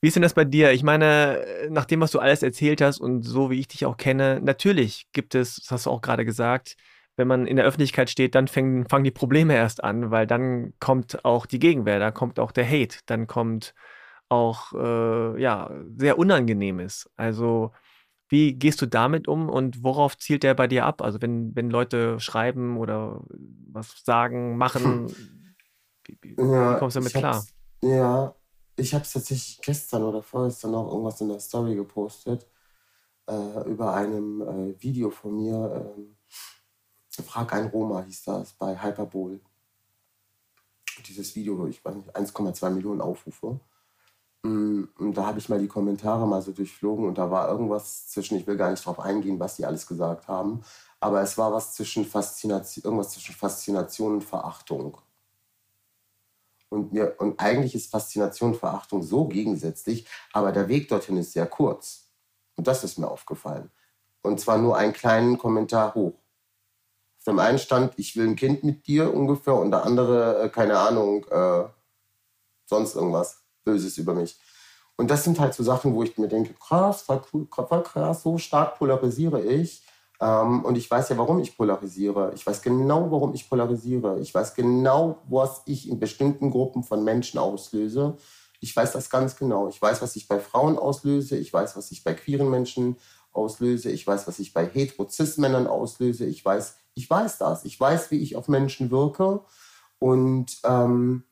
Wie 0.00 0.08
ist 0.08 0.14
denn 0.14 0.22
das 0.22 0.32
bei 0.32 0.46
dir? 0.46 0.72
Ich 0.72 0.82
meine, 0.82 1.44
nach 1.68 1.84
dem, 1.84 2.00
was 2.00 2.12
du 2.12 2.20
alles 2.20 2.42
erzählt 2.42 2.80
hast 2.80 3.00
und 3.00 3.20
so 3.20 3.50
wie 3.50 3.60
ich 3.60 3.68
dich 3.68 3.84
auch 3.84 3.98
kenne, 3.98 4.40
natürlich 4.42 5.08
gibt 5.12 5.34
es, 5.34 5.56
das 5.56 5.70
hast 5.70 5.84
du 5.84 5.90
auch 5.90 6.00
gerade 6.00 6.24
gesagt, 6.24 6.76
wenn 7.18 7.28
man 7.28 7.46
in 7.46 7.56
der 7.56 7.64
Öffentlichkeit 7.64 8.08
steht, 8.08 8.34
dann 8.34 8.48
fängen, 8.48 8.88
fangen 8.88 9.04
die 9.04 9.10
Probleme 9.10 9.54
erst 9.54 9.82
an, 9.82 10.10
weil 10.10 10.26
dann 10.26 10.72
kommt 10.78 11.24
auch 11.24 11.46
die 11.46 11.58
Gegenwehr, 11.58 11.98
dann 11.98 12.14
kommt 12.14 12.38
auch 12.38 12.52
der 12.52 12.66
Hate, 12.66 12.98
dann 13.06 13.26
kommt 13.26 13.74
auch 14.28 14.72
äh, 14.72 15.40
ja 15.40 15.70
sehr 15.96 16.18
Unangenehmes. 16.18 17.10
Also 17.16 17.72
wie 18.28 18.52
gehst 18.52 18.80
du 18.82 18.86
damit 18.86 19.26
um 19.26 19.48
und 19.48 19.82
worauf 19.82 20.16
zielt 20.16 20.44
der 20.44 20.54
bei 20.54 20.68
dir 20.68 20.86
ab? 20.86 21.02
Also 21.02 21.20
wenn, 21.20 21.56
wenn 21.56 21.70
Leute 21.70 22.20
schreiben 22.20 22.76
oder 22.76 23.22
was 23.72 24.02
sagen, 24.04 24.56
machen, 24.56 25.08
wie, 26.04 26.18
wie, 26.22 26.36
ja, 26.36 26.74
wie 26.74 26.78
kommst 26.78 26.96
du 26.96 27.00
damit 27.00 27.14
klar? 27.14 27.44
Ja, 27.82 28.34
ich 28.76 28.94
habe 28.94 29.02
es 29.02 29.12
tatsächlich 29.12 29.60
gestern 29.60 30.04
oder 30.04 30.22
vorgestern 30.22 30.70
noch 30.70 30.88
irgendwas 30.88 31.20
in 31.20 31.28
der 31.28 31.40
Story 31.40 31.74
gepostet 31.74 32.46
äh, 33.28 33.68
über 33.68 33.94
einem 33.94 34.42
äh, 34.42 34.82
Video 34.82 35.10
von 35.10 35.34
mir. 35.34 35.94
Äh, 35.96 36.17
Frag 37.22 37.52
ein 37.52 37.66
Roma 37.66 38.02
hieß 38.02 38.24
das 38.24 38.52
bei 38.52 38.80
Hyperbol. 38.80 39.40
Dieses 41.06 41.34
Video, 41.36 41.66
ich 41.66 41.84
weiß 41.84 41.94
nicht, 41.94 42.16
1,2 42.16 42.70
Millionen 42.70 43.00
Aufrufe. 43.00 43.60
Mm, 44.42 44.84
und 44.98 45.14
da 45.14 45.26
habe 45.26 45.38
ich 45.38 45.48
mal 45.48 45.58
die 45.58 45.68
Kommentare 45.68 46.26
mal 46.26 46.42
so 46.42 46.52
durchflogen 46.52 47.06
und 47.06 47.18
da 47.18 47.30
war 47.30 47.48
irgendwas 47.48 48.08
zwischen, 48.08 48.36
ich 48.36 48.46
will 48.46 48.56
gar 48.56 48.70
nicht 48.70 48.84
drauf 48.84 49.00
eingehen, 49.00 49.40
was 49.40 49.56
die 49.56 49.66
alles 49.66 49.86
gesagt 49.86 50.28
haben, 50.28 50.62
aber 51.00 51.22
es 51.22 51.36
war 51.38 51.52
was 51.52 51.74
zwischen 51.74 52.04
Faszination, 52.04 52.84
irgendwas 52.84 53.10
zwischen 53.10 53.34
Faszination 53.34 54.14
und 54.14 54.24
Verachtung. 54.24 54.98
Und, 56.68 56.92
mir, 56.92 57.16
und 57.18 57.40
eigentlich 57.40 57.74
ist 57.74 57.90
Faszination 57.90 58.52
und 58.52 58.58
Verachtung 58.58 59.02
so 59.02 59.26
gegensätzlich, 59.26 60.06
aber 60.32 60.52
der 60.52 60.68
Weg 60.68 60.88
dorthin 60.88 61.16
ist 61.16 61.32
sehr 61.32 61.46
kurz. 61.46 62.10
Und 62.56 62.66
das 62.66 62.84
ist 62.84 62.98
mir 62.98 63.08
aufgefallen. 63.08 63.70
Und 64.22 64.40
zwar 64.40 64.58
nur 64.58 64.76
einen 64.76 64.92
kleinen 64.92 65.38
Kommentar 65.38 65.94
hoch 65.94 66.14
dem 67.26 67.38
einen 67.38 67.58
stand, 67.58 67.94
ich 67.96 68.16
will 68.16 68.28
ein 68.28 68.36
Kind 68.36 68.64
mit 68.64 68.86
dir 68.86 69.14
ungefähr 69.14 69.54
und 69.54 69.70
der 69.70 69.84
andere, 69.84 70.42
äh, 70.42 70.48
keine 70.48 70.78
Ahnung, 70.78 71.24
äh, 71.30 71.64
sonst 72.66 72.94
irgendwas 72.94 73.42
Böses 73.64 73.98
über 73.98 74.14
mich. 74.14 74.38
Und 74.96 75.10
das 75.10 75.24
sind 75.24 75.38
halt 75.38 75.54
so 75.54 75.62
Sachen, 75.62 75.94
wo 75.94 76.02
ich 76.02 76.18
mir 76.18 76.28
denke, 76.28 76.54
krass, 76.54 77.02
voll, 77.02 77.22
cool, 77.32 77.46
krass, 77.46 78.22
so 78.22 78.36
stark 78.38 78.78
polarisiere 78.78 79.40
ich. 79.42 79.82
Ähm, 80.20 80.64
und 80.64 80.76
ich 80.76 80.90
weiß 80.90 81.10
ja, 81.10 81.18
warum 81.18 81.38
ich 81.38 81.56
polarisiere. 81.56 82.32
Ich 82.34 82.44
weiß 82.46 82.62
genau, 82.62 83.10
warum 83.10 83.34
ich 83.34 83.48
polarisiere. 83.48 84.18
Ich 84.20 84.34
weiß 84.34 84.54
genau, 84.54 85.18
was 85.28 85.62
ich 85.66 85.88
in 85.88 86.00
bestimmten 86.00 86.50
Gruppen 86.50 86.82
von 86.82 87.04
Menschen 87.04 87.38
auslöse. 87.38 88.16
Ich 88.60 88.74
weiß 88.74 88.92
das 88.92 89.08
ganz 89.08 89.36
genau. 89.36 89.68
Ich 89.68 89.80
weiß, 89.80 90.02
was 90.02 90.16
ich 90.16 90.26
bei 90.26 90.40
Frauen 90.40 90.76
auslöse. 90.76 91.36
Ich 91.36 91.52
weiß, 91.52 91.76
was 91.76 91.92
ich 91.92 92.02
bei 92.02 92.14
queeren 92.14 92.50
Menschen 92.50 92.96
auslöse. 93.32 93.90
Ich 93.90 94.04
weiß, 94.04 94.26
was 94.26 94.40
ich 94.40 94.52
bei 94.52 94.66
hetero-cis-Männern 94.66 95.68
auslöse. 95.68 96.24
Ich 96.24 96.44
weiß, 96.44 96.77
ich 96.98 97.08
weiß 97.08 97.38
das. 97.38 97.64
Ich 97.64 97.78
weiß, 97.78 98.10
wie 98.10 98.20
ich 98.20 98.34
auf 98.34 98.48
Menschen 98.48 98.90
wirke. 98.90 99.40
Und 100.00 100.58
ähm, 100.64 101.22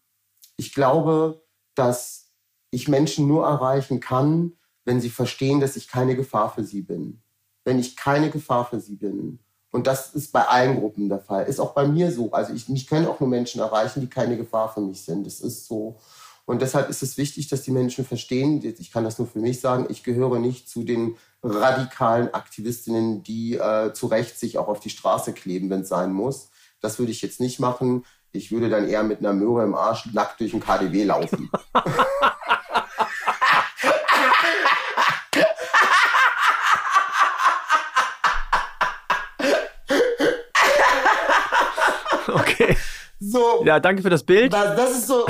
ich 0.56 0.72
glaube, 0.72 1.42
dass 1.74 2.30
ich 2.70 2.86
Menschen 2.86 3.26
nur 3.26 3.44
erreichen 3.44 3.98
kann, 3.98 4.52
wenn 4.84 5.00
sie 5.00 5.10
verstehen, 5.10 5.58
dass 5.58 5.74
ich 5.74 5.88
keine 5.88 6.14
Gefahr 6.14 6.52
für 6.54 6.62
sie 6.62 6.82
bin. 6.82 7.20
Wenn 7.64 7.80
ich 7.80 7.96
keine 7.96 8.30
Gefahr 8.30 8.64
für 8.64 8.78
sie 8.78 8.94
bin. 8.94 9.40
Und 9.72 9.88
das 9.88 10.14
ist 10.14 10.32
bei 10.32 10.46
allen 10.46 10.78
Gruppen 10.78 11.08
der 11.08 11.18
Fall. 11.18 11.46
Ist 11.46 11.58
auch 11.58 11.74
bei 11.74 11.86
mir 11.88 12.12
so. 12.12 12.30
Also 12.30 12.54
ich, 12.54 12.68
mich 12.68 12.86
können 12.86 13.06
auch 13.06 13.18
nur 13.18 13.28
Menschen 13.28 13.60
erreichen, 13.60 14.00
die 14.00 14.08
keine 14.08 14.36
Gefahr 14.36 14.72
für 14.72 14.80
mich 14.80 15.02
sind. 15.02 15.26
Das 15.26 15.40
ist 15.40 15.66
so. 15.66 15.98
Und 16.46 16.62
deshalb 16.62 16.88
ist 16.88 17.02
es 17.02 17.18
wichtig, 17.18 17.48
dass 17.48 17.62
die 17.62 17.72
Menschen 17.72 18.06
verstehen, 18.06 18.62
ich 18.64 18.92
kann 18.92 19.02
das 19.02 19.18
nur 19.18 19.26
für 19.26 19.40
mich 19.40 19.60
sagen, 19.60 19.86
ich 19.88 20.04
gehöre 20.04 20.38
nicht 20.38 20.68
zu 20.68 20.84
den 20.84 21.16
radikalen 21.42 22.32
Aktivistinnen, 22.32 23.24
die 23.24 23.56
äh, 23.56 23.92
zu 23.92 24.06
Recht 24.06 24.38
sich 24.38 24.56
auch 24.56 24.68
auf 24.68 24.78
die 24.78 24.90
Straße 24.90 25.32
kleben, 25.32 25.70
wenn 25.70 25.80
es 25.80 25.88
sein 25.88 26.12
muss. 26.12 26.50
Das 26.80 27.00
würde 27.00 27.10
ich 27.10 27.20
jetzt 27.20 27.40
nicht 27.40 27.58
machen. 27.58 28.04
Ich 28.30 28.52
würde 28.52 28.68
dann 28.68 28.88
eher 28.88 29.02
mit 29.02 29.18
einer 29.18 29.32
Möhre 29.32 29.64
im 29.64 29.74
Arsch 29.74 30.06
nackt 30.12 30.38
durch 30.38 30.52
den 30.52 30.60
KDW 30.60 31.02
laufen. 31.02 31.50
okay. 42.28 42.76
So. 43.18 43.64
Ja, 43.64 43.80
danke 43.80 44.02
für 44.02 44.10
das 44.10 44.22
Bild. 44.22 44.52
Das, 44.52 44.76
das 44.76 44.90
ist 44.92 45.08
so 45.08 45.26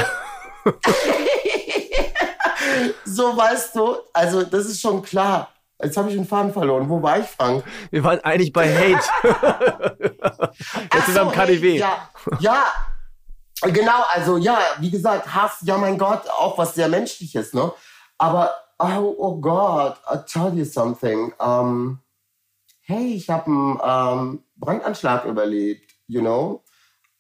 so, 3.05 3.37
weißt 3.37 3.77
du, 3.77 3.97
also 4.13 4.43
das 4.43 4.67
ist 4.67 4.81
schon 4.81 5.03
klar. 5.03 5.49
Jetzt 5.83 5.97
habe 5.97 6.09
ich 6.09 6.15
den 6.15 6.27
Faden 6.27 6.53
verloren. 6.53 6.89
Wo 6.89 7.03
war 7.03 7.19
ich, 7.19 7.27
Frank? 7.27 7.63
Wir 7.91 8.03
waren 8.03 8.21
eigentlich 8.21 8.53
bei 8.53 8.67
Hate. 8.67 9.05
Jetzt 10.95 11.07
sind 11.07 11.15
wir 11.15 11.23
im 11.23 11.31
KDW. 11.33 11.79
Ja, 11.79 12.09
ja, 12.41 12.65
genau, 13.63 14.03
also 14.11 14.39
ja, 14.39 14.59
wie 14.79 14.91
gesagt, 14.91 15.35
Hass, 15.35 15.59
ja 15.63 15.77
mein 15.77 15.99
Gott, 15.99 16.29
auch 16.31 16.57
was 16.57 16.75
sehr 16.75 16.89
Menschliches, 16.89 17.53
ne? 17.53 17.73
Aber, 18.17 18.51
oh, 18.79 19.15
oh 19.19 19.37
Gott, 19.37 19.99
I'll 20.07 20.25
tell 20.25 20.55
you 20.55 20.65
something. 20.65 21.35
Um, 21.39 22.01
hey, 22.81 23.15
ich 23.15 23.29
habe 23.29 23.47
einen 23.47 23.81
um, 23.81 24.45
Brandanschlag 24.57 25.27
überlebt, 25.27 25.93
you 26.07 26.23
know? 26.23 26.63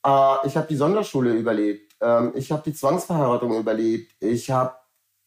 Uh, 0.06 0.36
ich 0.46 0.56
habe 0.56 0.68
die 0.68 0.76
Sonderschule 0.76 1.32
überlebt. 1.32 1.94
Um, 1.98 2.32
ich 2.36 2.52
habe 2.52 2.62
die 2.64 2.74
Zwangsverheiratung 2.74 3.58
überlebt. 3.58 4.12
Ich 4.20 4.50
habe 4.50 4.76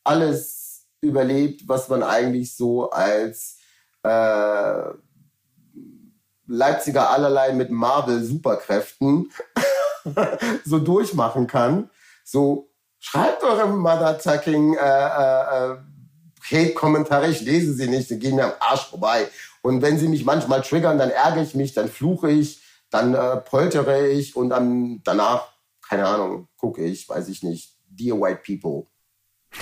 alles 0.06 0.88
überlebt, 1.02 1.68
was 1.68 1.90
man 1.90 2.02
eigentlich 2.02 2.56
so 2.56 2.90
als 2.90 3.58
äh, 4.04 4.84
Leipziger 6.48 7.10
allerlei 7.10 7.54
mit 7.54 7.70
Marvel-Superkräften 7.72 9.32
so 10.66 10.80
durchmachen 10.80 11.48
kann. 11.48 11.90
So, 12.24 12.70
schreibt 13.00 13.44
eure 13.44 13.68
motherfucking 13.68 14.76
äh, 14.76 14.78
äh, 14.78 15.72
äh, 15.72 15.78
Hate-Kommentare, 16.52 17.30
ich 17.30 17.42
lese 17.42 17.74
sie 17.74 17.88
nicht, 17.88 18.08
sie 18.08 18.18
gehen 18.18 18.36
mir 18.36 18.46
am 18.46 18.54
Arsch 18.60 18.88
vorbei. 18.88 19.28
Und 19.62 19.82
wenn 19.82 20.00
sie 20.00 20.08
mich 20.08 20.26
manchmal 20.26 20.62
triggern, 20.62 20.98
dann 20.98 21.12
ärgere 21.12 21.44
ich 21.44 21.54
mich, 21.54 21.74
dann 21.74 21.90
fluche 21.90 22.32
ich, 22.32 22.59
dann 22.90 23.14
äh, 23.14 23.38
poltere 23.38 24.08
ich 24.10 24.36
und 24.36 24.50
dann 24.50 25.02
danach, 25.04 25.54
keine 25.88 26.06
Ahnung, 26.06 26.48
gucke 26.58 26.84
ich, 26.84 27.08
weiß 27.08 27.30
ich 27.30 27.44
nicht, 27.44 27.76
Dear 27.88 28.20
White 28.20 28.42
People. 28.46 28.88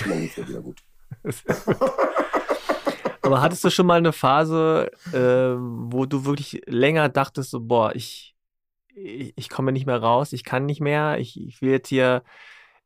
Und 0.00 0.10
dann 0.10 0.20
geht's 0.20 0.36
mir 0.36 0.48
wieder 0.48 0.60
gut. 0.60 0.82
Aber 3.22 3.42
hattest 3.42 3.64
du 3.64 3.70
schon 3.70 3.86
mal 3.86 3.98
eine 3.98 4.12
Phase, 4.12 4.90
äh, 5.12 5.56
wo 5.58 6.06
du 6.06 6.24
wirklich 6.24 6.62
länger 6.66 7.08
dachtest, 7.08 7.50
so, 7.50 7.60
boah, 7.60 7.94
ich, 7.94 8.34
ich, 8.94 9.34
ich 9.36 9.48
komme 9.50 9.72
nicht 9.72 9.86
mehr 9.86 10.00
raus, 10.00 10.32
ich 10.32 10.44
kann 10.44 10.64
nicht 10.66 10.80
mehr, 10.80 11.18
ich, 11.18 11.38
ich 11.40 11.60
will 11.60 11.70
jetzt 11.70 11.88
hier, 11.88 12.22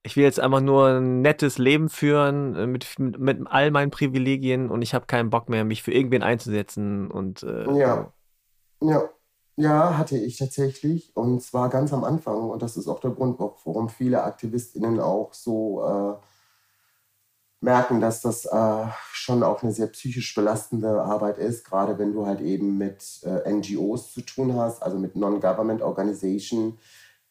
ich 0.03 0.17
will 0.17 0.25
jetzt 0.25 0.41
einfach 0.41 0.61
nur 0.61 0.89
ein 0.89 1.21
nettes 1.21 1.59
Leben 1.59 1.89
führen 1.89 2.57
äh, 2.57 2.67
mit, 2.67 2.99
mit, 2.99 3.19
mit 3.21 3.41
all 3.47 3.71
meinen 3.71 3.91
Privilegien 3.91 4.69
und 4.69 4.83
ich 4.83 4.95
habe 4.95 5.07
keinen 5.07 5.31
Bock 5.31 5.49
mehr, 5.49 5.65
mich 5.65 5.83
für 5.83 5.93
irgendwen 5.93 6.25
einzusetzen 6.25 7.11
und 7.11 7.45
äh, 7.45 7.71
ja. 7.79 8.13
Ja. 8.81 9.09
Ja, 9.63 9.97
hatte 9.97 10.19
ich 10.19 10.39
tatsächlich. 10.39 11.13
Und 11.15 11.41
zwar 11.41 11.69
ganz 11.71 11.93
am 11.93 12.03
Anfang. 12.03 12.51
Und 12.51 12.63
das 12.63 12.77
ist 12.77 12.89
auch 12.89 12.99
der 12.99 13.13
Grund, 13.13 13.39
warum 13.39 13.89
viele 13.89 14.25
AktivistInnen 14.25 14.99
auch 14.99 15.33
so 15.35 15.85
äh, 15.85 16.15
merken, 17.61 18.01
dass 18.01 18.21
das 18.23 18.45
äh, 18.45 18.87
schon 19.13 19.45
auch 19.45 19.63
eine 19.63 19.71
sehr 19.73 19.87
psychisch 19.87 20.35
belastende 20.35 21.01
Arbeit 21.03 21.39
ist, 21.39 21.65
gerade 21.65 21.97
wenn 22.01 22.13
du 22.13 22.27
halt 22.27 22.41
eben 22.41 22.77
mit 22.77 23.21
äh, 23.23 23.53
NGOs 23.53 24.13
zu 24.13 24.23
tun 24.23 24.57
hast, 24.57 24.83
also 24.83 24.99
mit 24.99 25.15
Non-Government 25.15 25.81
Organization, 25.81 26.79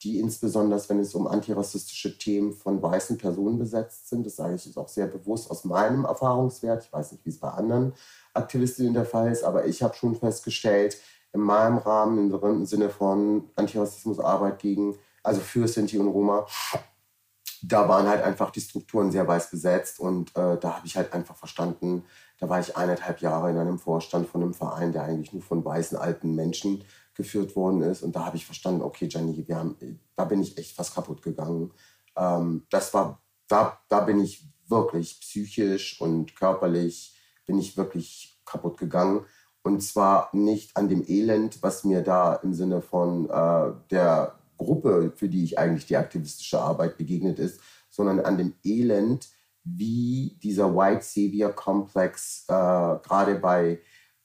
die 0.01 0.19
insbesondere, 0.19 0.81
wenn 0.87 0.99
es 0.99 1.13
um 1.13 1.27
antirassistische 1.27 2.17
Themen 2.17 2.53
von 2.53 2.81
weißen 2.81 3.17
Personen 3.17 3.59
besetzt 3.59 4.07
sind, 4.07 4.25
das 4.25 4.37
sage 4.37 4.55
ich 4.55 4.65
jetzt 4.65 4.77
auch 4.77 4.87
sehr 4.87 5.07
bewusst 5.07 5.51
aus 5.51 5.65
meinem 5.65 6.05
Erfahrungswert, 6.05 6.85
ich 6.85 6.93
weiß 6.93 7.11
nicht, 7.11 7.25
wie 7.25 7.29
es 7.29 7.39
bei 7.41 7.49
anderen 7.49 7.93
Aktivistinnen 8.33 8.93
der 8.93 9.05
Fall 9.05 9.29
ist, 9.29 9.43
aber 9.43 9.65
ich 9.65 9.83
habe 9.83 9.95
schon 9.95 10.15
festgestellt, 10.15 10.97
in 11.33 11.41
meinem 11.41 11.77
Rahmen, 11.77 12.31
im 12.31 12.65
Sinne 12.65 12.89
von 12.89 13.49
Antirassismusarbeit 13.55 14.59
gegen, 14.59 14.97
also 15.23 15.41
für 15.41 15.67
Sinti 15.67 15.97
und 15.97 16.09
Roma, 16.09 16.45
da 17.63 17.87
waren 17.87 18.07
halt 18.07 18.23
einfach 18.23 18.49
die 18.49 18.61
Strukturen 18.61 19.11
sehr 19.11 19.27
weiß 19.27 19.51
besetzt 19.51 19.99
und 19.99 20.35
äh, 20.35 20.57
da 20.57 20.77
habe 20.77 20.87
ich 20.87 20.97
halt 20.97 21.13
einfach 21.13 21.35
verstanden, 21.35 22.03
da 22.39 22.49
war 22.49 22.59
ich 22.59 22.75
eineinhalb 22.75 23.21
Jahre 23.21 23.51
in 23.51 23.57
einem 23.57 23.77
Vorstand 23.77 24.27
von 24.27 24.41
einem 24.41 24.53
Verein, 24.53 24.91
der 24.91 25.03
eigentlich 25.03 25.31
nur 25.31 25.43
von 25.43 25.63
weißen 25.63 25.97
alten 25.97 26.33
Menschen 26.33 26.83
geführt 27.13 27.55
worden 27.55 27.83
ist 27.83 28.01
und 28.01 28.15
da 28.15 28.25
habe 28.25 28.37
ich 28.37 28.45
verstanden, 28.45 28.81
okay, 28.81 29.07
Gianni, 29.07 29.47
wir 29.47 29.55
haben, 29.55 29.99
da 30.15 30.25
bin 30.25 30.41
ich 30.41 30.57
echt 30.57 30.75
fast 30.75 30.95
kaputt 30.95 31.21
gegangen. 31.21 31.71
Ähm, 32.15 32.65
das 32.71 32.93
war, 32.93 33.21
da, 33.47 33.79
da 33.89 33.99
bin 33.99 34.19
ich 34.19 34.43
wirklich 34.67 35.19
psychisch 35.19 36.01
und 36.01 36.35
körperlich 36.35 37.15
bin 37.45 37.59
ich 37.59 37.77
wirklich 37.77 38.41
kaputt 38.45 38.77
gegangen. 38.77 39.25
Und 39.63 39.81
zwar 39.81 40.29
nicht 40.33 40.75
an 40.75 40.89
dem 40.89 41.03
Elend, 41.07 41.61
was 41.61 41.83
mir 41.83 42.01
da 42.01 42.35
im 42.35 42.53
Sinne 42.53 42.81
von 42.81 43.29
äh, 43.29 43.71
der 43.91 44.35
Gruppe, 44.57 45.11
für 45.15 45.29
die 45.29 45.43
ich 45.43 45.59
eigentlich 45.59 45.85
die 45.85 45.97
aktivistische 45.97 46.59
Arbeit 46.59 46.97
begegnet 46.97 47.39
ist, 47.39 47.59
sondern 47.89 48.19
an 48.21 48.37
dem 48.37 48.53
Elend, 48.63 49.29
wie 49.63 50.37
dieser 50.41 50.75
White 50.75 51.03
Savior 51.03 51.51
Komplex 51.51 52.45
äh, 52.47 52.51
gerade 52.51 53.35
bei 53.39 53.79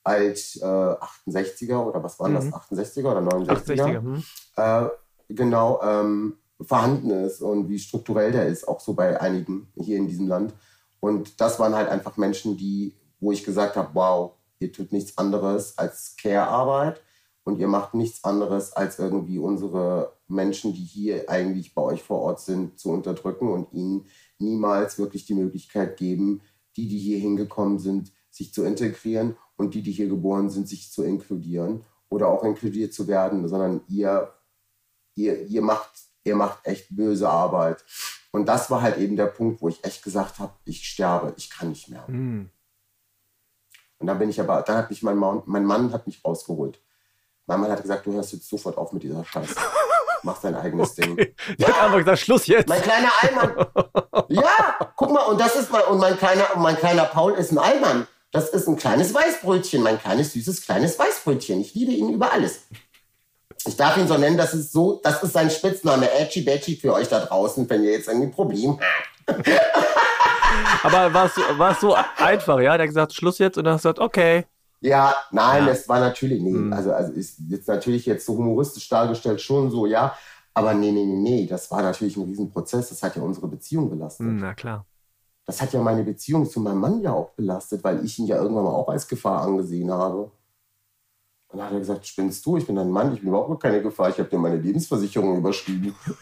alt 0.05 0.57
äh, 0.63 0.65
68er 0.65 1.79
oder 1.79 2.03
was 2.03 2.19
waren 2.21 2.33
mhm. 2.33 2.37
das, 2.37 2.47
68er 2.53 3.11
oder 3.11 3.21
69er? 3.21 3.67
68er, 3.67 4.03
hm. 4.03 4.25
äh, 4.57 4.89
genau, 5.35 5.81
ähm, 5.83 6.37
vorhanden 6.61 7.11
ist 7.11 7.43
und 7.43 7.69
wie 7.69 7.79
strukturell 7.79 8.33
der 8.33 8.47
ist, 8.47 8.67
auch 8.67 8.81
so 8.81 8.95
bei 8.95 9.21
einigen 9.21 9.69
hier 9.77 9.99
in 9.99 10.07
diesem 10.07 10.29
Land. 10.29 10.55
Und 11.01 11.41
das 11.41 11.59
waren 11.59 11.75
halt 11.75 11.89
einfach 11.89 12.17
Menschen, 12.17 12.57
die, 12.57 12.95
wo 13.21 13.33
ich 13.33 13.45
gesagt 13.45 13.77
habe, 13.77 13.91
wow, 13.93 14.33
ihr 14.59 14.73
tut 14.73 14.93
nichts 14.93 15.19
anderes 15.19 15.77
als 15.79 16.17
Care-Arbeit 16.21 17.03
und 17.45 17.59
ihr 17.59 17.69
macht 17.69 17.95
nichts 17.95 18.25
anderes 18.25 18.73
als 18.73 18.99
irgendwie 18.99 19.39
unsere 19.39 20.13
Menschen, 20.29 20.73
die 20.75 20.85
hier 20.85 21.31
eigentlich 21.31 21.75
bei 21.75 21.83
euch 21.83 22.03
vor 22.03 22.21
Ort 22.21 22.41
sind, 22.41 22.79
zu 22.79 22.91
unterdrücken 22.91 23.49
und 23.49 23.73
ihnen 23.73 24.07
niemals 24.39 24.99
wirklich 24.99 25.27
die 25.27 25.35
Möglichkeit 25.35 25.97
geben, 25.97 26.43
die, 26.77 26.89
die 26.89 26.99
hier 26.99 27.19
hingekommen 27.19 27.79
sind, 27.79 28.13
sich 28.31 28.53
zu 28.53 28.65
integrieren 28.65 29.37
und 29.57 29.75
die, 29.75 29.83
die 29.83 29.93
hier 29.93 30.09
geboren 30.09 30.51
sind, 30.51 30.69
sich 30.69 30.91
zu 30.91 31.05
inkludieren 31.05 31.85
oder 32.09 32.29
auch 32.29 32.45
inkludiert 32.45 32.93
zu 32.93 33.09
werden, 33.09 33.49
sondern 33.49 33.81
ihr, 33.89 34.33
ihr, 35.15 35.47
ihr, 35.47 35.63
macht, 35.63 35.91
ihr 36.25 36.37
macht 36.37 36.67
echt 36.67 36.89
böse 36.91 37.29
Arbeit. 37.29 37.85
Und 38.33 38.47
das 38.47 38.71
war 38.71 38.83
halt 38.83 38.99
eben 38.99 39.17
der 39.17 39.27
Punkt, 39.27 39.63
wo 39.63 39.69
ich 39.69 39.83
echt 39.85 40.03
gesagt 40.03 40.39
habe, 40.39 40.53
ich 40.65 40.85
sterbe, 40.85 41.33
ich 41.37 41.49
kann 41.49 41.71
nicht 41.71 41.89
mehr. 41.89 42.05
Mhm. 42.09 42.51
Und 43.99 44.07
dann 44.07 44.19
bin 44.19 44.29
ich 44.29 44.41
aber, 44.41 44.63
dann 44.63 44.77
hat 44.77 44.91
mich 44.91 45.03
mein 45.03 45.17
Mann, 45.17 45.43
mein 45.47 45.65
Mann 45.65 45.93
hat 45.93 46.07
mich 46.07 46.25
rausgeholt. 46.25 46.81
Mein 47.47 47.61
Mann 47.61 47.71
hat 47.71 47.83
gesagt, 47.83 48.07
du 48.07 48.13
hörst 48.13 48.33
jetzt 48.33 48.49
sofort 48.49 48.77
auf 48.77 48.93
mit 48.93 49.03
dieser 49.03 49.25
Scheiße. 49.25 49.55
Mach 50.23 50.41
dein 50.41 50.57
eigenes 50.57 50.99
okay. 50.99 51.15
Ding. 51.15 51.35
Ja, 51.59 51.69
hat 51.69 51.83
einfach 51.85 51.99
gesagt, 51.99 52.19
Schluss 52.19 52.47
jetzt. 52.47 52.69
Mein 52.69 52.83
kleiner 52.83 53.13
Allmann. 53.21 53.67
ja, 54.29 54.93
guck 54.97 55.13
mal, 55.13 55.23
und 55.27 55.41
das 55.41 55.55
ist 55.55 55.71
mein, 55.71 55.85
und 55.85 55.99
mein 55.99 56.19
kleiner, 56.19 56.45
mein 56.57 56.77
kleiner 56.77 57.05
Paul 57.05 57.35
ist 57.35 57.53
ein 57.53 57.59
Allmann. 57.59 58.07
Das 58.33 58.49
ist 58.49 58.67
ein 58.67 58.77
kleines 58.77 59.15
Weißbrötchen, 59.15 59.83
mein 59.83 60.01
kleines, 60.01 60.33
süßes, 60.33 60.63
kleines 60.63 60.99
Weißbrötchen. 60.99 61.61
Ich 61.61 61.75
liebe 61.75 61.93
ihn 61.93 62.13
über 62.13 62.33
alles. 62.33 62.63
Ich 63.67 63.77
darf 63.77 63.97
ihn 63.97 64.09
so 64.09 64.19
nennen, 64.19 64.37
das 64.37 64.53
ist 64.53 64.73
so, 64.73 65.01
das 65.03 65.23
ist 65.23 65.33
sein 65.33 65.51
Spitzname, 65.51 66.11
Edgy 66.11 66.43
Betty 66.43 66.77
für 66.77 66.93
euch 66.93 67.09
da 67.09 67.21
draußen, 67.21 67.69
wenn 67.69 67.85
ihr 67.85 67.93
jetzt 67.93 68.09
irgendwie 68.09 68.27
ein 68.27 68.33
Problem 68.33 68.79
habt. 69.29 69.47
Aber 70.83 71.13
war 71.13 71.27
es 71.27 71.37
war 71.59 71.73
es 71.73 71.81
so 71.81 71.97
einfach, 72.19 72.61
ja? 72.61 72.77
Der 72.77 72.85
hat 72.85 72.89
gesagt, 72.89 73.15
Schluss 73.15 73.39
jetzt 73.39 73.59
und 73.59 73.65
dann 73.65 73.75
hast 73.75 73.85
du 73.85 73.89
gesagt, 73.89 74.01
okay. 74.01 74.47
Ja, 74.81 75.15
nein, 75.31 75.67
ja. 75.67 75.73
es 75.73 75.89
war 75.89 76.01
natürlich, 76.01 76.43
nee, 76.43 76.51
mhm. 76.51 76.73
also, 76.73 76.93
also 76.93 77.13
ist 77.13 77.41
jetzt 77.49 77.67
natürlich 77.67 78.07
jetzt 78.07 78.27
so 78.27 78.37
humoristisch 78.37 78.89
dargestellt 78.89 79.41
schon 79.41 79.71
so, 79.71 79.87
ja, 79.87 80.17
aber 80.55 80.75
nee, 80.75 80.93
nee, 80.93 81.05
nee, 81.05 81.17
nee, 81.17 81.47
das 81.47 81.71
war 81.71 81.83
natürlich 81.83 82.17
ein 82.17 82.25
Riesenprozess, 82.25 82.91
das 82.91 83.03
hat 83.03 83.17
ja 83.17 83.23
unsere 83.23 83.49
Beziehung 83.49 83.91
belastet. 83.91 84.27
Mhm, 84.27 84.39
na 84.41 84.55
klar. 84.55 84.87
Das 85.45 85.61
hat 85.63 85.73
ja 85.73 85.81
meine 85.81 86.03
Beziehung 86.03 86.49
zu 86.49 86.61
meinem 86.61 86.81
Mann 86.81 87.01
ja 87.01 87.13
auch 87.13 87.31
belastet, 87.31 87.85
weil 87.85 88.05
ich 88.05 88.19
ihn 88.19 88.27
ja 88.27 88.37
irgendwann 88.37 88.65
mal 88.65 88.71
auch 88.71 88.89
als 88.89 89.07
Gefahr 89.07 89.43
angesehen 89.43 89.91
habe. 89.93 90.31
Und 91.49 91.59
dann 91.59 91.67
hat 91.67 91.73
er 91.73 91.79
gesagt, 91.79 92.07
spinnst 92.07 92.45
du, 92.45 92.57
ich 92.57 92.67
bin 92.67 92.77
dein 92.77 92.91
Mann, 92.91 93.13
ich 93.15 93.21
bin 93.21 93.29
überhaupt 93.29 93.63
keine 93.63 93.83
Gefahr, 93.83 94.09
ich 94.11 94.19
habe 94.19 94.29
dir 94.29 94.39
meine 94.39 94.57
Lebensversicherung 94.57 95.39
überschrieben. 95.39 95.95
das 96.11 96.21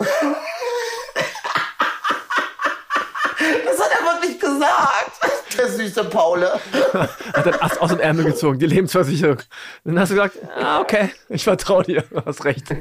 hat 3.81 3.91
er 3.99 4.05
wirklich 4.15 4.39
gesagt 4.39 5.44
der 5.57 5.69
süße 5.69 6.05
Paule. 6.05 6.53
Hat 6.93 7.47
dann 7.47 7.55
Ast 7.61 7.81
aus 7.81 7.91
dem 7.91 8.01
Ärmel 8.01 8.25
gezogen, 8.25 8.59
die 8.59 8.67
Lebensversicherung. 8.67 9.39
Dann 9.85 9.99
hast 9.99 10.11
du 10.11 10.15
gesagt, 10.15 10.39
ah, 10.57 10.81
okay, 10.81 11.11
ich 11.29 11.45
vertraue 11.45 11.85
dir, 11.85 12.03
du 12.11 12.25
hast 12.25 12.45
recht. 12.45 12.75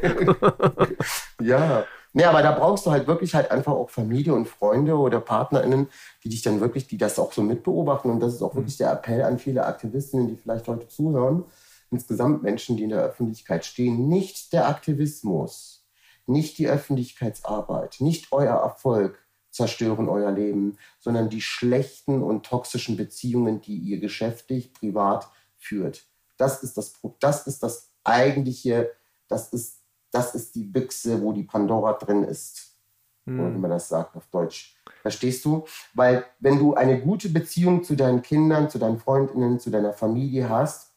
ja. 1.42 1.86
Nee, 2.16 2.26
aber 2.26 2.44
da 2.44 2.52
brauchst 2.52 2.86
du 2.86 2.92
halt 2.92 3.08
wirklich 3.08 3.34
halt 3.34 3.50
einfach 3.50 3.72
auch 3.72 3.90
Familie 3.90 4.36
und 4.36 4.48
Freunde 4.48 4.96
oder 4.96 5.20
PartnerInnen, 5.20 5.88
die 6.24 6.30
dich 6.30 6.44
dann 6.44 6.62
wirklich, 6.62 6.88
die 6.88 6.98
das 6.98 7.18
auch 7.18 7.34
so 7.34 7.42
mitbeobachten. 7.42 8.12
Und 8.12 8.20
das 8.20 8.36
ist 8.36 8.44
auch 8.44 8.54
wirklich 8.54 8.78
der 8.78 8.92
Appell 8.92 9.24
an 9.24 9.40
viele 9.40 9.66
Aktivistinnen, 9.66 10.28
die 10.28 10.36
vielleicht 10.36 10.68
heute 10.68 10.88
zuhören. 10.88 11.44
Insgesamt 11.90 12.44
Menschen, 12.44 12.78
die 12.78 12.84
in 12.84 12.90
der 12.90 13.04
Öffentlichkeit 13.04 13.66
stehen. 13.66 14.10
Nicht 14.10 14.54
der 14.54 14.68
Aktivismus, 14.68 15.88
nicht 16.28 16.60
die 16.60 16.68
Öffentlichkeitsarbeit, 16.68 17.98
nicht 18.00 18.32
euer 18.32 18.58
Erfolg, 18.58 19.23
zerstören 19.54 20.10
euer 20.10 20.32
Leben, 20.32 20.78
sondern 21.00 21.30
die 21.30 21.42
schlechten 21.42 22.22
und 22.22 22.46
toxischen 22.46 22.98
Beziehungen, 22.98 23.62
die 23.62 23.78
ihr 23.78 24.00
geschäftlich, 24.00 24.74
privat 24.74 25.30
führt. 25.58 26.04
Das 26.38 26.64
ist 26.64 26.76
das, 26.78 27.00
das 27.20 27.48
ist 27.48 27.64
das 27.64 27.94
eigentliche, 28.04 28.92
das 29.30 29.54
ist 29.54 29.84
das 30.14 30.36
ist 30.36 30.54
die 30.54 30.64
Büchse, 30.64 31.22
wo 31.22 31.34
die 31.34 31.44
Pandora 31.44 31.94
drin 31.94 32.24
ist. 32.24 32.78
Mhm. 33.26 33.40
Oder 33.40 33.54
wie 33.54 33.58
man 33.58 33.72
das 33.72 33.88
sagt 33.90 34.16
auf 34.16 34.28
Deutsch. 34.28 34.78
Verstehst 35.02 35.44
du? 35.44 35.66
Weil 35.94 36.26
wenn 36.40 36.60
du 36.60 36.76
eine 36.76 37.02
gute 37.02 37.30
Beziehung 37.30 37.84
zu 37.84 37.96
deinen 37.96 38.22
Kindern, 38.22 38.70
zu 38.70 38.78
deinen 38.78 39.00
Freundinnen, 39.00 39.60
zu 39.60 39.72
deiner 39.72 39.92
Familie 39.92 40.50
hast, 40.50 40.94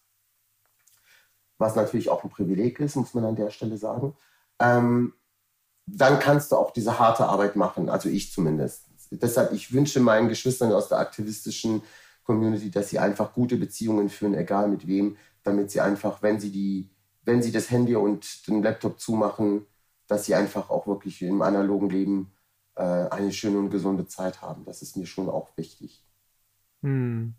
was 1.59 1.75
natürlich 1.75 2.11
auch 2.11 2.23
ein 2.23 2.31
Privileg 2.31 2.79
ist, 2.79 2.97
muss 2.97 3.15
man 3.15 3.25
an 3.25 3.37
der 3.37 3.51
Stelle 3.51 3.79
sagen, 3.79 4.15
ähm, 4.61 5.15
dann 5.87 6.18
kannst 6.18 6.53
du 6.53 6.57
auch 6.57 6.72
diese 6.72 6.99
harte 6.99 7.26
Arbeit 7.26 7.57
machen. 7.57 7.89
Also 7.89 8.09
ich 8.09 8.32
zumindest. 8.32 8.84
Deshalb, 9.11 9.53
ich 9.53 9.72
wünsche 9.72 10.01
meinen 10.01 10.28
Geschwistern 10.28 10.72
aus 10.72 10.89
der 10.89 10.99
aktivistischen 10.99 11.82
Community, 12.24 12.70
dass 12.70 12.91
sie 12.91 12.99
einfach 12.99 13.32
gute 13.32 13.57
Beziehungen 13.57 14.09
führen, 14.09 14.34
egal 14.34 14.68
mit 14.68 14.87
wem, 14.87 15.16
damit 15.45 15.70
sie 15.70 15.80
einfach, 15.80 16.22
wenn 16.22 16.41
sie 16.41 16.51
die, 16.51 16.91
wenn 17.24 17.41
sie 17.41 17.53
das 17.53 17.70
Handy 17.70 17.95
und 17.95 18.49
den 18.49 18.62
Laptop 18.62 18.99
zumachen, 19.01 19.64
dass 20.09 20.24
sie 20.24 20.34
einfach 20.34 20.70
auch 20.70 20.89
wirklich 20.89 21.22
im 21.22 21.41
analogen 21.41 21.89
Leben 21.89 22.32
äh, 22.74 22.82
eine 22.82 23.32
schöne 23.32 23.59
und 23.59 23.70
gesunde 23.70 24.07
Zeit 24.07 24.43
haben. 24.43 24.64
Das 24.64 24.82
ist 24.82 24.97
mir 24.97 25.07
schon 25.07 25.28
auch 25.28 25.57
wichtig. 25.57 26.05
Hm. 26.82 27.34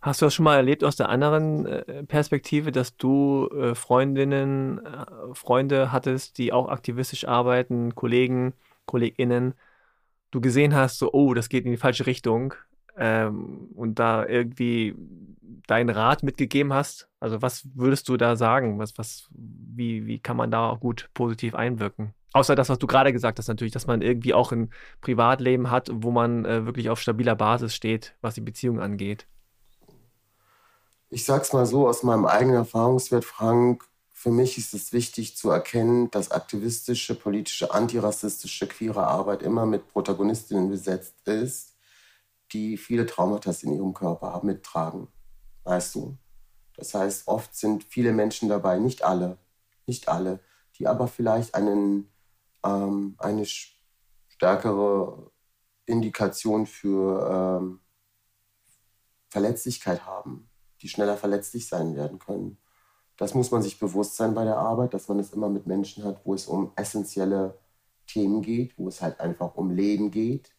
Hast 0.00 0.22
du 0.22 0.26
das 0.26 0.34
schon 0.34 0.44
mal 0.44 0.56
erlebt 0.56 0.84
aus 0.84 0.96
der 0.96 1.08
anderen 1.08 1.66
äh, 1.66 2.04
Perspektive, 2.04 2.70
dass 2.70 2.96
du 2.96 3.48
äh, 3.48 3.74
Freundinnen, 3.74 4.84
äh, 4.84 5.34
Freunde 5.34 5.90
hattest, 5.90 6.38
die 6.38 6.52
auch 6.52 6.68
aktivistisch 6.68 7.26
arbeiten, 7.26 7.94
Kollegen, 7.94 8.54
KollegInnen, 8.86 9.54
du 10.30 10.40
gesehen 10.40 10.74
hast, 10.74 10.98
so, 10.98 11.12
oh, 11.12 11.34
das 11.34 11.48
geht 11.48 11.64
in 11.64 11.72
die 11.72 11.78
falsche 11.78 12.06
Richtung 12.06 12.54
ähm, 12.96 13.70
und 13.74 13.98
da 13.98 14.24
irgendwie 14.26 14.94
deinen 15.66 15.90
Rat 15.90 16.22
mitgegeben 16.22 16.72
hast? 16.72 17.08
Also 17.18 17.42
was 17.42 17.66
würdest 17.74 18.08
du 18.08 18.16
da 18.16 18.36
sagen? 18.36 18.78
Was, 18.78 18.96
was, 18.98 19.28
wie, 19.32 20.06
wie 20.06 20.18
kann 20.20 20.36
man 20.36 20.50
da 20.50 20.70
auch 20.70 20.80
gut 20.80 21.10
positiv 21.14 21.54
einwirken? 21.54 22.14
Außer 22.34 22.54
das, 22.54 22.68
was 22.68 22.78
du 22.78 22.86
gerade 22.86 23.12
gesagt 23.12 23.38
hast, 23.38 23.48
natürlich, 23.48 23.72
dass 23.72 23.86
man 23.86 24.02
irgendwie 24.02 24.34
auch 24.34 24.52
ein 24.52 24.70
Privatleben 25.00 25.70
hat, 25.70 25.88
wo 25.90 26.10
man 26.10 26.44
wirklich 26.44 26.90
auf 26.90 27.00
stabiler 27.00 27.34
Basis 27.34 27.74
steht, 27.74 28.14
was 28.20 28.34
die 28.34 28.42
Beziehung 28.42 28.80
angeht. 28.80 29.26
Ich 31.10 31.24
sag's 31.24 31.54
mal 31.54 31.64
so 31.64 31.88
aus 31.88 32.02
meinem 32.02 32.26
eigenen 32.26 32.56
Erfahrungswert, 32.56 33.24
Frank. 33.24 33.88
Für 34.10 34.30
mich 34.30 34.58
ist 34.58 34.74
es 34.74 34.92
wichtig 34.92 35.38
zu 35.38 35.48
erkennen, 35.48 36.10
dass 36.10 36.30
aktivistische, 36.30 37.14
politische, 37.14 37.72
antirassistische, 37.72 38.66
queere 38.68 39.06
Arbeit 39.06 39.42
immer 39.42 39.64
mit 39.64 39.88
Protagonistinnen 39.88 40.68
besetzt 40.68 41.14
ist, 41.26 41.76
die 42.52 42.76
viele 42.76 43.06
Traumata 43.06 43.54
in 43.62 43.72
ihrem 43.72 43.94
Körper 43.94 44.38
mittragen. 44.44 45.08
Weißt 45.64 45.94
du? 45.94 46.18
Das 46.76 46.92
heißt, 46.92 47.26
oft 47.26 47.54
sind 47.54 47.84
viele 47.84 48.12
Menschen 48.12 48.50
dabei, 48.50 48.78
nicht 48.78 49.02
alle, 49.02 49.38
nicht 49.86 50.08
alle, 50.08 50.40
die 50.76 50.86
aber 50.86 51.08
vielleicht 51.08 51.54
einen, 51.54 52.12
ähm, 52.62 53.14
eine 53.16 53.46
stärkere 53.46 55.30
Indikation 55.86 56.66
für 56.66 57.60
ähm, 57.62 57.80
Verletzlichkeit 59.30 60.04
haben 60.04 60.47
die 60.82 60.88
schneller 60.88 61.16
verletzlich 61.16 61.68
sein 61.68 61.94
werden 61.96 62.18
können. 62.18 62.58
Das 63.16 63.34
muss 63.34 63.50
man 63.50 63.62
sich 63.62 63.80
bewusst 63.80 64.16
sein 64.16 64.34
bei 64.34 64.44
der 64.44 64.58
Arbeit, 64.58 64.94
dass 64.94 65.08
man 65.08 65.18
es 65.18 65.32
immer 65.32 65.48
mit 65.48 65.66
Menschen 65.66 66.04
hat, 66.04 66.24
wo 66.24 66.34
es 66.34 66.46
um 66.46 66.72
essentielle 66.76 67.58
Themen 68.06 68.42
geht, 68.42 68.78
wo 68.78 68.88
es 68.88 69.02
halt 69.02 69.20
einfach 69.20 69.56
um 69.56 69.70
Leben 69.70 70.10
geht. 70.10 70.54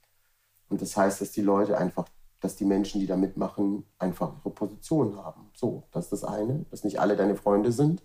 Und 0.69 0.81
das 0.81 0.95
heißt, 0.95 1.21
dass 1.21 1.31
die 1.31 1.41
Leute 1.41 1.77
einfach, 1.77 2.07
dass 2.41 2.57
die 2.57 2.65
Menschen, 2.65 2.99
die 2.99 3.07
da 3.07 3.15
mitmachen, 3.15 3.85
einfach 3.97 4.33
ihre 4.39 4.53
Position 4.53 5.17
haben. 5.17 5.49
So, 5.53 5.83
das 5.91 6.05
ist 6.05 6.11
das 6.11 6.23
eine, 6.25 6.65
dass 6.69 6.83
nicht 6.83 6.99
alle 6.99 7.15
deine 7.15 7.37
Freunde 7.37 7.71
sind, 7.71 8.03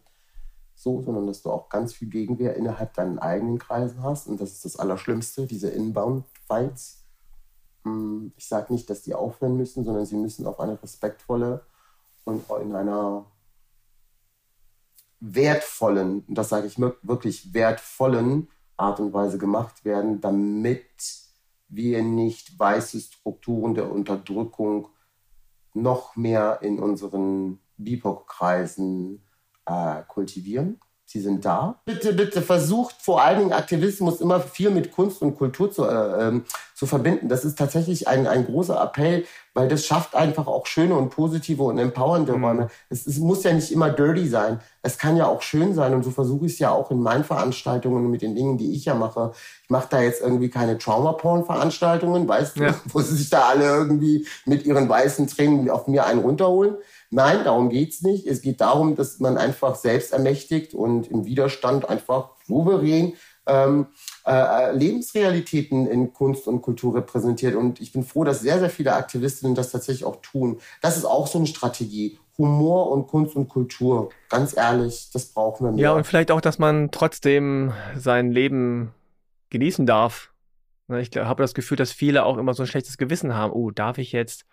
so, 0.77 1.03
sondern 1.03 1.27
dass 1.27 1.43
du 1.43 1.51
auch 1.51 1.69
ganz 1.69 1.93
viel 1.93 2.09
Gegenwehr 2.09 2.57
innerhalb 2.57 2.95
deinen 2.95 3.19
eigenen 3.19 3.59
Kreisen 3.59 4.03
hast. 4.03 4.29
Und 4.29 4.41
das 4.41 4.53
ist 4.53 4.65
das 4.65 4.77
Allerschlimmste, 4.77 5.47
diese 5.47 5.69
Inbound-Fights. 5.69 7.05
Hm, 7.83 8.33
ich 8.37 8.47
sage 8.47 8.73
nicht, 8.73 8.89
dass 8.89 9.03
die 9.03 9.15
aufhören 9.15 9.57
müssen, 9.57 9.85
sondern 9.85 10.07
sie 10.07 10.17
müssen 10.17 10.47
auf 10.47 10.61
eine 10.61 10.81
respektvolle 10.81 11.67
und 12.25 12.45
in 12.63 12.75
einer 12.75 13.27
wertvollen, 15.21 16.25
und 16.27 16.35
das 16.35 16.49
sage 16.49 16.67
ich 16.67 16.79
wirklich 16.79 17.55
wertvollen 17.55 18.49
Art 18.77 19.01
und 19.01 19.13
Weise 19.13 19.39
gemacht 19.39 19.85
werden, 19.85 20.21
damit 20.21 20.85
wir 21.69 22.03
nicht 22.03 22.59
weiße 22.59 23.01
Strukturen 23.01 23.75
der 23.75 23.91
Unterdrückung 23.91 24.89
noch 25.73 26.17
mehr 26.17 26.61
in 26.63 26.79
unseren 26.79 27.61
BIPOC-Kreisen 27.79 29.25
äh, 29.67 30.03
kultivieren. 30.07 30.81
Sie 31.15 31.21
sind 31.21 31.45
da. 31.45 31.77
Bitte, 31.85 32.13
bitte 32.13 32.43
versucht 32.43 32.97
vor 32.99 33.23
allen 33.23 33.39
Dingen 33.39 33.53
Aktivismus 33.53 34.21
immer 34.21 34.41
viel 34.41 34.71
mit 34.71 34.91
Kunst 34.91 35.23
und 35.23 35.37
Kultur 35.37 35.71
zu, 35.71 35.85
äh, 35.85 36.27
ähm, 36.27 36.45
zu 36.75 36.87
verbinden. 36.87 37.29
Das 37.29 37.45
ist 37.45 37.57
tatsächlich 37.57 38.09
ein, 38.09 38.27
ein 38.27 38.45
großer 38.45 38.83
Appell, 38.83 39.25
weil 39.55 39.69
das 39.69 39.87
schafft 39.87 40.17
einfach 40.17 40.49
auch 40.49 40.67
schöne 40.67 40.97
und 40.97 41.11
positive 41.11 41.63
und 41.63 41.79
empowernde 41.79 42.37
mhm. 42.37 42.45
Räume. 42.45 42.69
Es, 42.91 43.07
es, 43.07 43.19
muss 43.19 43.45
ja 43.45 43.53
nicht 43.53 43.71
immer 43.71 43.91
dirty 43.91 44.27
sein. 44.27 44.59
Es 44.83 44.99
kann 44.99 45.17
ja 45.17 45.29
auch 45.29 45.41
schön 45.41 45.73
sein 45.73 45.95
und 45.95 46.03
so 46.03 46.11
versuche 46.11 46.47
ich 46.47 46.55
es 46.55 46.59
ja 46.59 46.73
auch 46.73 46.91
in 46.91 47.01
meinen 47.01 47.23
Veranstaltungen 47.23 48.11
mit 48.11 48.21
den 48.21 48.35
Dingen, 48.35 48.59
die 48.59 48.75
ich 48.75 48.87
ja 48.87 48.97
mache. 48.97 49.31
Ich 49.63 49.71
mache 49.71 49.87
da 49.89 50.03
jetzt 50.03 50.21
irgendwie 50.21 50.51
keine 50.51 50.79
Trauma-Porn-Veranstaltungen, 50.79 52.27
weißt 52.27 52.57
ja. 52.57 52.73
du, 52.73 52.75
wo 52.93 53.01
sie 53.03 53.15
sich 53.15 53.31
da 53.31 53.51
alle 53.51 53.67
irgendwie 53.67 54.27
mit 54.47 54.67
ihren 54.67 54.89
weißen 54.89 55.29
Tränen 55.29 55.71
auf 55.71 55.87
mir 55.87 56.07
einen 56.07 56.23
runterholen. 56.23 56.75
Nein, 57.11 57.45
darum 57.45 57.71
geht's 57.71 58.03
nicht. 58.03 58.27
Es 58.27 58.43
geht 58.43 58.61
darum, 58.61 58.97
dass 58.97 59.21
man 59.21 59.39
einfach 59.39 59.77
selbst 59.77 60.13
ermächtigt 60.13 60.75
und 60.75 61.09
im 61.09 61.25
Widerstand 61.25 61.89
einfach 61.89 62.31
souverän 62.47 63.15
ähm, 63.47 63.87
äh, 64.27 64.75
Lebensrealitäten 64.75 65.87
in 65.87 66.13
Kunst 66.13 66.47
und 66.49 66.63
Kultur 66.63 66.95
repräsentiert. 66.95 67.55
Und 67.55 67.81
ich 67.81 67.93
bin 67.93 68.05
froh, 68.05 68.25
dass 68.25 68.41
sehr, 68.41 68.59
sehr 68.59 68.71
viele 68.71 68.95
Aktivistinnen 68.95 69.55
das 69.55 69.71
tatsächlich 69.71 70.05
auch 70.05 70.21
tun. 70.23 70.59
Das 70.81 70.97
ist 70.97 71.05
auch 71.05 71.27
so 71.27 71.39
eine 71.39 71.47
Strategie. 71.47 72.19
Humor 72.37 72.91
und 72.91 73.07
Kunst 73.07 73.37
und 73.37 73.49
Kultur. 73.49 74.11
Ganz 74.29 74.57
ehrlich, 74.57 75.11
das 75.13 75.27
brauchen 75.27 75.67
wir 75.67 75.73
mehr. 75.73 75.83
Ja, 75.83 75.93
und 75.93 76.05
vielleicht 76.05 76.31
auch, 76.31 76.41
dass 76.41 76.59
man 76.59 76.91
trotzdem 76.91 77.73
sein 77.97 78.33
Leben 78.33 78.93
genießen 79.51 79.87
darf. 79.87 80.33
Ne, 80.89 81.01
ich 81.01 81.17
habe 81.17 81.43
das 81.43 81.55
Gefühl, 81.55 81.77
dass 81.77 81.93
viele 81.93 82.25
auch 82.25 82.37
immer 82.37 82.55
so 82.55 82.65
ein 82.65 82.67
schlechtes 82.67 82.99
Gewissen 82.99 83.35
haben. 83.35 83.53
Oh, 83.53 83.71
darf 83.71 83.99
ich 83.99 84.11
jetzt 84.11 84.47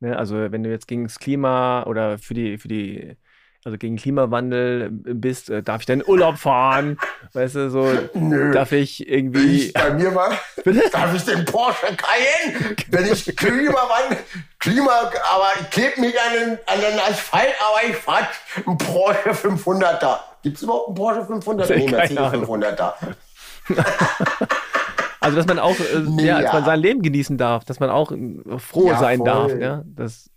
Ne? 0.00 0.16
Also 0.16 0.50
wenn 0.52 0.62
du 0.62 0.70
jetzt 0.70 0.88
gegen 0.88 1.04
das 1.04 1.18
Klima 1.18 1.84
oder 1.84 2.18
für 2.18 2.34
die, 2.34 2.58
für 2.58 2.68
die, 2.68 3.16
also 3.64 3.78
gegen 3.78 3.96
Klimawandel 3.96 4.90
bist, 4.90 5.50
äh, 5.50 5.62
darf 5.62 5.80
ich 5.80 5.86
dann 5.86 6.02
Urlaub 6.06 6.36
fahren? 6.38 6.98
Weißt 7.32 7.54
du, 7.56 7.70
so 7.70 7.90
Nö. 8.14 8.52
darf 8.52 8.72
ich 8.72 9.08
irgendwie. 9.08 9.66
Ich, 9.66 9.72
bei 9.72 9.90
mir 9.92 10.10
mal, 10.10 10.38
Bitte? 10.64 10.88
darf 10.90 11.14
ich 11.14 11.24
den 11.24 11.44
Porsche 11.44 11.86
Cayenne, 11.86 12.76
wenn 12.90 13.06
ich 13.12 13.24
Klimawandel, 13.36 14.18
Klima, 14.58 14.92
aber 14.92 15.52
ich 15.60 15.70
klebe 15.70 16.00
mich 16.00 16.14
an 16.20 16.32
den, 16.34 16.58
an 16.66 16.80
den 16.80 16.98
Asphalt, 17.00 17.54
aber 17.60 17.88
ich 17.90 17.96
fahre 17.96 18.26
einen 18.66 18.78
Porsche 18.78 19.30
500er. 19.30 20.18
Gibt 20.42 20.56
es 20.58 20.62
überhaupt 20.62 20.88
einen 20.88 20.94
Porsche 20.96 21.20
500er? 21.20 21.74
Nee, 21.76 21.88
Mercedes 21.90 22.32
500er. 22.32 22.94
Also, 25.26 25.36
dass 25.36 25.46
man 25.46 25.58
auch, 25.58 25.78
äh, 25.78 26.22
ja, 26.24 26.40
dass 26.40 26.52
man 26.52 26.64
sein 26.64 26.80
Leben 26.80 27.02
genießen 27.02 27.36
darf, 27.36 27.64
dass 27.64 27.80
man 27.80 27.90
auch 27.90 28.12
äh, 28.12 28.58
froh 28.58 28.88
ja, 28.88 28.98
sein 28.98 29.18
voll. 29.18 29.26
darf. 29.26 29.52
Ja? 29.58 29.82
Das 29.86 30.30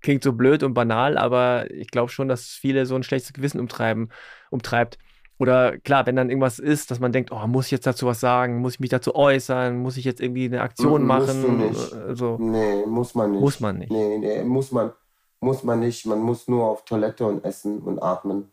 klingt 0.00 0.22
so 0.22 0.32
blöd 0.32 0.62
und 0.62 0.74
banal, 0.74 1.16
aber 1.16 1.70
ich 1.70 1.88
glaube 1.88 2.10
schon, 2.10 2.28
dass 2.28 2.46
viele 2.46 2.86
so 2.86 2.96
ein 2.96 3.04
schlechtes 3.04 3.32
Gewissen 3.32 3.60
umtreiben, 3.60 4.10
umtreibt. 4.50 4.98
Oder 5.38 5.78
klar, 5.78 6.06
wenn 6.06 6.16
dann 6.16 6.28
irgendwas 6.28 6.58
ist, 6.58 6.90
dass 6.90 7.00
man 7.00 7.10
denkt, 7.10 7.32
oh, 7.32 7.46
muss 7.46 7.66
ich 7.66 7.70
jetzt 7.72 7.86
dazu 7.86 8.06
was 8.06 8.20
sagen, 8.20 8.60
muss 8.60 8.74
ich 8.74 8.80
mich 8.80 8.90
dazu 8.90 9.14
äußern, 9.14 9.78
muss 9.78 9.96
ich 9.96 10.04
jetzt 10.04 10.20
irgendwie 10.20 10.44
eine 10.44 10.60
Aktion 10.60 11.04
machen? 11.04 11.42
Du 11.42 11.50
nicht. 11.50 11.92
Also, 11.94 12.36
nee, 12.38 12.84
muss 12.86 13.14
man 13.14 13.32
nicht. 13.32 13.40
Muss 13.40 13.60
man 13.60 13.78
nicht. 13.78 13.90
Nee, 13.90 14.18
nee, 14.18 14.44
muss 14.44 14.70
man, 14.70 14.92
muss 15.40 15.62
man 15.64 15.80
nicht. 15.80 16.06
Man 16.06 16.20
muss 16.20 16.48
nur 16.48 16.66
auf 16.66 16.84
Toilette 16.84 17.26
und 17.26 17.44
essen 17.44 17.80
und 17.80 18.00
atmen. 18.00 18.52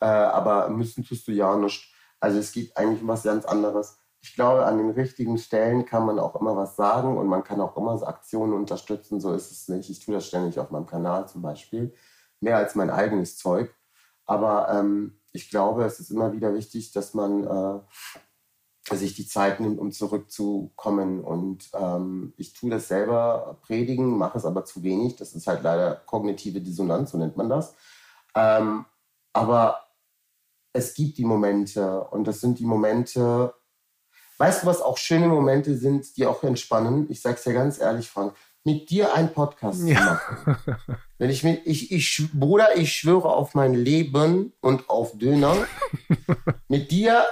Äh, 0.00 0.06
aber 0.06 0.68
müssen 0.68 1.04
tust 1.04 1.26
du 1.28 1.32
ja 1.32 1.56
nicht. 1.56 1.90
Also 2.20 2.38
es 2.38 2.52
gibt 2.52 2.76
eigentlich 2.76 3.06
was 3.06 3.22
ganz 3.22 3.44
anderes 3.44 3.98
ich 4.26 4.34
glaube, 4.34 4.66
an 4.66 4.78
den 4.78 4.90
richtigen 4.90 5.38
Stellen 5.38 5.86
kann 5.86 6.04
man 6.04 6.18
auch 6.18 6.34
immer 6.34 6.56
was 6.56 6.74
sagen 6.74 7.16
und 7.16 7.28
man 7.28 7.44
kann 7.44 7.60
auch 7.60 7.76
immer 7.76 7.96
so 7.96 8.06
Aktionen 8.06 8.54
unterstützen. 8.54 9.20
So 9.20 9.32
ist 9.32 9.52
es 9.52 9.68
nicht. 9.68 9.88
Ich 9.88 10.04
tue 10.04 10.14
das 10.14 10.26
ständig 10.26 10.58
auf 10.58 10.72
meinem 10.72 10.86
Kanal 10.86 11.28
zum 11.28 11.42
Beispiel. 11.42 11.94
Mehr 12.40 12.56
als 12.56 12.74
mein 12.74 12.90
eigenes 12.90 13.38
Zeug. 13.38 13.72
Aber 14.24 14.68
ähm, 14.68 15.20
ich 15.30 15.48
glaube, 15.48 15.84
es 15.84 16.00
ist 16.00 16.10
immer 16.10 16.32
wieder 16.32 16.52
wichtig, 16.54 16.90
dass 16.90 17.14
man 17.14 17.44
äh, 17.44 18.96
sich 18.96 19.14
die 19.14 19.28
Zeit 19.28 19.60
nimmt, 19.60 19.78
um 19.78 19.92
zurückzukommen. 19.92 21.22
Und 21.22 21.70
ähm, 21.74 22.34
ich 22.36 22.52
tue 22.52 22.70
das 22.70 22.88
selber 22.88 23.58
predigen, 23.62 24.18
mache 24.18 24.38
es 24.38 24.44
aber 24.44 24.64
zu 24.64 24.82
wenig. 24.82 25.14
Das 25.14 25.34
ist 25.34 25.46
halt 25.46 25.62
leider 25.62 26.02
kognitive 26.04 26.60
Dissonanz, 26.60 27.12
so 27.12 27.18
nennt 27.18 27.36
man 27.36 27.48
das. 27.48 27.76
Ähm, 28.34 28.86
aber 29.32 29.86
es 30.72 30.94
gibt 30.94 31.16
die 31.16 31.24
Momente 31.24 32.02
und 32.08 32.26
das 32.26 32.40
sind 32.40 32.58
die 32.58 32.66
Momente, 32.66 33.54
Weißt 34.38 34.62
du, 34.62 34.66
was 34.66 34.82
auch 34.82 34.98
schöne 34.98 35.28
Momente 35.28 35.76
sind, 35.76 36.16
die 36.16 36.26
auch 36.26 36.42
entspannen? 36.42 37.06
Ich 37.10 37.22
sag's 37.22 37.44
dir 37.44 37.54
ganz 37.54 37.80
ehrlich, 37.80 38.08
Frank. 38.08 38.34
mit 38.64 38.90
dir 38.90 39.14
einen 39.14 39.32
Podcast 39.32 39.86
ja. 39.86 39.96
zu 39.96 40.02
machen. 40.02 40.76
Wenn 41.18 41.30
ich 41.30 41.42
mit, 41.42 41.66
ich, 41.66 41.92
ich, 41.92 42.28
Bruder, 42.34 42.76
ich 42.76 42.92
schwöre 42.92 43.28
auf 43.28 43.54
mein 43.54 43.74
Leben 43.74 44.52
und 44.60 44.90
auf 44.90 45.16
Döner. 45.16 45.56
mit 46.68 46.90
dir, 46.90 47.24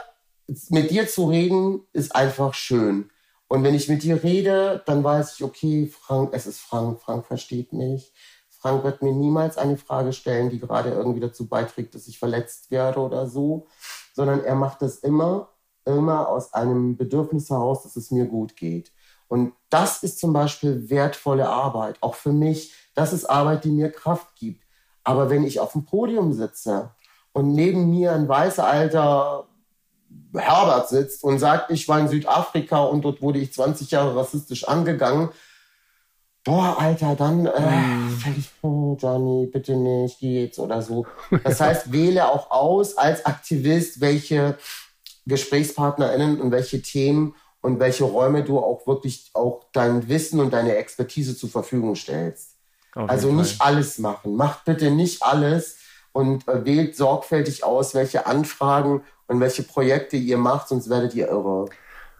mit 0.70 0.90
dir 0.90 1.08
zu 1.08 1.26
reden 1.26 1.82
ist 1.92 2.14
einfach 2.14 2.54
schön. 2.54 3.10
Und 3.48 3.62
wenn 3.62 3.74
ich 3.74 3.88
mit 3.88 4.02
dir 4.02 4.22
rede, 4.22 4.82
dann 4.86 5.04
weiß 5.04 5.34
ich, 5.34 5.44
okay, 5.44 5.86
Frank, 5.86 6.30
es 6.32 6.46
ist 6.46 6.60
Frank, 6.60 7.00
Frank 7.00 7.26
versteht 7.26 7.72
mich. 7.72 8.12
Frank 8.48 8.82
wird 8.82 9.02
mir 9.02 9.12
niemals 9.12 9.58
eine 9.58 9.76
Frage 9.76 10.14
stellen, 10.14 10.48
die 10.48 10.58
gerade 10.58 10.90
irgendwie 10.90 11.20
dazu 11.20 11.48
beiträgt, 11.48 11.94
dass 11.94 12.08
ich 12.08 12.18
verletzt 12.18 12.70
werde 12.70 13.00
oder 13.00 13.26
so, 13.26 13.66
sondern 14.14 14.42
er 14.42 14.54
macht 14.54 14.80
das 14.80 14.96
immer, 14.98 15.53
immer 15.84 16.28
aus 16.28 16.52
einem 16.54 16.96
Bedürfnis 16.96 17.50
heraus, 17.50 17.82
dass 17.82 17.96
es 17.96 18.10
mir 18.10 18.26
gut 18.26 18.56
geht. 18.56 18.92
Und 19.28 19.52
das 19.70 20.02
ist 20.02 20.20
zum 20.20 20.32
Beispiel 20.32 20.88
wertvolle 20.90 21.48
Arbeit, 21.48 21.96
auch 22.00 22.14
für 22.14 22.32
mich. 22.32 22.74
Das 22.94 23.12
ist 23.12 23.24
Arbeit, 23.24 23.64
die 23.64 23.70
mir 23.70 23.90
Kraft 23.90 24.36
gibt. 24.36 24.64
Aber 25.02 25.30
wenn 25.30 25.44
ich 25.44 25.60
auf 25.60 25.72
dem 25.72 25.84
Podium 25.84 26.32
sitze 26.32 26.90
und 27.32 27.52
neben 27.52 27.90
mir 27.90 28.12
ein 28.12 28.28
weißer 28.28 28.66
alter 28.66 29.48
Herbert 30.34 30.88
sitzt 30.88 31.24
und 31.24 31.38
sagt, 31.38 31.70
ich 31.70 31.88
war 31.88 32.00
in 32.00 32.08
Südafrika 32.08 32.82
und 32.84 33.02
dort 33.02 33.22
wurde 33.22 33.38
ich 33.38 33.52
20 33.52 33.90
Jahre 33.90 34.16
rassistisch 34.16 34.66
angegangen, 34.66 35.30
boah, 36.44 36.76
Alter, 36.78 37.16
dann 37.16 37.46
äh, 37.46 37.60
mm. 37.60 38.22
ich, 38.38 38.50
oh, 38.62 38.96
Johnny, 39.00 39.46
bitte 39.46 39.76
nicht, 39.76 40.20
geht's 40.20 40.58
oder 40.58 40.82
so. 40.82 41.06
Das 41.42 41.60
heißt, 41.60 41.90
wähle 41.90 42.28
auch 42.28 42.50
aus 42.50 42.96
als 42.96 43.24
Aktivist, 43.26 44.00
welche 44.00 44.58
GesprächspartnerInnen 45.26 46.40
und 46.40 46.50
welche 46.50 46.82
Themen 46.82 47.34
und 47.60 47.80
welche 47.80 48.04
Räume 48.04 48.44
du 48.44 48.58
auch 48.58 48.86
wirklich 48.86 49.30
auch 49.32 49.64
dein 49.72 50.08
Wissen 50.08 50.40
und 50.40 50.52
deine 50.52 50.76
Expertise 50.76 51.36
zur 51.36 51.48
Verfügung 51.48 51.94
stellst. 51.94 52.56
Also 52.94 53.32
nicht 53.32 53.60
alles 53.60 53.98
machen. 53.98 54.36
Macht 54.36 54.64
bitte 54.66 54.90
nicht 54.90 55.22
alles 55.22 55.78
und 56.12 56.46
äh, 56.46 56.64
wählt 56.64 56.96
sorgfältig 56.96 57.64
aus, 57.64 57.94
welche 57.94 58.26
Anfragen 58.26 59.02
und 59.26 59.40
welche 59.40 59.64
Projekte 59.64 60.16
ihr 60.16 60.38
macht, 60.38 60.68
sonst 60.68 60.88
werdet 60.88 61.14
ihr 61.14 61.28
irre. 61.28 61.68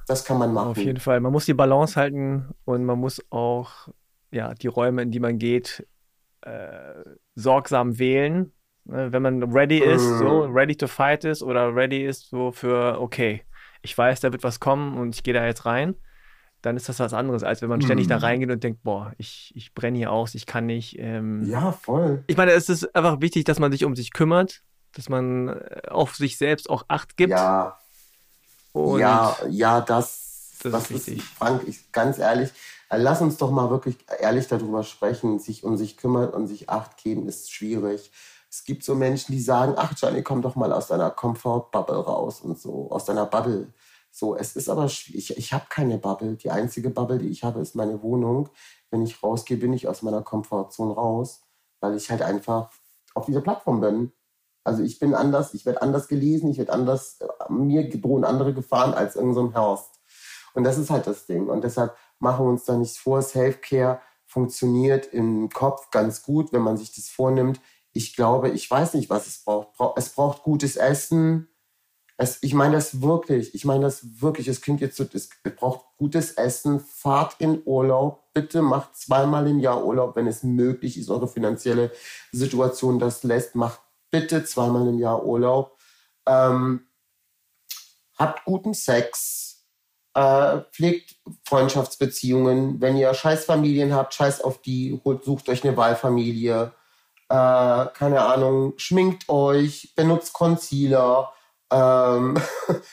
Das 0.06 0.24
kann 0.24 0.38
man 0.38 0.52
machen. 0.52 0.70
Auf 0.70 0.78
jeden 0.78 1.00
Fall. 1.00 1.20
Man 1.20 1.32
muss 1.32 1.46
die 1.46 1.54
Balance 1.54 1.94
halten 1.94 2.54
und 2.64 2.84
man 2.84 2.98
muss 2.98 3.22
auch 3.30 3.88
ja, 4.32 4.52
die 4.54 4.66
Räume, 4.66 5.02
in 5.02 5.12
die 5.12 5.20
man 5.20 5.38
geht, 5.38 5.86
äh, 6.42 7.04
sorgsam 7.34 7.98
wählen. 7.98 8.52
Ne, 8.84 9.12
wenn 9.12 9.22
man 9.22 9.42
ready 9.52 9.78
ist, 9.78 10.18
so 10.18 10.46
mhm. 10.46 10.54
ready 10.54 10.76
to 10.76 10.86
fight 10.86 11.24
ist 11.24 11.42
oder 11.42 11.74
ready 11.74 12.04
ist 12.04 12.28
so 12.28 12.52
für, 12.52 13.00
okay, 13.00 13.42
ich 13.82 13.96
weiß, 13.96 14.20
da 14.20 14.32
wird 14.32 14.44
was 14.44 14.60
kommen 14.60 14.96
und 14.96 15.14
ich 15.14 15.22
gehe 15.22 15.34
da 15.34 15.44
jetzt 15.44 15.64
rein, 15.64 15.94
dann 16.60 16.76
ist 16.76 16.88
das 16.88 16.98
was 16.98 17.12
anderes, 17.12 17.42
als 17.42 17.62
wenn 17.62 17.68
man 17.68 17.82
ständig 17.82 18.08
da 18.08 18.16
mhm. 18.16 18.24
reingeht 18.24 18.50
und 18.50 18.62
denkt, 18.62 18.82
boah, 18.82 19.12
ich, 19.18 19.52
ich 19.54 19.74
brenne 19.74 19.98
hier 19.98 20.12
aus, 20.12 20.34
ich 20.34 20.46
kann 20.46 20.66
nicht. 20.66 20.98
Ähm, 20.98 21.44
ja, 21.44 21.72
voll. 21.72 22.24
Ich 22.26 22.36
meine, 22.36 22.52
es 22.52 22.68
ist 22.68 22.94
einfach 22.94 23.20
wichtig, 23.20 23.44
dass 23.44 23.58
man 23.58 23.72
sich 23.72 23.84
um 23.84 23.96
sich 23.96 24.12
kümmert, 24.12 24.62
dass 24.92 25.08
man 25.08 25.48
äh, 25.48 25.82
auf 25.88 26.14
sich 26.14 26.38
selbst 26.38 26.68
auch 26.68 26.84
Acht 26.88 27.16
gibt. 27.16 27.30
Ja. 27.30 27.78
Und 28.72 29.00
ja, 29.00 29.36
ja, 29.48 29.80
das, 29.80 30.58
das, 30.62 30.72
das 30.72 30.90
ist, 30.90 31.08
ist 31.08 31.22
Frank, 31.22 31.62
ich, 31.66 31.92
ganz 31.92 32.18
ehrlich, 32.18 32.50
äh, 32.88 32.96
lass 32.96 33.20
uns 33.20 33.36
doch 33.36 33.50
mal 33.50 33.70
wirklich 33.70 33.96
ehrlich 34.20 34.48
darüber 34.48 34.82
sprechen. 34.82 35.38
Sich 35.38 35.64
um 35.64 35.76
sich 35.76 35.96
kümmern 35.96 36.30
und 36.30 36.48
sich 36.48 36.68
Acht 36.68 36.96
geben 37.02 37.28
ist 37.28 37.52
schwierig. 37.52 38.10
Es 38.54 38.62
gibt 38.62 38.84
so 38.84 38.94
Menschen, 38.94 39.32
die 39.32 39.40
sagen, 39.40 39.74
ach 39.76 39.94
Johnny, 39.96 40.22
komm 40.22 40.40
doch 40.40 40.54
mal 40.54 40.72
aus 40.72 40.86
deiner 40.86 41.10
Comfort-Bubble 41.10 41.96
raus 41.96 42.40
und 42.40 42.56
so, 42.56 42.88
aus 42.88 43.04
deiner 43.04 43.26
Bubble. 43.26 43.72
So, 44.12 44.36
es 44.36 44.54
ist 44.54 44.68
aber. 44.68 44.84
Ich, 44.84 45.36
ich 45.36 45.52
habe 45.52 45.64
keine 45.68 45.98
Bubble. 45.98 46.36
Die 46.36 46.52
einzige 46.52 46.90
Bubble, 46.90 47.18
die 47.18 47.30
ich 47.30 47.42
habe, 47.42 47.58
ist 47.60 47.74
meine 47.74 48.00
Wohnung. 48.00 48.48
Wenn 48.92 49.02
ich 49.02 49.20
rausgehe, 49.20 49.56
bin 49.56 49.72
ich 49.72 49.88
aus 49.88 50.02
meiner 50.02 50.22
Komfortzone 50.22 50.94
raus, 50.94 51.42
weil 51.80 51.96
ich 51.96 52.08
halt 52.12 52.22
einfach 52.22 52.70
auf 53.16 53.26
dieser 53.26 53.40
Plattform 53.40 53.80
bin. 53.80 54.12
Also 54.62 54.84
ich 54.84 55.00
bin 55.00 55.16
anders, 55.16 55.52
ich 55.52 55.66
werde 55.66 55.82
anders 55.82 56.06
gelesen, 56.06 56.48
ich 56.48 56.58
werde 56.58 56.72
anders, 56.72 57.18
äh, 57.22 57.52
mir 57.52 57.90
drohen 57.90 58.24
andere 58.24 58.54
Gefahren 58.54 58.94
als 58.94 59.16
irgendein 59.16 59.52
so 59.52 59.54
Horst. 59.54 60.00
Und 60.54 60.62
das 60.62 60.78
ist 60.78 60.90
halt 60.90 61.08
das 61.08 61.26
Ding. 61.26 61.48
Und 61.48 61.64
deshalb 61.64 61.96
machen 62.20 62.46
wir 62.46 62.50
uns 62.50 62.62
da 62.62 62.76
nichts 62.76 62.98
vor. 62.98 63.20
Self-Care 63.20 64.00
funktioniert 64.26 65.06
im 65.12 65.48
Kopf 65.48 65.90
ganz 65.90 66.22
gut, 66.22 66.52
wenn 66.52 66.62
man 66.62 66.76
sich 66.76 66.94
das 66.94 67.08
vornimmt. 67.08 67.60
Ich 67.94 68.14
glaube, 68.14 68.50
ich 68.50 68.70
weiß 68.70 68.94
nicht, 68.94 69.08
was 69.08 69.26
es 69.26 69.38
braucht. 69.38 69.68
Es 69.96 70.10
braucht 70.10 70.42
gutes 70.42 70.76
Essen, 70.76 71.48
es, 72.16 72.42
ich 72.42 72.54
meine 72.54 72.76
das 72.76 73.02
wirklich. 73.02 73.54
Ich 73.54 73.64
meine 73.64 73.84
das 73.84 74.20
wirklich. 74.20 74.46
Es 74.46 74.60
klingt 74.60 74.80
jetzt 74.80 74.96
so, 74.96 75.04
es 75.12 75.30
braucht 75.56 75.84
gutes 75.96 76.32
Essen. 76.32 76.80
Fahrt 76.80 77.36
in 77.38 77.62
Urlaub. 77.64 78.32
Bitte 78.32 78.62
macht 78.62 78.96
zweimal 78.96 79.48
im 79.48 79.58
Jahr 79.58 79.84
Urlaub, 79.84 80.14
wenn 80.16 80.26
es 80.26 80.42
möglich 80.42 80.96
ist, 80.96 81.10
eure 81.10 81.28
finanzielle 81.28 81.92
Situation 82.32 82.98
das 82.98 83.24
lässt. 83.24 83.56
Macht 83.56 83.80
bitte 84.10 84.44
zweimal 84.44 84.86
im 84.86 84.98
Jahr 84.98 85.24
Urlaub. 85.24 85.76
Ähm, 86.26 86.86
habt 88.16 88.44
guten 88.44 88.74
Sex. 88.74 89.64
Äh, 90.14 90.60
pflegt 90.70 91.16
Freundschaftsbeziehungen. 91.44 92.80
Wenn 92.80 92.96
ihr 92.96 93.12
Scheißfamilien 93.12 93.92
habt, 93.92 94.14
scheiß 94.14 94.40
auf 94.42 94.62
die, 94.62 95.00
holt, 95.04 95.24
sucht 95.24 95.48
euch 95.48 95.64
eine 95.64 95.76
Wahlfamilie. 95.76 96.72
Äh, 97.28 97.86
keine 97.94 98.22
Ahnung, 98.22 98.74
schminkt 98.76 99.28
euch, 99.28 99.92
benutzt 99.96 100.32
Concealer 100.32 101.32
ähm, 101.74 102.36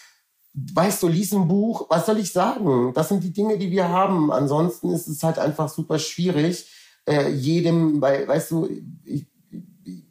weißt 0.54 1.04
du, 1.04 1.08
lies 1.08 1.34
ein 1.34 1.48
Buch, 1.48 1.88
was 1.90 2.06
soll 2.06 2.20
ich 2.20 2.34
sagen? 2.34 2.94
Das 2.94 3.10
sind 3.10 3.24
die 3.24 3.34
Dinge, 3.34 3.58
die 3.58 3.72
wir 3.72 3.90
haben. 3.90 4.32
Ansonsten 4.32 4.92
ist 4.92 5.08
es 5.08 5.24
halt 5.24 5.40
einfach 5.40 5.70
super 5.70 6.00
schwierig, 6.00 6.70
äh, 7.08 7.30
jedem, 7.30 8.02
weil, 8.02 8.28
weißt 8.28 8.52
du, 8.52 8.70
ich, 9.04 9.28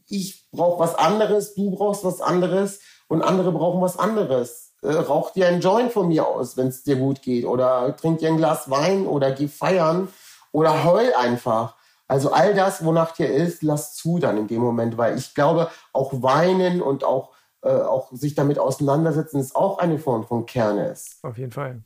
ich 0.08 0.50
brauche 0.50 0.80
was 0.80 0.94
anderes, 0.94 1.54
du 1.54 1.70
brauchst 1.70 2.04
was 2.04 2.20
anderes 2.20 2.80
und 3.08 3.22
andere 3.22 3.52
brauchen 3.52 3.80
was 3.80 3.98
anderes. 3.98 4.72
Äh, 4.82 4.92
rauch 4.92 5.32
dir 5.32 5.46
einen 5.46 5.60
Joint 5.60 5.92
von 5.92 6.08
mir 6.08 6.26
aus, 6.26 6.56
wenn 6.56 6.68
es 6.68 6.82
dir 6.82 6.96
gut 6.96 7.22
geht, 7.22 7.44
oder 7.44 7.94
trink 7.96 8.18
dir 8.18 8.28
ein 8.28 8.38
Glas 8.38 8.70
Wein 8.70 9.06
oder 9.06 9.32
geh 9.32 9.48
feiern 9.48 10.08
oder 10.52 10.84
heul 10.84 11.12
einfach. 11.14 11.76
Also 12.10 12.32
all 12.32 12.54
das, 12.54 12.84
wonach 12.84 13.12
dir 13.12 13.28
ist, 13.28 13.62
lass 13.62 13.94
zu 13.94 14.18
dann 14.18 14.36
in 14.36 14.48
dem 14.48 14.60
Moment, 14.60 14.98
weil 14.98 15.16
ich 15.16 15.32
glaube, 15.32 15.70
auch 15.92 16.12
weinen 16.22 16.82
und 16.82 17.04
auch 17.04 17.30
äh, 17.62 17.68
auch 17.68 18.10
sich 18.10 18.34
damit 18.34 18.58
auseinandersetzen, 18.58 19.38
ist 19.38 19.54
auch 19.54 19.78
eine 19.78 19.96
Form 19.98 20.24
von 20.24 20.44
Kernes. 20.44 21.20
Auf 21.22 21.38
jeden 21.38 21.52
Fall. 21.52 21.84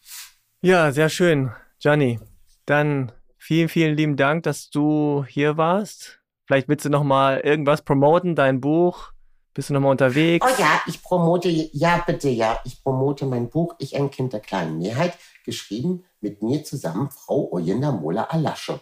Ja, 0.62 0.92
sehr 0.92 1.10
schön, 1.10 1.50
Gianni. 1.78 2.20
Dann 2.64 3.12
vielen, 3.36 3.68
vielen 3.68 3.96
lieben 3.96 4.16
Dank, 4.16 4.44
dass 4.44 4.70
du 4.70 5.26
hier 5.28 5.58
warst. 5.58 6.20
Vielleicht 6.46 6.68
willst 6.68 6.86
du 6.86 6.90
noch 6.90 7.04
mal 7.04 7.40
irgendwas 7.40 7.82
promoten, 7.82 8.34
dein 8.34 8.62
Buch. 8.62 9.12
Bist 9.52 9.68
du 9.68 9.74
noch 9.74 9.80
mal 9.80 9.90
unterwegs? 9.90 10.46
Oh 10.48 10.58
ja, 10.58 10.80
ich 10.86 11.02
promote, 11.02 11.50
ja 11.50 12.02
bitte, 12.06 12.30
ja, 12.30 12.60
ich 12.64 12.82
promote 12.82 13.26
mein 13.26 13.50
Buch 13.50 13.74
Ich 13.78 13.94
ein 13.94 14.10
Kind 14.10 14.32
der 14.32 14.40
kleinen 14.40 14.78
Mehrheit, 14.78 15.18
geschrieben 15.44 16.04
mit 16.22 16.42
mir 16.42 16.64
zusammen 16.64 17.10
Frau 17.10 17.52
Oyenda 17.52 17.92
Mola 17.92 18.24
Alasche. 18.24 18.80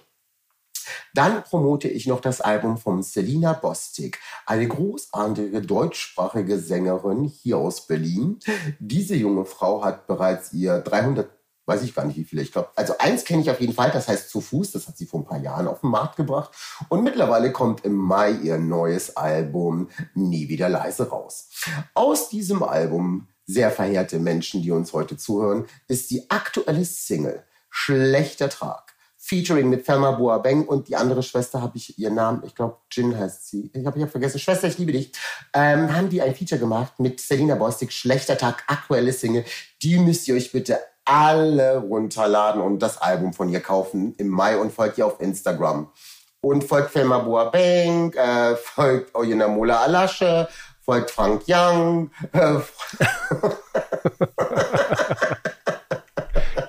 Dann 1.15 1.43
promote 1.43 1.89
ich 1.89 2.07
noch 2.07 2.21
das 2.21 2.41
Album 2.41 2.79
von 2.79 3.03
Selina 3.03 3.53
Bostik, 3.53 4.19
eine 4.47 4.67
großartige 4.69 5.63
deutschsprachige 5.63 6.59
Sängerin 6.59 7.25
hier 7.25 7.59
aus 7.59 7.87
Berlin. 7.87 8.39
Diese 8.79 9.15
junge 9.15 9.45
Frau 9.45 9.85
hat 9.85 10.07
bereits 10.07 10.53
ihr 10.53 10.79
300 10.79 11.31
weiß 11.67 11.83
ich 11.83 11.95
gar 11.95 12.05
nicht 12.05 12.17
wie 12.17 12.25
viele. 12.25 12.43
Ich 12.43 12.53
glaube, 12.53 12.71
also 12.75 12.95
eins 12.99 13.25
kenne 13.25 13.43
ich 13.43 13.51
auf 13.51 13.61
jeden 13.61 13.73
Fall, 13.73 13.91
das 13.91 14.09
heißt 14.09 14.31
zu 14.31 14.41
Fuß, 14.41 14.73
das 14.73 14.89
hat 14.89 14.99
sie 14.99 15.07
vor 15.07 15.21
ein 15.21 15.25
paar 15.25 15.39
Jahren 15.39 15.69
auf 15.69 15.81
den 15.81 15.91
Markt 15.91 16.17
gebracht. 16.17 16.51
Und 16.89 17.05
mittlerweile 17.05 17.53
kommt 17.53 17.85
im 17.85 17.95
Mai 17.95 18.33
ihr 18.33 18.59
neues 18.59 19.17
Album 19.17 19.89
Nie 20.15 20.49
wieder 20.49 20.69
leise 20.69 21.09
raus. 21.09 21.49
Aus 21.95 22.29
diesem 22.29 22.63
Album, 22.63 23.29
sehr 23.47 23.71
verehrte 23.71 24.19
Menschen, 24.19 24.63
die 24.63 24.71
uns 24.71 24.93
heute 24.93 25.17
zuhören, 25.17 25.67
ist 25.89 26.11
die 26.11 26.31
aktuelle 26.31 26.85
Single 26.85 27.45
Schlechter 27.71 28.49
Tag. 28.51 28.92
Featuring 29.25 29.71
mit 29.71 29.87
Thelma 29.87 30.11
Boabeng 30.11 30.67
und 30.67 30.89
die 30.89 30.97
andere 30.97 31.23
Schwester 31.23 31.63
habe 31.63 31.77
ich 31.77 31.97
ihren 31.97 32.17
Namen, 32.17 32.43
ich 32.45 32.57
glaube 32.57 32.79
Jin 32.91 33.17
heißt 33.17 33.49
sie. 33.49 33.71
Ich 33.73 33.87
habe 33.87 33.97
ich 33.97 34.03
hab 34.03 34.11
vergessen. 34.11 34.41
Schwester, 34.41 34.67
ich 34.67 34.79
liebe 34.79 34.91
dich. 34.91 35.13
Ähm, 35.55 35.95
haben 35.95 36.09
die 36.09 36.21
ein 36.21 36.35
Feature 36.35 36.59
gemacht 36.59 36.99
mit 36.99 37.21
Selina 37.21 37.55
Bostik, 37.55 37.93
Schlechter 37.93 38.37
Tag, 38.37 38.65
aktuelle 38.67 39.13
Single. 39.13 39.45
Die 39.81 39.97
müsst 39.99 40.27
ihr 40.27 40.35
euch 40.35 40.51
bitte 40.51 40.81
alle 41.05 41.79
runterladen 41.79 42.61
und 42.61 42.81
das 42.81 43.01
Album 43.01 43.33
von 43.33 43.49
ihr 43.49 43.61
kaufen 43.61 44.17
im 44.19 44.27
Mai 44.27 44.59
und 44.59 44.73
folgt 44.73 44.99
ihr 44.99 45.07
auf 45.07 45.21
Instagram. 45.21 45.93
Und 46.41 46.65
folgt 46.65 46.93
Thelma 46.93 47.21
Boabeng, 47.21 48.13
äh, 48.15 48.57
folgt 48.57 49.15
Oyena 49.15 49.47
Mola 49.47 49.83
Alasche, 49.83 50.49
folgt 50.81 51.13
Frank 51.13 51.43
Young. 51.47 52.11
Äh, 52.33 52.57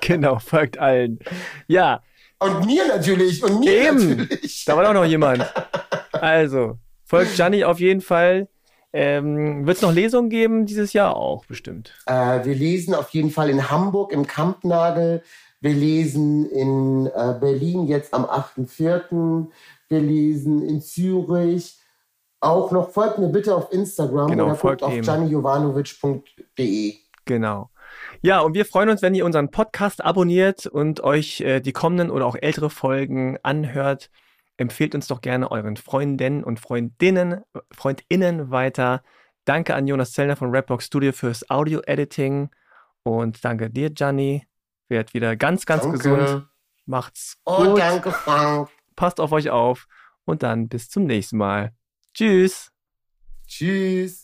genau, 0.00 0.38
folgt 0.38 0.78
allen. 0.78 1.18
Ja, 1.66 2.00
und 2.44 2.66
mir 2.66 2.86
natürlich. 2.88 3.42
Und 3.42 3.60
mir 3.60 3.88
Eben. 3.88 4.16
natürlich. 4.16 4.64
Da 4.64 4.76
war 4.76 4.84
doch 4.84 4.92
noch 4.94 5.04
jemand. 5.04 5.44
Also, 6.12 6.78
folgt 7.04 7.34
Gianni 7.36 7.64
auf 7.64 7.80
jeden 7.80 8.00
Fall. 8.00 8.48
Ähm, 8.92 9.66
Wird 9.66 9.76
es 9.78 9.82
noch 9.82 9.92
Lesungen 9.92 10.30
geben 10.30 10.66
dieses 10.66 10.92
Jahr 10.92 11.16
auch 11.16 11.44
bestimmt? 11.46 11.92
Äh, 12.06 12.44
wir 12.44 12.54
lesen 12.54 12.94
auf 12.94 13.10
jeden 13.10 13.30
Fall 13.30 13.50
in 13.50 13.68
Hamburg 13.70 14.12
im 14.12 14.26
Kampnagel. 14.26 15.22
Wir 15.60 15.72
lesen 15.74 16.48
in 16.50 17.06
äh, 17.06 17.34
Berlin 17.40 17.86
jetzt 17.88 18.14
am 18.14 18.24
8.4. 18.24 19.46
Wir 19.88 20.00
lesen 20.00 20.62
in 20.68 20.80
Zürich. 20.80 21.78
Auch 22.40 22.70
noch 22.70 22.90
folgt 22.90 23.18
mir 23.18 23.28
bitte 23.28 23.54
auf 23.56 23.72
Instagram 23.72 24.30
Genau, 24.30 24.44
oder 24.46 24.54
folgt 24.54 24.82
auf 24.82 24.92
ihm. 24.94 25.02
giannijovanovic.de. 25.02 26.94
Genau. 27.24 27.70
Ja, 28.24 28.40
und 28.40 28.54
wir 28.54 28.64
freuen 28.64 28.88
uns, 28.88 29.02
wenn 29.02 29.14
ihr 29.14 29.26
unseren 29.26 29.50
Podcast 29.50 30.02
abonniert 30.02 30.64
und 30.64 31.02
euch 31.02 31.42
äh, 31.42 31.60
die 31.60 31.72
kommenden 31.72 32.10
oder 32.10 32.24
auch 32.24 32.36
ältere 32.40 32.70
Folgen 32.70 33.36
anhört. 33.42 34.08
Empfehlt 34.56 34.94
uns 34.94 35.08
doch 35.08 35.20
gerne 35.20 35.50
euren 35.50 35.76
Freundinnen 35.76 36.42
und 36.42 36.58
Freundinnen, 36.58 37.42
Freundinnen 37.70 38.50
weiter. 38.50 39.02
Danke 39.44 39.74
an 39.74 39.86
Jonas 39.86 40.12
Zellner 40.12 40.36
von 40.36 40.54
Rapbox 40.56 40.86
Studio 40.86 41.12
fürs 41.12 41.50
Audio-Editing 41.50 42.48
und 43.02 43.44
danke 43.44 43.68
dir, 43.68 43.90
Gianni. 43.90 44.46
Werd 44.88 45.12
wieder 45.12 45.36
ganz, 45.36 45.66
ganz 45.66 45.82
Danke. 45.82 45.98
gesund. 45.98 46.48
Macht's 46.86 47.36
Oh, 47.44 47.62
gut. 47.64 47.78
danke, 47.78 48.10
Frank. 48.10 48.70
Passt 48.96 49.20
auf 49.20 49.32
euch 49.32 49.50
auf 49.50 49.86
und 50.24 50.42
dann 50.42 50.68
bis 50.68 50.88
zum 50.88 51.04
nächsten 51.04 51.36
Mal. 51.36 51.74
Tschüss. 52.14 52.70
Tschüss. 53.46 54.23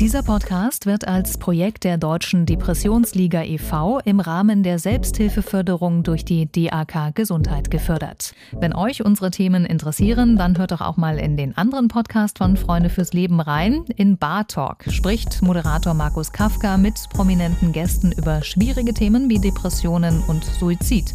Dieser 0.00 0.22
Podcast 0.22 0.86
wird 0.86 1.06
als 1.06 1.36
Projekt 1.36 1.84
der 1.84 1.98
Deutschen 1.98 2.46
Depressionsliga 2.46 3.42
e.V. 3.42 3.98
im 4.06 4.18
Rahmen 4.18 4.62
der 4.62 4.78
Selbsthilfeförderung 4.78 6.04
durch 6.04 6.24
die 6.24 6.50
DAK 6.50 7.14
Gesundheit 7.14 7.70
gefördert. 7.70 8.34
Wenn 8.52 8.74
euch 8.74 9.04
unsere 9.04 9.30
Themen 9.30 9.66
interessieren, 9.66 10.38
dann 10.38 10.56
hört 10.56 10.70
doch 10.70 10.80
auch 10.80 10.96
mal 10.96 11.18
in 11.18 11.36
den 11.36 11.54
anderen 11.54 11.88
Podcast 11.88 12.38
von 12.38 12.56
Freunde 12.56 12.88
fürs 12.88 13.12
Leben 13.12 13.40
rein. 13.40 13.84
In 13.96 14.16
Bar 14.16 14.46
Talk 14.46 14.84
spricht 14.88 15.42
Moderator 15.42 15.92
Markus 15.92 16.32
Kafka 16.32 16.78
mit 16.78 16.94
prominenten 17.12 17.72
Gästen 17.72 18.10
über 18.12 18.42
schwierige 18.42 18.94
Themen 18.94 19.28
wie 19.28 19.38
Depressionen 19.38 20.22
und 20.28 20.42
Suizid. 20.44 21.14